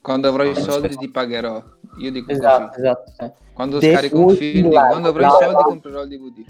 Quando 0.00 0.26
avrò 0.28 0.42
i 0.42 0.56
soldi 0.56 0.96
ti 0.96 1.08
pagherò. 1.08 1.62
Io 1.98 2.10
dico 2.10 2.32
Esatto, 2.32 2.66
così. 2.66 2.80
esatto. 2.80 3.12
sì. 3.16 3.30
Quando 3.52 3.78
The 3.78 3.92
scarico 3.92 4.18
un 4.18 4.28
film, 4.30 4.68
Life, 4.70 4.86
quando 4.88 5.08
avrò 5.10 5.20
i 5.20 5.22
la- 5.22 5.30
soldi 5.30 5.62
comprerò 5.62 6.02
il 6.02 6.08
DVD. 6.08 6.44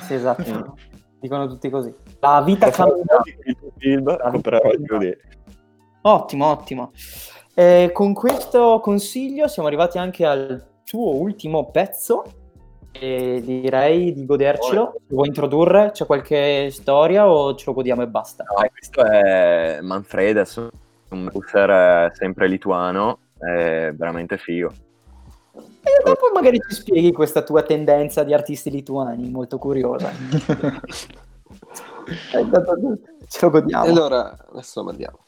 Sì, 0.00 0.14
esatto. 0.14 0.76
Dicono 1.20 1.46
tutti 1.48 1.68
così. 1.68 1.94
La 2.20 2.40
vita 2.40 2.70
camminata. 2.70 3.22
film, 3.76 4.16
comprerò 4.30 4.70
il 4.72 4.80
DVD. 4.80 5.16
Ottimo, 6.00 6.46
ottimo. 6.46 6.92
Eh, 7.54 7.90
con 7.92 8.14
questo 8.14 8.80
consiglio 8.80 9.46
siamo 9.46 9.68
arrivati 9.68 9.98
anche 9.98 10.24
al 10.24 10.64
tuo 10.84 11.14
ultimo 11.16 11.70
pezzo 11.70 12.24
e 12.92 13.42
direi 13.44 14.12
di 14.12 14.24
godercelo. 14.24 14.94
Vuoi 15.08 15.28
introdurre? 15.28 15.90
C'è 15.92 16.06
qualche 16.06 16.70
storia 16.70 17.28
o 17.28 17.54
ce 17.54 17.64
lo 17.66 17.74
godiamo 17.74 18.02
e 18.02 18.06
basta? 18.06 18.44
No, 18.48 18.66
questo 18.70 19.04
è 19.04 19.80
Manfredes, 19.82 20.56
un 21.10 21.28
producer 21.30 21.70
eh, 21.70 22.12
sempre 22.14 22.48
lituano, 22.48 23.18
è 23.38 23.92
veramente 23.94 24.38
figo. 24.38 24.72
E 25.54 26.02
dopo 26.04 26.30
magari 26.32 26.58
ci 26.60 26.74
spieghi 26.74 27.12
questa 27.12 27.42
tua 27.42 27.62
tendenza 27.62 28.22
di 28.22 28.32
artisti 28.32 28.70
lituani, 28.70 29.28
molto 29.30 29.58
curiosa. 29.58 30.10
Eh, 32.04 32.46
Ce 33.28 33.38
lo 33.40 33.50
godiamo. 33.50 33.84
E 33.84 33.88
allora, 33.88 34.36
adesso 34.50 34.80
lo 34.80 34.86
mandiamo. 34.86 35.18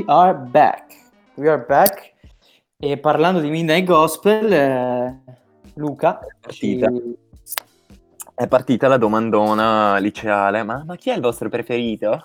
We 0.00 0.04
are 0.06 0.34
back. 0.34 0.96
We 1.34 1.48
are 1.48 1.64
back. 1.66 2.14
E 2.78 2.96
parlando 2.98 3.40
di 3.40 3.50
Midnight 3.50 3.84
Gospel, 3.84 4.50
eh, 4.52 5.20
Luca, 5.74 6.18
partita. 6.40 6.88
ci- 6.88 7.18
È 8.34 8.46
partita 8.48 8.88
la 8.88 8.96
domandona 8.96 9.98
liceale, 9.98 10.62
ma, 10.62 10.82
ma 10.86 10.96
chi 10.96 11.10
è 11.10 11.14
il 11.14 11.20
vostro 11.20 11.48
preferito? 11.50 12.24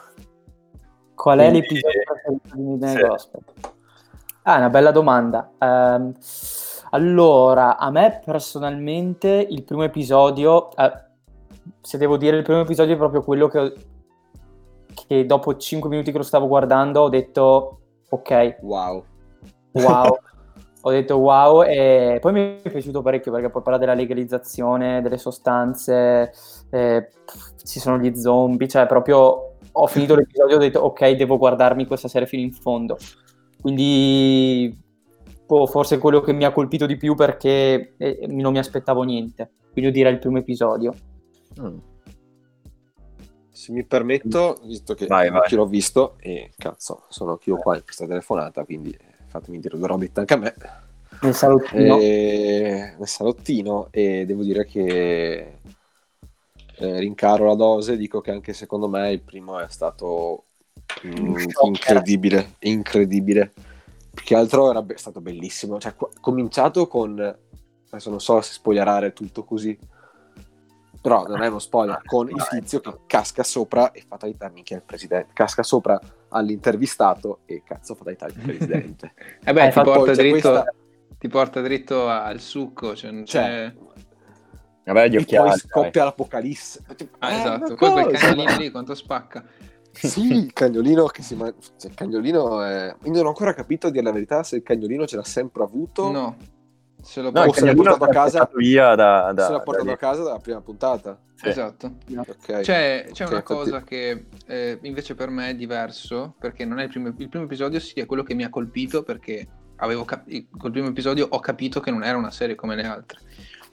qual 1.14 1.40
è 1.40 1.50
l'episodio 1.52 2.02
preferito 2.06 2.56
di 2.56 2.62
Midnight 2.62 2.98
Sì. 2.98 3.02
Gospel? 3.06 3.42
Ah, 4.44 4.58
una 4.58 4.70
bella 4.70 4.92
domanda. 4.92 5.52
Ehm, 5.58 6.14
allora, 6.92 7.78
a 7.78 7.90
me 7.90 8.22
personalmente 8.24 9.46
il 9.50 9.64
primo 9.64 9.84
episodio, 9.84 10.74
eh, 10.78 10.94
se 11.82 11.98
devo 11.98 12.16
dire 12.18 12.38
il 12.38 12.44
primo 12.44 12.62
episodio 12.62 12.94
è 12.94 12.98
proprio 12.98 13.24
quello 13.24 13.48
che, 13.48 13.60
ho- 13.60 13.74
che 15.08 15.26
dopo 15.26 15.56
5 15.56 15.90
minuti 15.90 16.12
che 16.12 16.18
lo 16.18 16.24
stavo 16.24 16.48
guardando 16.48 17.02
ho 17.02 17.10
detto 17.10 17.80
ok, 18.10 18.58
Wow. 18.62 19.04
wow. 19.74 20.18
Ho 20.88 20.92
detto 20.92 21.16
wow 21.18 21.64
e 21.64 22.20
poi 22.22 22.32
mi 22.32 22.62
è 22.62 22.70
piaciuto 22.70 23.02
parecchio 23.02 23.32
perché 23.32 23.50
poi 23.50 23.64
parla 23.64 23.80
della 23.80 23.96
legalizzazione 23.96 25.02
delle 25.02 25.18
sostanze, 25.18 26.32
eh, 26.70 27.10
pff, 27.26 27.66
ci 27.66 27.80
sono 27.80 27.98
gli 27.98 28.14
zombie, 28.14 28.68
cioè 28.68 28.86
proprio 28.86 29.56
ho 29.72 29.88
finito 29.88 30.14
l'episodio 30.16 30.54
e 30.54 30.58
ho 30.58 30.62
detto 30.62 30.80
ok, 30.82 31.10
devo 31.14 31.40
guardarmi 31.40 31.88
questa 31.88 32.08
serie 32.08 32.28
fino 32.28 32.44
in 32.44 32.52
fondo. 32.52 33.00
Quindi 33.60 34.80
boh, 35.48 35.66
forse 35.66 35.98
quello 35.98 36.22
che 36.22 36.34
mi 36.34 36.44
ha 36.44 36.52
colpito 36.52 36.86
di 36.86 36.98
più 36.98 37.16
perché 37.16 37.96
eh, 37.98 38.28
non 38.30 38.52
mi 38.52 38.60
aspettavo 38.60 39.02
niente. 39.02 39.54
Quindi 39.72 39.90
io 39.90 39.92
direi 39.92 40.14
il 40.14 40.20
primo 40.20 40.38
episodio. 40.38 40.94
Mm. 41.60 41.78
Se 43.66 43.72
mi 43.72 43.84
permetto, 43.84 44.60
visto 44.64 44.94
che 44.94 45.08
Vai, 45.08 45.32
vai. 45.32 45.50
l'ho 45.50 45.66
visto, 45.66 46.18
e 46.20 46.52
cazzo, 46.56 47.06
sono 47.10 47.32
anch'io 47.32 47.58
qua 47.58 47.76
in 47.76 47.84
questa 47.84 48.06
telefonata, 48.06 48.64
quindi 48.64 48.92
eh, 48.92 49.06
fatemi 49.26 49.60
dire 49.60 49.76
due 49.76 49.88
robette 49.88 50.20
anche 50.20 50.34
a 50.36 50.38
me. 50.38 50.54
Nel 51.22 51.34
salottino. 51.34 51.98
E- 51.98 52.94
nel 52.96 53.08
salottino, 53.08 53.88
e 53.90 54.24
devo 54.28 54.44
dire 54.44 54.66
che 54.66 55.58
eh, 56.76 57.00
rincaro 57.00 57.48
la 57.48 57.56
dose, 57.56 57.98
dico 57.98 58.22
che 58.22 58.30
anche 58.30 58.54
secondo 58.54 58.88
me 58.88 59.12
il 59.12 59.22
primo 59.22 59.58
è 59.60 59.66
stato 59.68 60.44
mm, 61.04 61.36
incredibile, 61.64 62.58
incredibile. 62.60 63.52
Più 64.14 64.24
che 64.24 64.36
altro 64.36 64.70
era 64.70 64.84
be- 64.84 64.98
stato 64.98 65.22
bellissimo, 65.22 65.80
cioè 65.80 65.96
qu- 65.96 66.20
cominciato 66.20 66.88
con, 66.88 67.20
adesso 67.90 68.10
non 68.12 68.22
so 68.22 68.40
se 68.42 68.54
spoilerare 68.54 69.12
tutto 69.12 69.44
così, 69.44 69.76
però 71.06 71.24
non 71.28 71.44
è 71.44 71.48
uno 71.50 71.60
spoiler, 71.60 72.02
con 72.04 72.28
il 72.30 72.48
tizio 72.50 72.80
che 72.80 72.92
casca 73.06 73.44
sopra 73.44 73.92
e 73.92 74.04
fatalità 74.08 74.50
minchia 74.50 74.78
il 74.78 74.82
presidente, 74.82 75.34
casca 75.34 75.62
sopra 75.62 76.00
all'intervistato 76.30 77.42
e 77.46 77.62
cazzo 77.64 77.94
fatalità 77.94 78.26
il 78.26 78.34
presidente. 78.34 79.14
Eh 79.46 79.54
beh, 79.54 79.68
Eh, 79.68 79.70
ti, 79.70 79.74
porta 79.82 80.00
poi 80.00 80.16
dritto, 80.16 80.32
questa- 80.32 80.74
ti 81.20 81.28
porta 81.28 81.62
dritto 81.62 82.10
al 82.10 82.40
succo. 82.40 82.96
Cioè, 82.96 83.12
non 83.12 83.24
c'è... 83.24 83.72
Vabbè, 84.84 85.10
gli 85.10 85.16
e 85.16 85.20
occhiali. 85.20 85.50
poi 85.50 85.58
dai. 85.60 85.60
scoppia 85.60 86.04
l'apocalisse. 86.06 86.84
Ah, 87.20 87.32
Eh, 87.32 87.38
esatto. 87.40 87.76
Poi 87.76 87.92
quel 87.92 88.18
cagnolino 88.18 88.58
lì 88.58 88.72
quanto 88.72 88.96
spacca. 88.96 89.44
Sì, 89.96 90.26
il 90.34 90.52
cagnolino 90.54 91.06
che 91.06 91.22
si 91.22 91.36
ma- 91.36 91.54
cioè, 91.78 91.90
il 91.92 91.96
cagnolino 91.96 92.62
è... 92.64 92.94
Io 93.04 93.12
non 93.14 93.26
ho 93.26 93.30
ancora 93.30 93.54
capito 93.54 93.88
a 93.88 93.90
dire 93.92 94.04
la 94.04 94.12
verità 94.12 94.44
se 94.44 94.56
il 94.58 94.64
cagnolino 94.64 95.06
ce 95.08 95.16
l'ha 95.18 95.24
sempre 95.24 95.64
avuto 95.64 96.12
No. 96.12 96.36
Se 97.06 97.22
No, 97.22 97.30
l'ha 97.32 97.48
cagnolino 97.50 97.84
portato 97.84 98.04
a 98.06 98.08
casa 98.08 98.50
via 98.56 98.96
da, 98.96 99.32
da, 99.32 99.46
se 99.46 99.52
l'ha 99.52 99.58
da 99.60 99.64
portato 99.64 99.92
a 99.92 99.96
casa 99.98 100.24
dalla 100.24 100.40
prima 100.40 100.60
puntata. 100.62 101.20
Sì. 101.36 101.50
Esatto. 101.50 101.98
Ok. 102.18 102.62
C'è, 102.62 103.06
c'è 103.12 103.26
Ok, 103.26 103.32
una 103.32 103.44
cosa 103.44 103.84
che 103.84 104.26
eh, 104.48 104.80
invece 104.82 105.14
per 105.14 105.30
me 105.30 105.50
è 105.50 105.56
diverso, 105.56 106.34
perché 106.40 106.66
non 106.66 106.80
è 106.80 106.84
il 106.84 106.90
primo, 106.90 107.10
il 107.16 107.30
primo 107.30 107.46
episodio, 107.46 107.80
sì, 107.80 108.00
è 108.00 108.08
quello 108.08 108.24
che 108.24 108.34
mi 108.34 108.44
ha 108.44 108.50
colpito, 108.50 109.04
perché 109.04 109.48
avevo 109.78 110.04
cap- 110.04 110.28
col 110.58 110.72
primo 110.72 110.88
episodio 110.88 111.28
ho 111.30 111.40
capito 111.40 111.80
che 111.80 111.92
non 111.92 112.04
era 112.04 112.18
una 112.18 112.32
serie 112.32 112.56
come 112.56 112.76
le 112.76 112.84
altre. 112.84 113.20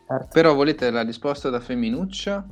Certo. 0.07 0.29
Però 0.31 0.55
volete 0.55 0.91
la 0.91 1.03
risposta 1.03 1.49
da 1.49 1.61
femminuccia? 1.61 2.45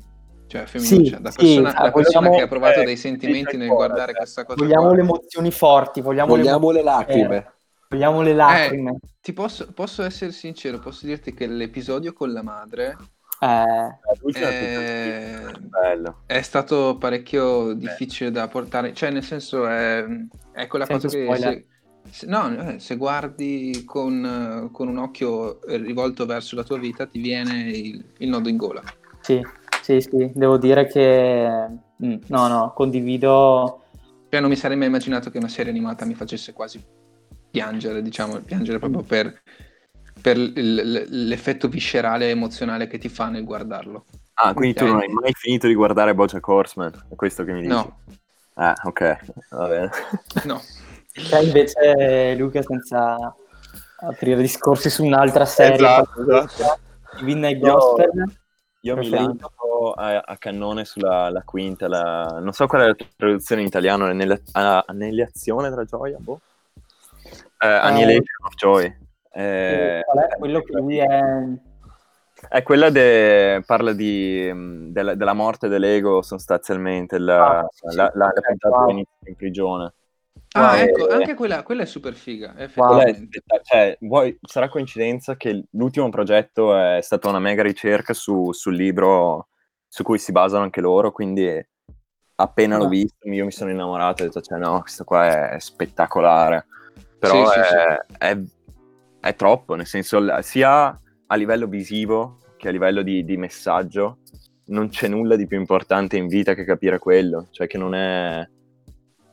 Cioè, 0.47 0.65
femminuccia, 0.65 1.17
Sì, 1.17 1.23
da 1.23 1.31
sì, 1.31 1.37
persona, 1.37 1.69
ah, 1.75 1.83
da 1.83 1.93
persona 1.93 2.19
vogliamo- 2.21 2.37
che 2.37 2.43
ha 2.43 2.49
provato 2.49 2.81
eh, 2.81 2.85
dei 2.85 2.97
sentimenti 2.97 3.51
sì, 3.51 3.57
nel 3.59 3.69
guardare 3.69 4.13
eh. 4.13 4.15
questa 4.15 4.45
cosa. 4.45 4.63
Vogliamo 4.63 4.87
qua. 4.87 4.95
le 4.95 5.01
emozioni 5.03 5.51
forti, 5.51 6.01
vogliamo, 6.01 6.35
Vogliamo 6.37 6.71
le 6.71 6.81
emozioni 6.81 7.07
lacrime. 7.07 7.53
Vere, 7.91 8.03
vogliamo 8.03 8.23
le 8.23 8.35
lacrime. 8.35 8.99
Ti 9.21 9.33
posso, 9.33 9.73
posso 9.73 10.03
essere 10.03 10.33
sincero, 10.33 10.79
posso 10.79 11.07
dirti 11.07 11.35
che 11.35 11.47
l'episodio 11.47 12.13
con 12.13 12.33
la 12.33 12.43
madre 12.43 12.97
Eh, 13.41 13.89
è 14.05 14.17
è, 14.31 15.49
tutto 15.49 15.69
bello. 15.69 16.25
è 16.27 16.41
stato 16.43 16.97
parecchio 16.99 17.75
difficile 17.75 18.31
da 18.31 18.49
portare, 18.49 18.95
cioè 18.95 19.11
nel 19.11 19.25
senso 19.25 19.67
è, 19.67 20.05
è 20.53 20.67
quella 20.67 20.87
Senza 20.87 21.09
cosa 21.09 21.09
che 21.09 21.35
spoiler. 21.35 21.35
se, 21.35 21.67
se- 22.09 22.27
no, 22.27 22.75
eh, 22.75 22.79
se 22.81 22.97
guardi 22.97 23.83
con, 23.85 24.71
con 24.73 24.89
un 24.89 24.99
occhio 24.99 25.61
rivolto 25.67 26.27
verso 26.27 26.57
la 26.57 26.65
tua 26.65 26.79
vita 26.79 27.07
ti 27.07 27.21
viene 27.21 27.71
il, 27.71 28.15
il 28.19 28.29
nodo 28.29 28.49
in 28.49 28.57
gola. 28.57 28.85
sì, 29.21 29.41
sì, 29.79 30.01
sì, 30.01 30.31
devo 30.35 30.57
dire 30.59 30.87
che 30.87 31.69
mm, 32.05 32.15
no, 32.27 32.49
no, 32.49 32.73
condivido. 32.75 33.85
Cioè 34.29 34.41
non 34.41 34.49
mi 34.51 34.57
sarei 34.57 34.77
mai 34.77 34.87
immaginato 34.87 35.31
che 35.31 35.39
una 35.39 35.49
serie 35.49 35.71
animata 35.73 36.05
mi 36.05 36.15
facesse 36.15 36.53
quasi 36.53 36.83
piangere, 37.51 38.03
diciamo, 38.03 38.41
piangere 38.41 38.79
proprio 38.79 39.03
per, 39.03 39.43
per 40.21 40.37
il- 40.37 41.07
l'effetto 41.27 41.69
viscerale 41.69 42.27
e 42.27 42.31
emozionale 42.31 42.87
che 42.87 42.99
ti 42.99 43.09
fa 43.09 43.29
nel 43.29 43.45
guardarlo. 43.45 44.07
Ah, 44.35 44.55
quindi 44.55 44.79
Ok. 44.79 44.85
tu 44.85 44.93
non 44.93 45.01
hai 45.01 45.09
mai 45.09 45.33
finito 45.35 45.67
di 45.67 45.75
guardare 45.75 46.15
Bojack 46.15 46.47
Horseman? 46.47 47.07
È 47.11 47.15
questo 47.15 47.45
che 47.45 47.53
mi 47.53 47.61
dici? 47.63 47.73
No, 47.73 47.99
Ah, 48.55 48.75
ok, 48.85 49.19
va 49.51 49.67
bene. 49.69 49.91
no. 50.45 50.61
Te 51.13 51.39
invece, 51.39 52.35
Luca, 52.37 52.63
senza 52.63 53.35
aprire 54.03 54.41
discorsi 54.41 54.89
su 54.91 55.05
un'altra 55.05 55.45
serie, 55.45 55.75
Esatto. 55.75 56.47
di 57.17 57.23
Midnight 57.23 57.63
Io- 57.63 57.73
Gospel, 57.73 58.11
Io 58.83 58.97
mi 58.97 59.09
Preferito? 59.09 59.53
lancio 59.53 59.93
a, 59.93 60.19
a 60.21 60.37
cannone 60.39 60.85
sulla 60.87 61.29
la 61.31 61.43
quinta, 61.43 61.87
la- 61.89 62.39
non 62.41 62.53
so 62.53 62.67
qual 62.67 62.83
è 62.83 62.87
la 62.87 62.97
traduzione 63.17 63.61
in 63.61 63.67
italiano, 63.67 64.11
nelle, 64.13 64.43
a- 64.53 64.85
annihilazione 64.87 65.69
della 65.69 65.85
gioia? 65.85 66.17
Boh. 66.19 66.41
Eh, 67.63 67.67
Annihilation 67.67 68.47
of 68.47 68.55
Joy. 68.55 68.97
Eh, 69.33 70.03
qual 70.05 70.19
è 70.25 70.37
quello 70.39 70.61
che 70.63 70.73
lui 70.73 70.99
è... 70.99 71.45
È 72.49 72.63
quella 72.63 72.89
de- 72.89 73.63
parla 73.67 73.93
di, 73.93 74.51
mh, 74.51 74.93
della, 74.93 75.15
della 75.15 75.35
morte 75.35 75.69
dell'ego 75.69 76.23
sostanzialmente, 76.23 77.19
la, 77.19 77.59
Ah, 77.59 77.67
sì, 77.71 77.87
sì, 77.91 77.97
la, 77.97 78.11
la- 78.15 78.25
la 78.25 78.33
ok, 78.35 78.47
puntata 78.47 78.77
wow. 78.77 78.89
in 79.27 79.37
prigione. 79.37 79.93
Ah, 80.53 80.79
Eh, 80.79 80.85
ecco, 80.85 81.07
anche 81.09 81.35
quella, 81.35 81.63
quella 81.63 81.83
è 81.83 81.87
super 81.87 82.15
figa, 82.15 82.55
spetta- 83.13 83.61
cioè, 83.63 83.97
vuoi- 84.01 84.39
sarà 84.41 84.71
coincidenza 84.71 85.37
che 85.37 85.65
l'ultimo 85.73 86.09
progetto 86.09 86.75
è 86.75 87.01
stata 87.03 87.29
una 87.29 87.41
mega 87.41 87.63
ricerca 87.63 88.15
su- 88.15 88.53
sul 88.53 88.75
libro 88.75 89.49
su 89.87 90.03
cui 90.03 90.19
si 90.19 90.33
basano 90.33 90.63
anche 90.63 90.81
loro, 90.81 91.13
quindi 91.13 91.63
appena 92.37 92.79
l'ho 92.79 92.87
Ah. 92.87 92.89
visto 92.89 93.29
io 93.29 93.45
mi 93.45 93.53
sono 93.53 93.71
innamorato 93.71 94.23
e 94.23 94.25
ho 94.25 94.29
detto, 94.29 94.41
cioè 94.41 94.59
no, 94.59 94.81
questo 94.81 95.05
qua 95.05 95.51
è 95.51 95.61
spettacolare. 95.61 96.67
Però 97.21 97.47
Sì, 97.47 97.53
sì, 97.53 97.61
è, 97.61 98.27
è- 98.31 98.39
è 99.21 99.35
troppo, 99.37 99.75
nel 99.75 99.87
senso, 99.87 100.21
sia 100.41 100.99
a 101.27 101.35
livello 101.37 101.67
visivo 101.67 102.39
che 102.57 102.69
a 102.69 102.73
livello 102.73 103.03
di, 103.03 103.25
di 103.25 103.37
messaggio, 103.37 104.19
non 104.67 104.89
c'è 104.89 105.09
nulla 105.09 105.37
di 105.37 105.47
più 105.47 105.59
importante 105.59 106.17
in 106.17 106.27
vita 106.27 106.55
che 106.55 106.65
capire 106.65 106.99
quello, 106.99 107.47
cioè 107.53 107.67
che 107.67 107.79
non 107.79 107.95
è... 107.95 108.47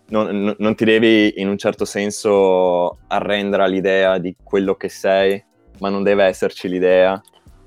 Non- 0.10 0.56
non 0.58 0.76
ti 0.76 0.86
devi 0.86 1.34
in 1.42 1.50
un 1.50 1.58
certo 1.58 1.84
senso 1.84 3.00
arrendere 3.08 3.64
all'idea 3.64 4.18
di 4.20 4.36
quello 4.42 4.76
che 4.76 4.88
sei, 4.88 5.44
ma 5.80 5.90
non 5.90 6.02
deve 6.04 6.24
esserci 6.26 6.70
l'idea, 6.70 7.22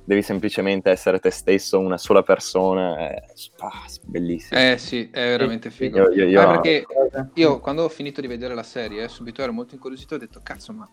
devi 0.05 0.22
semplicemente 0.22 0.90
essere 0.90 1.18
te 1.18 1.30
stesso, 1.30 1.78
una 1.78 1.98
sola 1.98 2.22
persona, 2.22 2.96
è 2.96 3.22
ah, 3.59 3.84
bellissimo. 4.03 4.59
Eh 4.59 4.76
sì, 4.78 5.09
è 5.11 5.20
veramente 5.20 5.70
figo. 5.70 5.98
Io- 5.98 6.11
io- 6.11 6.28
io- 6.28 6.40
Ah, 6.40 6.51
perché 6.61 6.86
io 7.34 7.61
quando 7.61 7.84
ho 7.84 7.88
finito 7.88 8.20
di 8.20 8.26
vedere 8.26 8.55
la 8.55 8.62
serie, 8.62 9.09
subito 9.09 9.42
ero 9.42 9.53
molto 9.53 9.74
incuriosito 9.74 10.14
ho 10.14 10.18
detto, 10.18 10.40
cazzo, 10.42 10.72
ma 10.72 10.88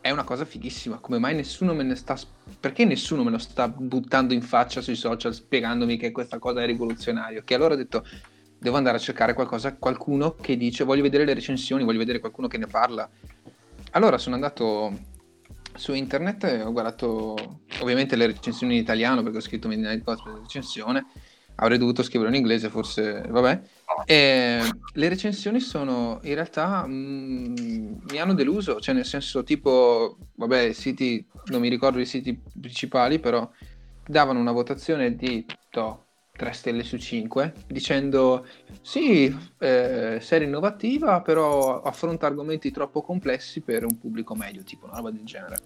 è 0.00 0.10
una 0.10 0.24
cosa 0.24 0.44
fighissima, 0.44 0.98
come 0.98 1.18
mai 1.18 1.34
nessuno 1.34 1.72
me 1.72 1.82
ne 1.82 1.94
sta... 1.94 2.14
Perché 2.60 2.84
nessuno 2.84 3.24
me 3.24 3.30
lo 3.30 3.38
sta 3.38 3.68
buttando 3.68 4.34
in 4.34 4.42
faccia 4.42 4.82
sui 4.82 4.96
social 4.96 5.32
spiegandomi 5.32 5.96
che 5.96 6.12
questa 6.12 6.38
cosa 6.38 6.62
è 6.62 6.66
rivoluzionaria? 6.66 7.42
Che 7.42 7.54
allora 7.54 7.72
ho 7.72 7.78
detto, 7.78 8.04
devo 8.58 8.76
andare 8.76 8.98
a 8.98 9.00
cercare 9.00 9.32
qualcosa, 9.32 9.76
qualcuno 9.76 10.34
che 10.34 10.58
dice, 10.58 10.84
voglio 10.84 11.00
vedere 11.00 11.24
le 11.24 11.32
recensioni, 11.32 11.84
voglio 11.84 11.98
vedere 11.98 12.20
qualcuno 12.20 12.48
che 12.48 12.58
ne 12.58 12.66
parla. 12.66 13.08
Allora 13.92 14.18
sono 14.18 14.34
andato 14.34 14.92
su 15.74 15.92
internet 15.92 16.62
ho 16.64 16.72
guardato 16.72 17.60
ovviamente 17.80 18.16
le 18.16 18.26
recensioni 18.26 18.74
in 18.74 18.80
italiano 18.80 19.22
perché 19.22 19.38
ho 19.38 19.42
scritto 19.42 19.68
Midnight 19.68 20.02
Gospel 20.02 20.40
recensione, 20.40 21.06
avrei 21.56 21.78
dovuto 21.78 22.02
scriverlo 22.02 22.34
in 22.34 22.40
inglese 22.40 22.68
forse, 22.68 23.22
vabbè. 23.28 23.60
E 24.06 24.60
le 24.92 25.08
recensioni 25.08 25.60
sono 25.60 26.20
in 26.22 26.34
realtà 26.34 26.84
mm, 26.86 27.54
mi 28.10 28.18
hanno 28.18 28.34
deluso, 28.34 28.80
cioè 28.80 28.94
nel 28.94 29.04
senso 29.04 29.42
tipo, 29.42 30.18
vabbè, 30.34 30.72
siti, 30.72 31.26
non 31.46 31.60
mi 31.60 31.68
ricordo 31.68 31.98
i 31.98 32.06
siti 32.06 32.40
principali, 32.60 33.18
però 33.18 33.48
davano 34.06 34.40
una 34.40 34.52
votazione 34.52 35.14
di 35.16 35.44
to, 35.70 36.03
3 36.36 36.52
stelle 36.52 36.82
su 36.82 36.96
5 36.98 37.52
dicendo 37.68 38.44
sì, 38.82 39.32
eh, 39.60 40.18
serie 40.20 40.48
innovativa 40.48 41.22
però 41.22 41.80
affronta 41.80 42.26
argomenti 42.26 42.72
troppo 42.72 43.02
complessi 43.02 43.60
per 43.60 43.84
un 43.84 43.96
pubblico 43.98 44.34
medio, 44.34 44.64
tipo 44.64 44.86
una 44.86 44.96
roba 44.96 45.10
del 45.12 45.22
genere. 45.22 45.58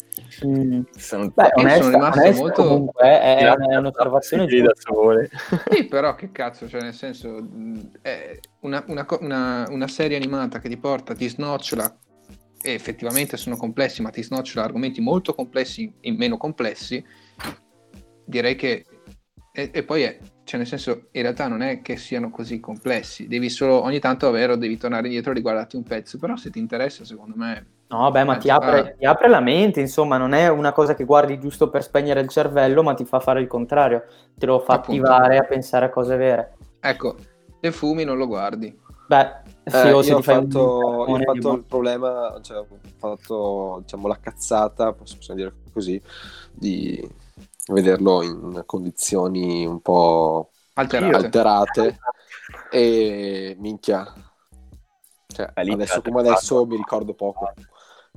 Mm. 0.45 0.83
Sono, 0.95 1.31
Beh, 1.35 1.45
Io 1.45 1.53
onesta, 1.57 1.79
sono 1.83 1.91
rimasto 1.95 2.21
onesta 2.21 2.43
molto- 2.43 2.63
comunque 2.65 3.03
è, 3.03 3.37
è 3.39 3.51
una- 3.55 3.67
è 3.73 3.77
un'osservazione 3.77 4.45
lì 4.47 4.61
da 4.61 4.73
sole. 4.77 5.31
Sì, 5.73 5.87
però 5.87 6.15
che 6.15 6.33
cazzo, 6.33 6.69
cioè 6.69 6.83
nel 6.83 6.93
senso, 6.95 7.31
mh, 7.31 7.91
è 8.03 8.39
una, 8.61 8.85
una 8.89 9.07
una- 9.21 9.67
una 9.71 9.89
serie 9.89 10.19
animata 10.19 10.59
che 10.59 10.69
ti 10.69 10.77
porta, 10.77 11.15
ti 11.15 11.29
snocciola, 11.29 11.97
e 12.61 12.73
effettivamente 12.75 13.39
sono 13.39 13.57
complessi, 13.57 14.03
ma 14.03 14.11
ti 14.11 14.23
snocciola 14.23 14.67
argomenti 14.67 15.01
molto 15.01 15.33
complessi 15.33 15.91
in 16.03 16.17
meno 16.17 16.37
complessi, 16.37 17.03
direi 18.27 18.55
che... 18.55 18.85
E, 19.51 19.71
e 19.73 19.83
poi 19.83 20.03
è, 20.03 20.19
cioè 20.49 20.59
nel 20.59 20.67
senso, 20.67 21.09
in 21.11 21.21
realtà 21.21 21.47
non 21.47 21.61
è 21.61 21.83
che 21.83 21.99
siano 21.99 22.31
così 22.31 22.59
complessi, 22.59 23.29
devi 23.29 23.51
solo 23.51 23.83
ogni 23.83 23.99
tanto 23.99 24.27
avere, 24.27 24.57
devi 24.57 24.79
tornare 24.79 25.05
indietro 25.07 25.31
e 25.31 25.35
riguardarti 25.35 25.77
un 25.77 25.83
pezzo, 25.83 26.17
però 26.17 26.37
se 26.37 26.49
ti 26.51 26.59
interessa, 26.59 27.05
secondo 27.05 27.35
me... 27.37 27.67
No, 27.89 28.11
beh, 28.11 28.25
ma 28.25 28.37
Eh, 28.37 28.39
ti 28.39 28.49
apre, 28.49 28.97
ti 28.99 29.05
apre 29.05 29.29
la 29.29 29.41
mente, 29.41 29.81
insomma, 29.81 30.17
non 30.17 30.33
è 30.33 30.49
una 30.49 30.73
cosa 30.73 30.95
che 30.95 31.05
guardi 31.05 31.39
giusto 31.39 31.69
per 31.69 31.83
spegnere 31.83 32.21
il 32.21 32.29
cervello, 32.29 32.83
ma 32.83 32.95
ti 32.95 33.05
fa 33.05 33.21
fare 33.21 33.41
il 33.43 33.47
contrario, 33.47 34.05
te 34.39 34.47
lo 34.47 34.59
fa 34.59 34.75
Appunto. 34.75 34.91
attivare 35.03 35.37
a 35.37 35.43
pensare 35.45 35.85
a 35.85 35.91
cose 35.91 36.17
vere. 36.17 36.57
Ecco, 36.81 37.17
se 37.61 37.71
fumi 37.71 38.05
non 38.05 38.17
lo 38.17 38.27
guardi. 38.27 38.75
Beh, 39.07 39.31
sì, 39.65 39.87
Eh, 39.87 39.93
o 39.93 40.03
se 40.03 40.11
io 40.11 40.17
ho 40.19 40.23
fatto, 40.23 41.05
io 41.09 41.15
ho 41.15 41.19
fatto 41.19 41.51
boh. 41.51 41.55
il 41.55 41.65
problema, 41.65 42.39
cioè 42.43 42.59
ho 42.59 42.67
fatto 42.99 43.79
diciamo, 43.83 44.07
la 44.07 44.19
cazzata, 44.21 44.93
posso 44.93 45.17
possiamo 45.17 45.41
dire 45.41 45.55
così, 45.73 46.01
di 46.53 47.07
vederlo 47.69 48.23
in 48.23 48.63
condizioni 48.67 49.67
un 49.67 49.81
po' 49.81 50.51
Alterate. 50.75 51.17
alterate 51.17 51.99
e 52.71 53.57
minchia. 53.59 54.13
Cioè, 55.27 55.51
adesso 55.55 56.03
come 56.03 56.21
adesso 56.21 56.65
mi 56.67 56.77
ricordo 56.77 57.15
poco. 57.15 57.53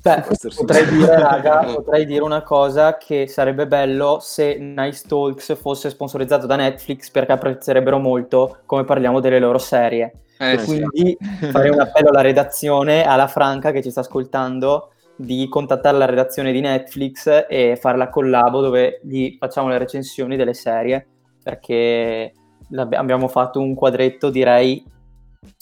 Beh, 0.02 0.24
potrei 0.56 0.88
dire, 0.88 1.20
raga, 1.20 1.60
potrei 1.76 2.06
dire 2.06 2.24
una 2.24 2.42
cosa 2.42 2.98
che 2.98 3.28
sarebbe 3.28 3.68
bello 3.68 4.18
se 4.20 4.58
Nice 4.58 5.04
Talks 5.08 5.56
fosse 5.58 5.92
sponsorizzato 5.92 6.48
da 6.48 6.56
Netflix 6.56 7.12
perché 7.12 7.34
apprezzerebbero 7.34 8.00
molto 8.00 8.60
come 8.66 8.84
parliamo 8.84 9.20
delle 9.20 9.40
loro 9.40 9.60
serie. 9.60 10.14
Eh, 10.40 10.58
sì. 10.58 10.66
Quindi 10.66 11.18
farei 11.52 11.70
un 11.70 11.82
appello 11.82 12.10
alla 12.10 12.22
redazione, 12.22 13.04
alla 13.04 13.28
Franca 13.28 13.72
che 13.72 13.84
ci 13.84 13.92
sta 13.92 14.00
ascoltando, 14.00 14.91
di 15.22 15.48
contattare 15.48 15.98
la 15.98 16.06
redazione 16.06 16.52
di 16.52 16.60
Netflix 16.60 17.46
e 17.48 17.78
fare 17.80 17.98
la 17.98 18.10
collabo 18.10 18.62
dove 18.62 19.00
gli 19.04 19.36
facciamo 19.40 19.70
le 19.70 19.78
recensioni 19.78 20.36
delle 20.36 20.54
serie 20.54 21.08
perché 21.44 22.34
abbiamo 22.74 23.28
fatto 23.28 23.60
un 23.60 23.74
quadretto, 23.74 24.30
direi, 24.30 24.84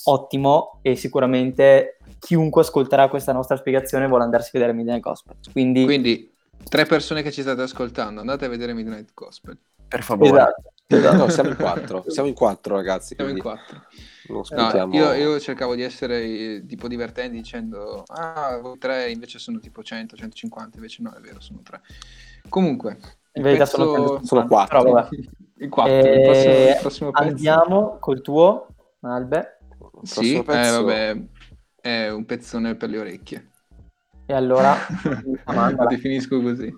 ottimo 0.05 0.79
e 0.81 0.95
sicuramente 0.95 1.97
chiunque 2.19 2.61
ascolterà 2.61 3.07
questa 3.07 3.31
nostra 3.31 3.55
spiegazione 3.55 4.07
vuole 4.07 4.23
andarsi 4.23 4.49
a 4.49 4.59
vedere 4.59 4.73
Midnight 4.73 5.01
Gospel. 5.01 5.37
Quindi, 5.51 5.85
Quindi, 5.85 6.31
tre 6.67 6.85
persone 6.85 7.21
che 7.21 7.31
ci 7.31 7.41
state 7.41 7.61
ascoltando, 7.61 8.19
andate 8.19 8.45
a 8.45 8.49
vedere 8.49 8.73
Midnight 8.73 9.11
Gospel. 9.13 9.57
Per 9.87 10.03
favore. 10.03 10.29
esatto, 10.29 10.71
esatto. 10.87 11.15
No, 11.17 11.29
siamo 11.29 11.49
in 11.49 11.55
quattro, 11.55 12.03
siamo 12.07 12.27
in 12.27 12.35
quattro 12.35 12.75
ragazzi, 12.75 13.15
Siamo 13.15 13.31
in 13.31 13.39
quindi 13.39 13.57
quattro. 13.57 13.81
No, 14.29 14.87
io, 14.93 15.13
io 15.13 15.39
cercavo 15.39 15.73
di 15.75 15.81
essere 15.81 16.21
eh, 16.23 16.63
tipo 16.67 16.87
divertente 16.87 17.35
dicendo 17.35 18.03
ah, 18.07 18.59
voi 18.61 18.77
tre 18.77 19.09
invece 19.09 19.39
sono 19.39 19.59
tipo 19.59 19.81
100, 19.81 20.15
150, 20.15 20.77
invece 20.77 21.01
no, 21.01 21.11
è 21.13 21.19
vero, 21.19 21.39
sono 21.39 21.61
tre. 21.63 21.81
Comunque, 22.47 22.99
In 23.33 23.41
verità 23.43 23.63
pezzo- 23.65 23.77
sono, 23.77 23.91
150, 24.19 24.25
sono 24.27 24.47
quattro. 24.47 24.81
però 24.83 24.91
vabbè. 24.93 25.09
il 25.57 25.69
quattro, 25.69 25.93
Eh, 25.93 26.15
il 26.15 26.21
prossimo, 26.21 26.53
il 26.53 26.77
prossimo 26.79 27.11
pezzo. 27.11 27.27
Andiamo 27.27 27.97
col 27.99 28.21
tuo, 28.21 28.67
Albe, 29.01 29.57
Sì, 30.03 30.35
eh, 30.35 30.43
vabbè, 30.43 31.17
è 31.81 32.09
un 32.09 32.25
pezzone 32.25 32.75
per 32.75 32.89
le 32.89 32.99
orecchie. 32.99 33.49
e 34.25 34.33
allora 34.33 34.75
Lo 35.75 35.85
definisco 35.87 36.39
così. 36.41 36.71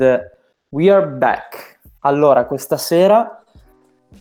And 0.00 0.30
we 0.70 0.90
are 0.90 1.06
back. 1.06 1.80
Allora, 2.00 2.46
questa 2.46 2.76
sera, 2.76 3.42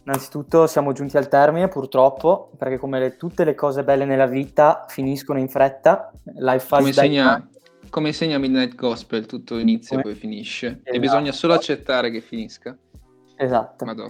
innanzitutto 0.04 0.68
siamo 0.68 0.92
giunti 0.92 1.18
al 1.18 1.28
termine 1.28 1.68
purtroppo, 1.68 2.52
perché 2.58 2.78
come 2.78 3.00
le- 3.00 3.18
tutte 3.18 3.44
le 3.44 3.56
cose 3.56 3.84
belle 3.84 4.06
nella 4.06 4.28
vita 4.28 4.86
finiscono 4.88 5.40
in 5.40 5.48
fretta. 5.50 6.12
Life 6.36 6.68
Come 6.70 6.88
insegna, 6.90 7.50
come 7.90 8.08
insegna 8.10 8.38
Midnight 8.38 8.76
Gospel, 8.76 9.26
tutto 9.26 9.58
inizia 9.58 9.98
e 9.98 10.02
Come- 10.02 10.14
poi 10.14 10.22
finisce. 10.22 10.68
E 10.68 10.80
Esatto. 10.84 11.00
bisogna 11.00 11.32
solo 11.32 11.54
accettare 11.54 12.12
che 12.12 12.22
finisca. 12.22 12.78
Esatto. 13.36 13.86
Madò. 13.86 14.08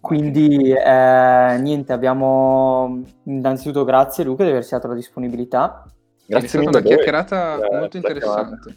Quindi 0.00 0.72
eh, 0.72 1.58
niente, 1.60 1.92
abbiamo 1.92 3.02
innanzitutto 3.24 3.84
grazie 3.84 4.24
Luca 4.24 4.42
di 4.42 4.50
averci 4.50 4.70
dato 4.70 4.88
la 4.88 4.94
disponibilità. 4.94 5.84
è 6.26 6.40
stata 6.40 6.68
una 6.68 6.80
chiacchierata 6.80 7.60
Eh, 7.60 7.76
molto 7.78 7.96
interessante. 7.98 8.76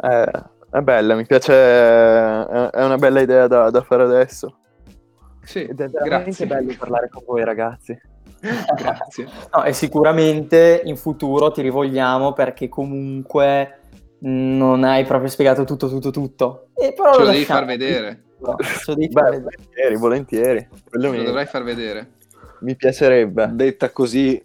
Eh, 0.00 0.42
è 0.78 0.82
bella, 0.82 1.14
mi 1.14 1.24
piace, 1.24 1.52
è, 1.54 2.84
una 2.84 2.96
bella 2.96 3.20
idea 3.20 3.46
da, 3.46 3.70
da 3.70 3.82
fare 3.82 4.02
adesso. 4.02 4.58
Sì, 5.42 5.60
Ed 5.60 5.80
è 5.80 5.88
veramente 5.88 6.44
grazie. 6.44 6.46
bello 6.46 6.74
parlare 6.78 7.08
con 7.08 7.22
voi 7.26 7.44
ragazzi. 7.44 7.96
Grazie. 8.76 9.26
No, 9.54 9.64
e 9.64 9.72
sicuramente 9.72 10.82
in 10.84 10.96
futuro 10.96 11.50
ti 11.50 11.62
rivogliamo 11.62 12.34
perché 12.34 12.68
comunque 12.68 13.78
non 14.20 14.84
hai 14.84 15.04
proprio 15.04 15.30
spiegato 15.30 15.64
tutto, 15.64 15.88
tutto, 15.88 16.10
tutto. 16.10 16.66
E 16.74 16.92
però 16.92 17.12
Ce 17.12 17.18
lo 17.20 17.24
lo 17.24 17.30
devi 17.30 17.44
far 17.44 17.64
vedere. 17.64 18.22
Ce 18.60 18.82
lo 18.86 18.94
devi 18.94 19.10
far 19.12 19.22
Beh, 19.24 19.30
vedere. 19.30 19.42
volentieri, 19.42 19.96
volentieri. 19.96 20.68
Quello 20.90 21.10
Lo 21.10 21.16
mi, 21.16 21.24
dovrai 21.24 21.46
far 21.46 21.62
vedere. 21.62 22.10
mi 22.60 22.76
piacerebbe. 22.76 23.48
Detta 23.52 23.90
così, 23.90 24.42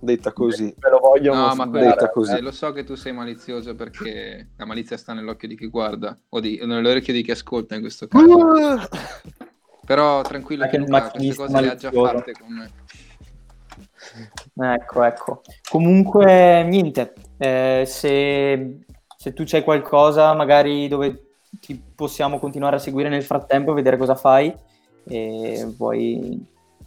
detta 0.00 0.32
così. 0.32 0.74
Me 0.78 0.90
lo 0.90 0.98
voglio 0.98 1.34
No, 1.34 1.54
ma 1.54 1.66
detta 1.66 2.10
così. 2.10 2.36
eh, 2.36 2.40
lo 2.40 2.50
so 2.50 2.72
che 2.72 2.84
tu 2.84 2.94
sei 2.94 3.12
malizioso 3.12 3.74
perché 3.74 4.50
la 4.56 4.64
malizia 4.64 4.96
sta 4.96 5.12
nell'occhio 5.12 5.48
di 5.48 5.56
chi 5.56 5.66
guarda 5.66 6.18
o 6.28 6.40
di- 6.40 6.60
nell'orecchio 6.64 7.12
di 7.12 7.22
chi 7.22 7.30
ascolta 7.30 7.74
in 7.74 7.80
questo 7.80 8.06
caso. 8.06 8.24
Uh, 8.24 8.78
Però 9.86 10.22
tranquillo 10.22 10.66
che 10.68 10.78
Luca, 10.78 11.10
queste 11.10 11.34
cose 11.34 11.60
le 11.60 11.68
ha 11.70 11.74
già 11.74 11.90
malizioso. 11.90 12.18
fatte 12.18 12.32
con 12.32 12.52
me. 12.52 12.70
Ecco, 14.74 15.02
ecco. 15.04 15.42
Comunque, 15.70 16.62
niente, 16.64 17.14
eh, 17.38 17.84
se, 17.86 18.78
se 19.16 19.32
tu 19.32 19.44
c'hai 19.46 19.62
qualcosa 19.62 20.34
magari 20.34 20.88
dove 20.88 21.30
ti 21.60 21.80
possiamo 21.94 22.38
continuare 22.38 22.76
a 22.76 22.80
seguire 22.80 23.08
nel 23.08 23.22
frattempo 23.22 23.70
e 23.70 23.74
vedere 23.74 23.96
cosa 23.96 24.14
fai, 24.14 24.54
e 25.04 25.66
vuoi... 25.76 26.44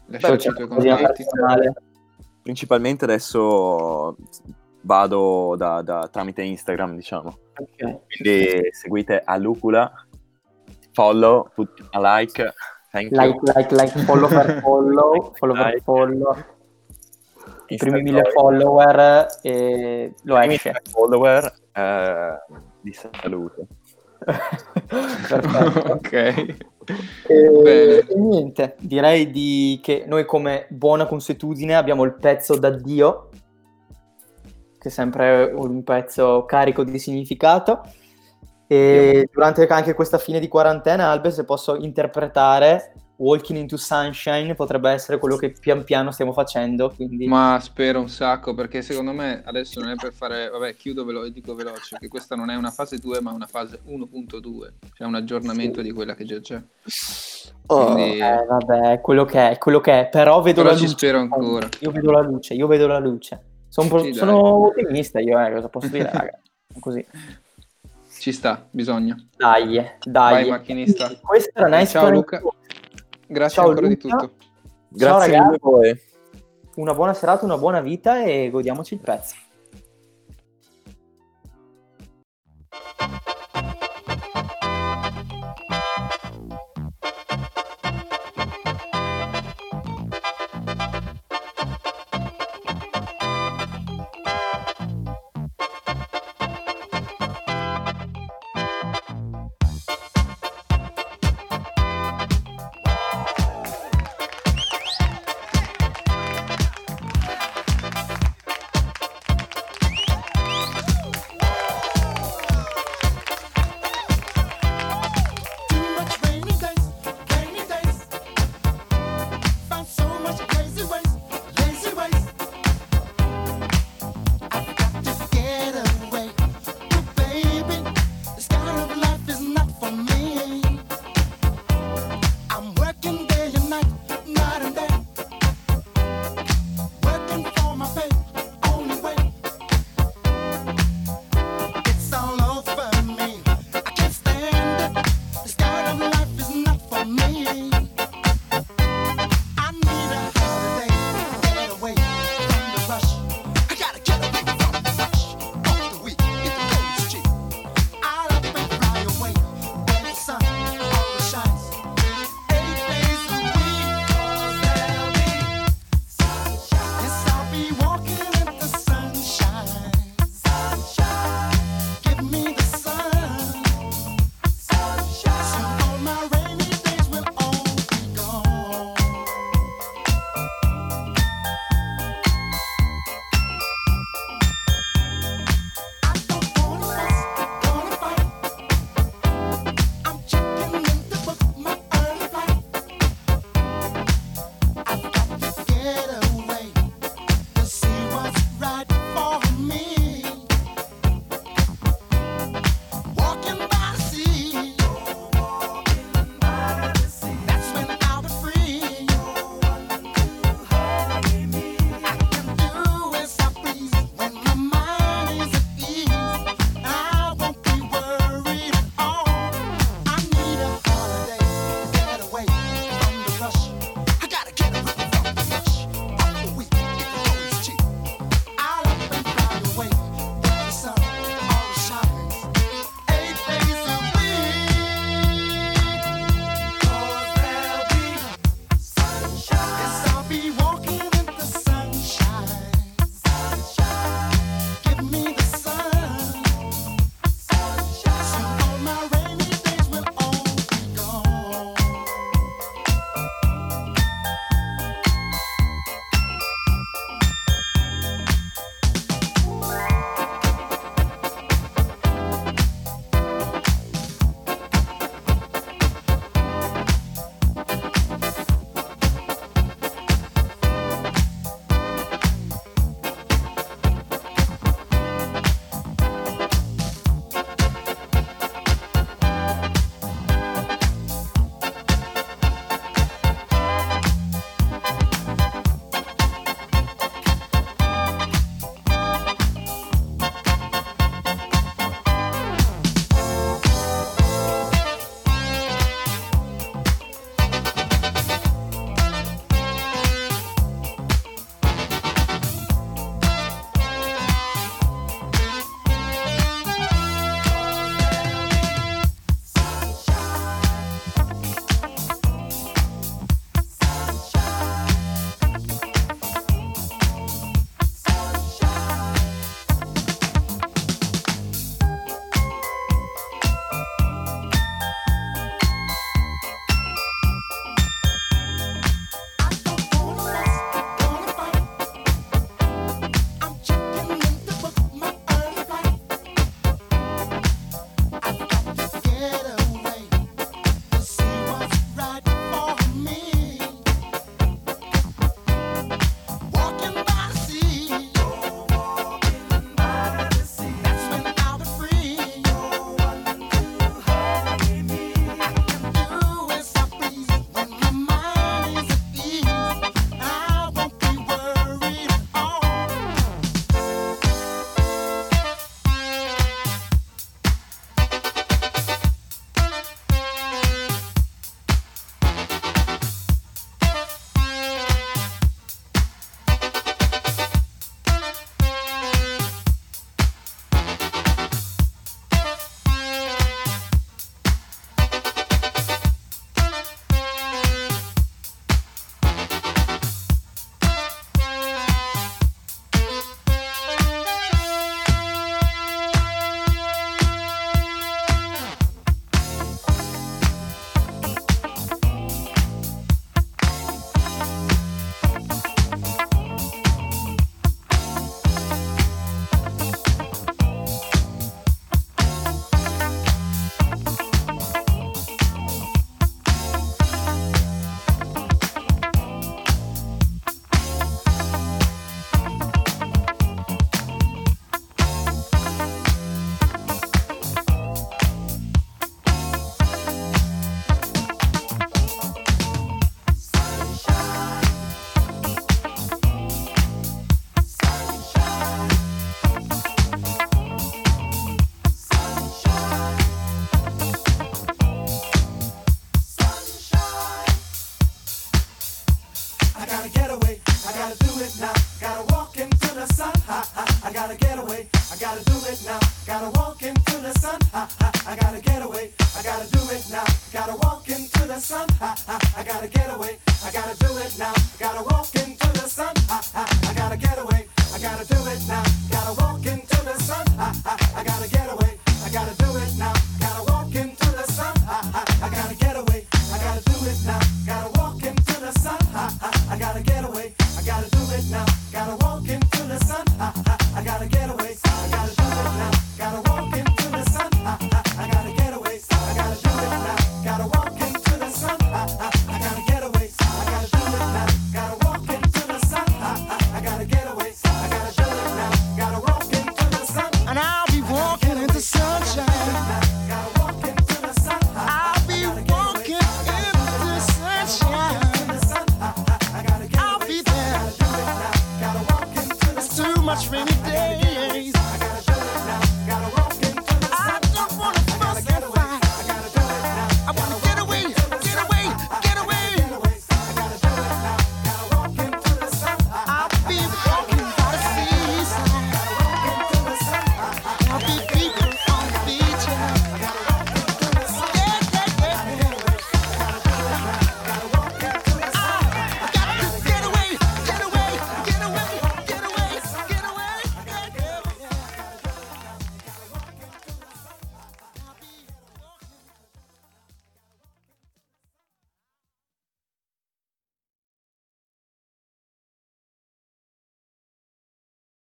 Lasciarci 0.08 0.50
i 0.50 0.54
tuoi 0.54 0.90
a 0.90 0.98
contatti. 0.98 1.24
Principalmente 2.42 3.06
adesso 3.06 4.16
vado 4.82 5.56
da, 5.58 5.82
da- 5.82 6.08
tramite 6.12 6.42
Instagram, 6.44 6.96
diciamo. 6.96 7.38
Ok. 7.58 8.00
Quindi 8.08 8.70
seguite 8.72 9.22
a 9.24 9.38
Lucula, 9.38 9.92
follow, 10.94 11.50
put 11.54 11.70
a 11.92 12.00
like, 12.20 12.54
thank 12.92 13.12
you. 13.12 13.20
Like, 13.22 13.40
like, 13.56 13.76
like, 13.76 14.00
follow 14.06 14.28
per 14.28 14.60
follow, 14.64 15.34
follow 15.38 15.54
per 15.56 15.66
Like. 15.74 15.82
follow. 15.84 16.46
I 17.68 17.78
primi 17.78 18.02
mille 18.02 18.24
follower 18.34 19.28
e 19.44 20.14
lo 20.24 20.36
Primi 20.36 20.56
esce. 20.56 20.82
follower 20.92 21.54
eh, 21.72 22.38
di 22.82 22.92
salute. 22.92 23.66
Ok. 25.90 26.14
E, 26.14 26.56
e 27.28 28.16
niente, 28.16 28.76
direi 28.80 29.32
di, 29.32 29.80
che 29.82 30.04
noi 30.08 30.26
come 30.26 30.68
buona 30.70 31.06
consuetudine 31.06 31.76
abbiamo 31.76 32.04
il 32.04 32.16
pezzo 32.16 32.58
d'addio, 32.58 33.30
che 34.78 34.90
è 34.90 34.92
sempre 34.92 35.52
un 35.56 35.84
pezzo 35.84 36.46
carico 36.46 36.84
di 36.84 37.00
significato. 37.00 37.82
E 38.68 39.28
durante 39.32 39.68
anche 39.68 39.94
questa 39.94 40.18
fine 40.18 40.40
di 40.40 40.48
quarantena, 40.48 41.10
Albe, 41.10 41.32
se 41.32 41.44
posso 41.44 41.76
interpretare 41.76 42.94
Walking 43.22 43.60
into 43.60 43.78
Sunshine, 43.78 44.56
potrebbe 44.56 44.90
essere 44.90 45.20
quello 45.20 45.36
che 45.36 45.52
pian 45.52 45.84
piano 45.84 46.12
stiamo 46.12 46.34
facendo. 46.34 46.90
Quindi... 46.90 47.28
Ma 47.28 47.60
spero 47.62 48.00
un 48.00 48.10
sacco 48.10 48.56
perché 48.56 48.82
secondo 48.82 49.12
me 49.12 49.44
adesso 49.46 49.80
non 49.80 49.92
è 49.92 49.96
per 49.96 50.12
fare, 50.12 50.50
vabbè, 50.50 50.76
chiudo 50.76 51.06
velo- 51.06 51.24
e 51.24 51.32
dico 51.32 51.54
veloce 51.54 51.98
che 52.00 52.08
questa 52.08 52.36
non 52.36 52.50
è 52.50 52.56
una 52.56 52.72
fase 52.72 52.98
2 52.98 53.22
ma 53.22 53.32
una 53.32 53.46
fase 53.46 53.80
1.2, 53.88 54.42
cioè 54.94 55.08
un 55.08 55.14
aggiornamento 55.14 55.84
di 55.84 55.92
quella 55.92 56.16
che 56.16 56.26
già 56.26 56.40
c'è. 56.40 56.60
oh, 57.68 57.94
Quindi 57.94 58.20
Eh, 58.20 58.46
vabbè, 58.48 59.02
quello 59.02 59.24
che 59.26 59.52
è, 59.52 59.58
quello 59.60 59.80
che 59.82 60.00
è. 60.00 60.10
Però 60.10 60.42
vedo 60.42 60.62
Però 60.64 60.74
la 60.74 60.80
ci 60.80 60.86
luce. 60.86 60.98
spero 60.98 61.20
ancora. 61.20 61.70
Io 61.80 61.92
vedo 61.92 62.12
la 62.12 62.22
luce, 62.22 62.56
io 62.56 62.66
vedo 62.66 62.88
la 62.88 62.98
luce. 62.98 63.40
Son 63.70 63.88
pro- 63.88 64.02
Sì, 64.02 64.14
sono 64.14 64.66
ottimista 64.66 65.20
io, 65.20 65.40
eh, 65.40 65.54
cosa 65.54 65.70
posso 65.70 65.88
dire, 65.90 66.10
raga? 66.12 66.40
Così. 66.80 67.06
ci 68.20 68.32
sta, 68.32 68.66
bisogna. 68.72 69.16
Dai, 69.38 69.76
dai. 70.04 70.34
Vai 70.34 70.50
macchinista. 70.50 71.12
Questo 71.22 71.52
era 71.54 71.68
Nice 71.68 71.92
Ciao 71.92 72.10
Luca. 72.10 72.42
Grazie 73.32 73.62
Ciao, 73.62 73.70
ancora 73.70 73.88
di 73.88 73.98
Luca. 74.02 74.18
tutto. 74.18 74.34
grazie 74.90 75.32
Ciao, 75.32 75.44
mille 75.44 75.56
a 75.56 75.60
voi. 75.62 76.02
Una 76.76 76.94
buona 76.94 77.14
serata, 77.14 77.46
una 77.46 77.58
buona 77.58 77.80
vita 77.80 78.24
e 78.24 78.50
godiamoci 78.50 78.96
il 78.96 79.00
pezzo. 79.00 79.36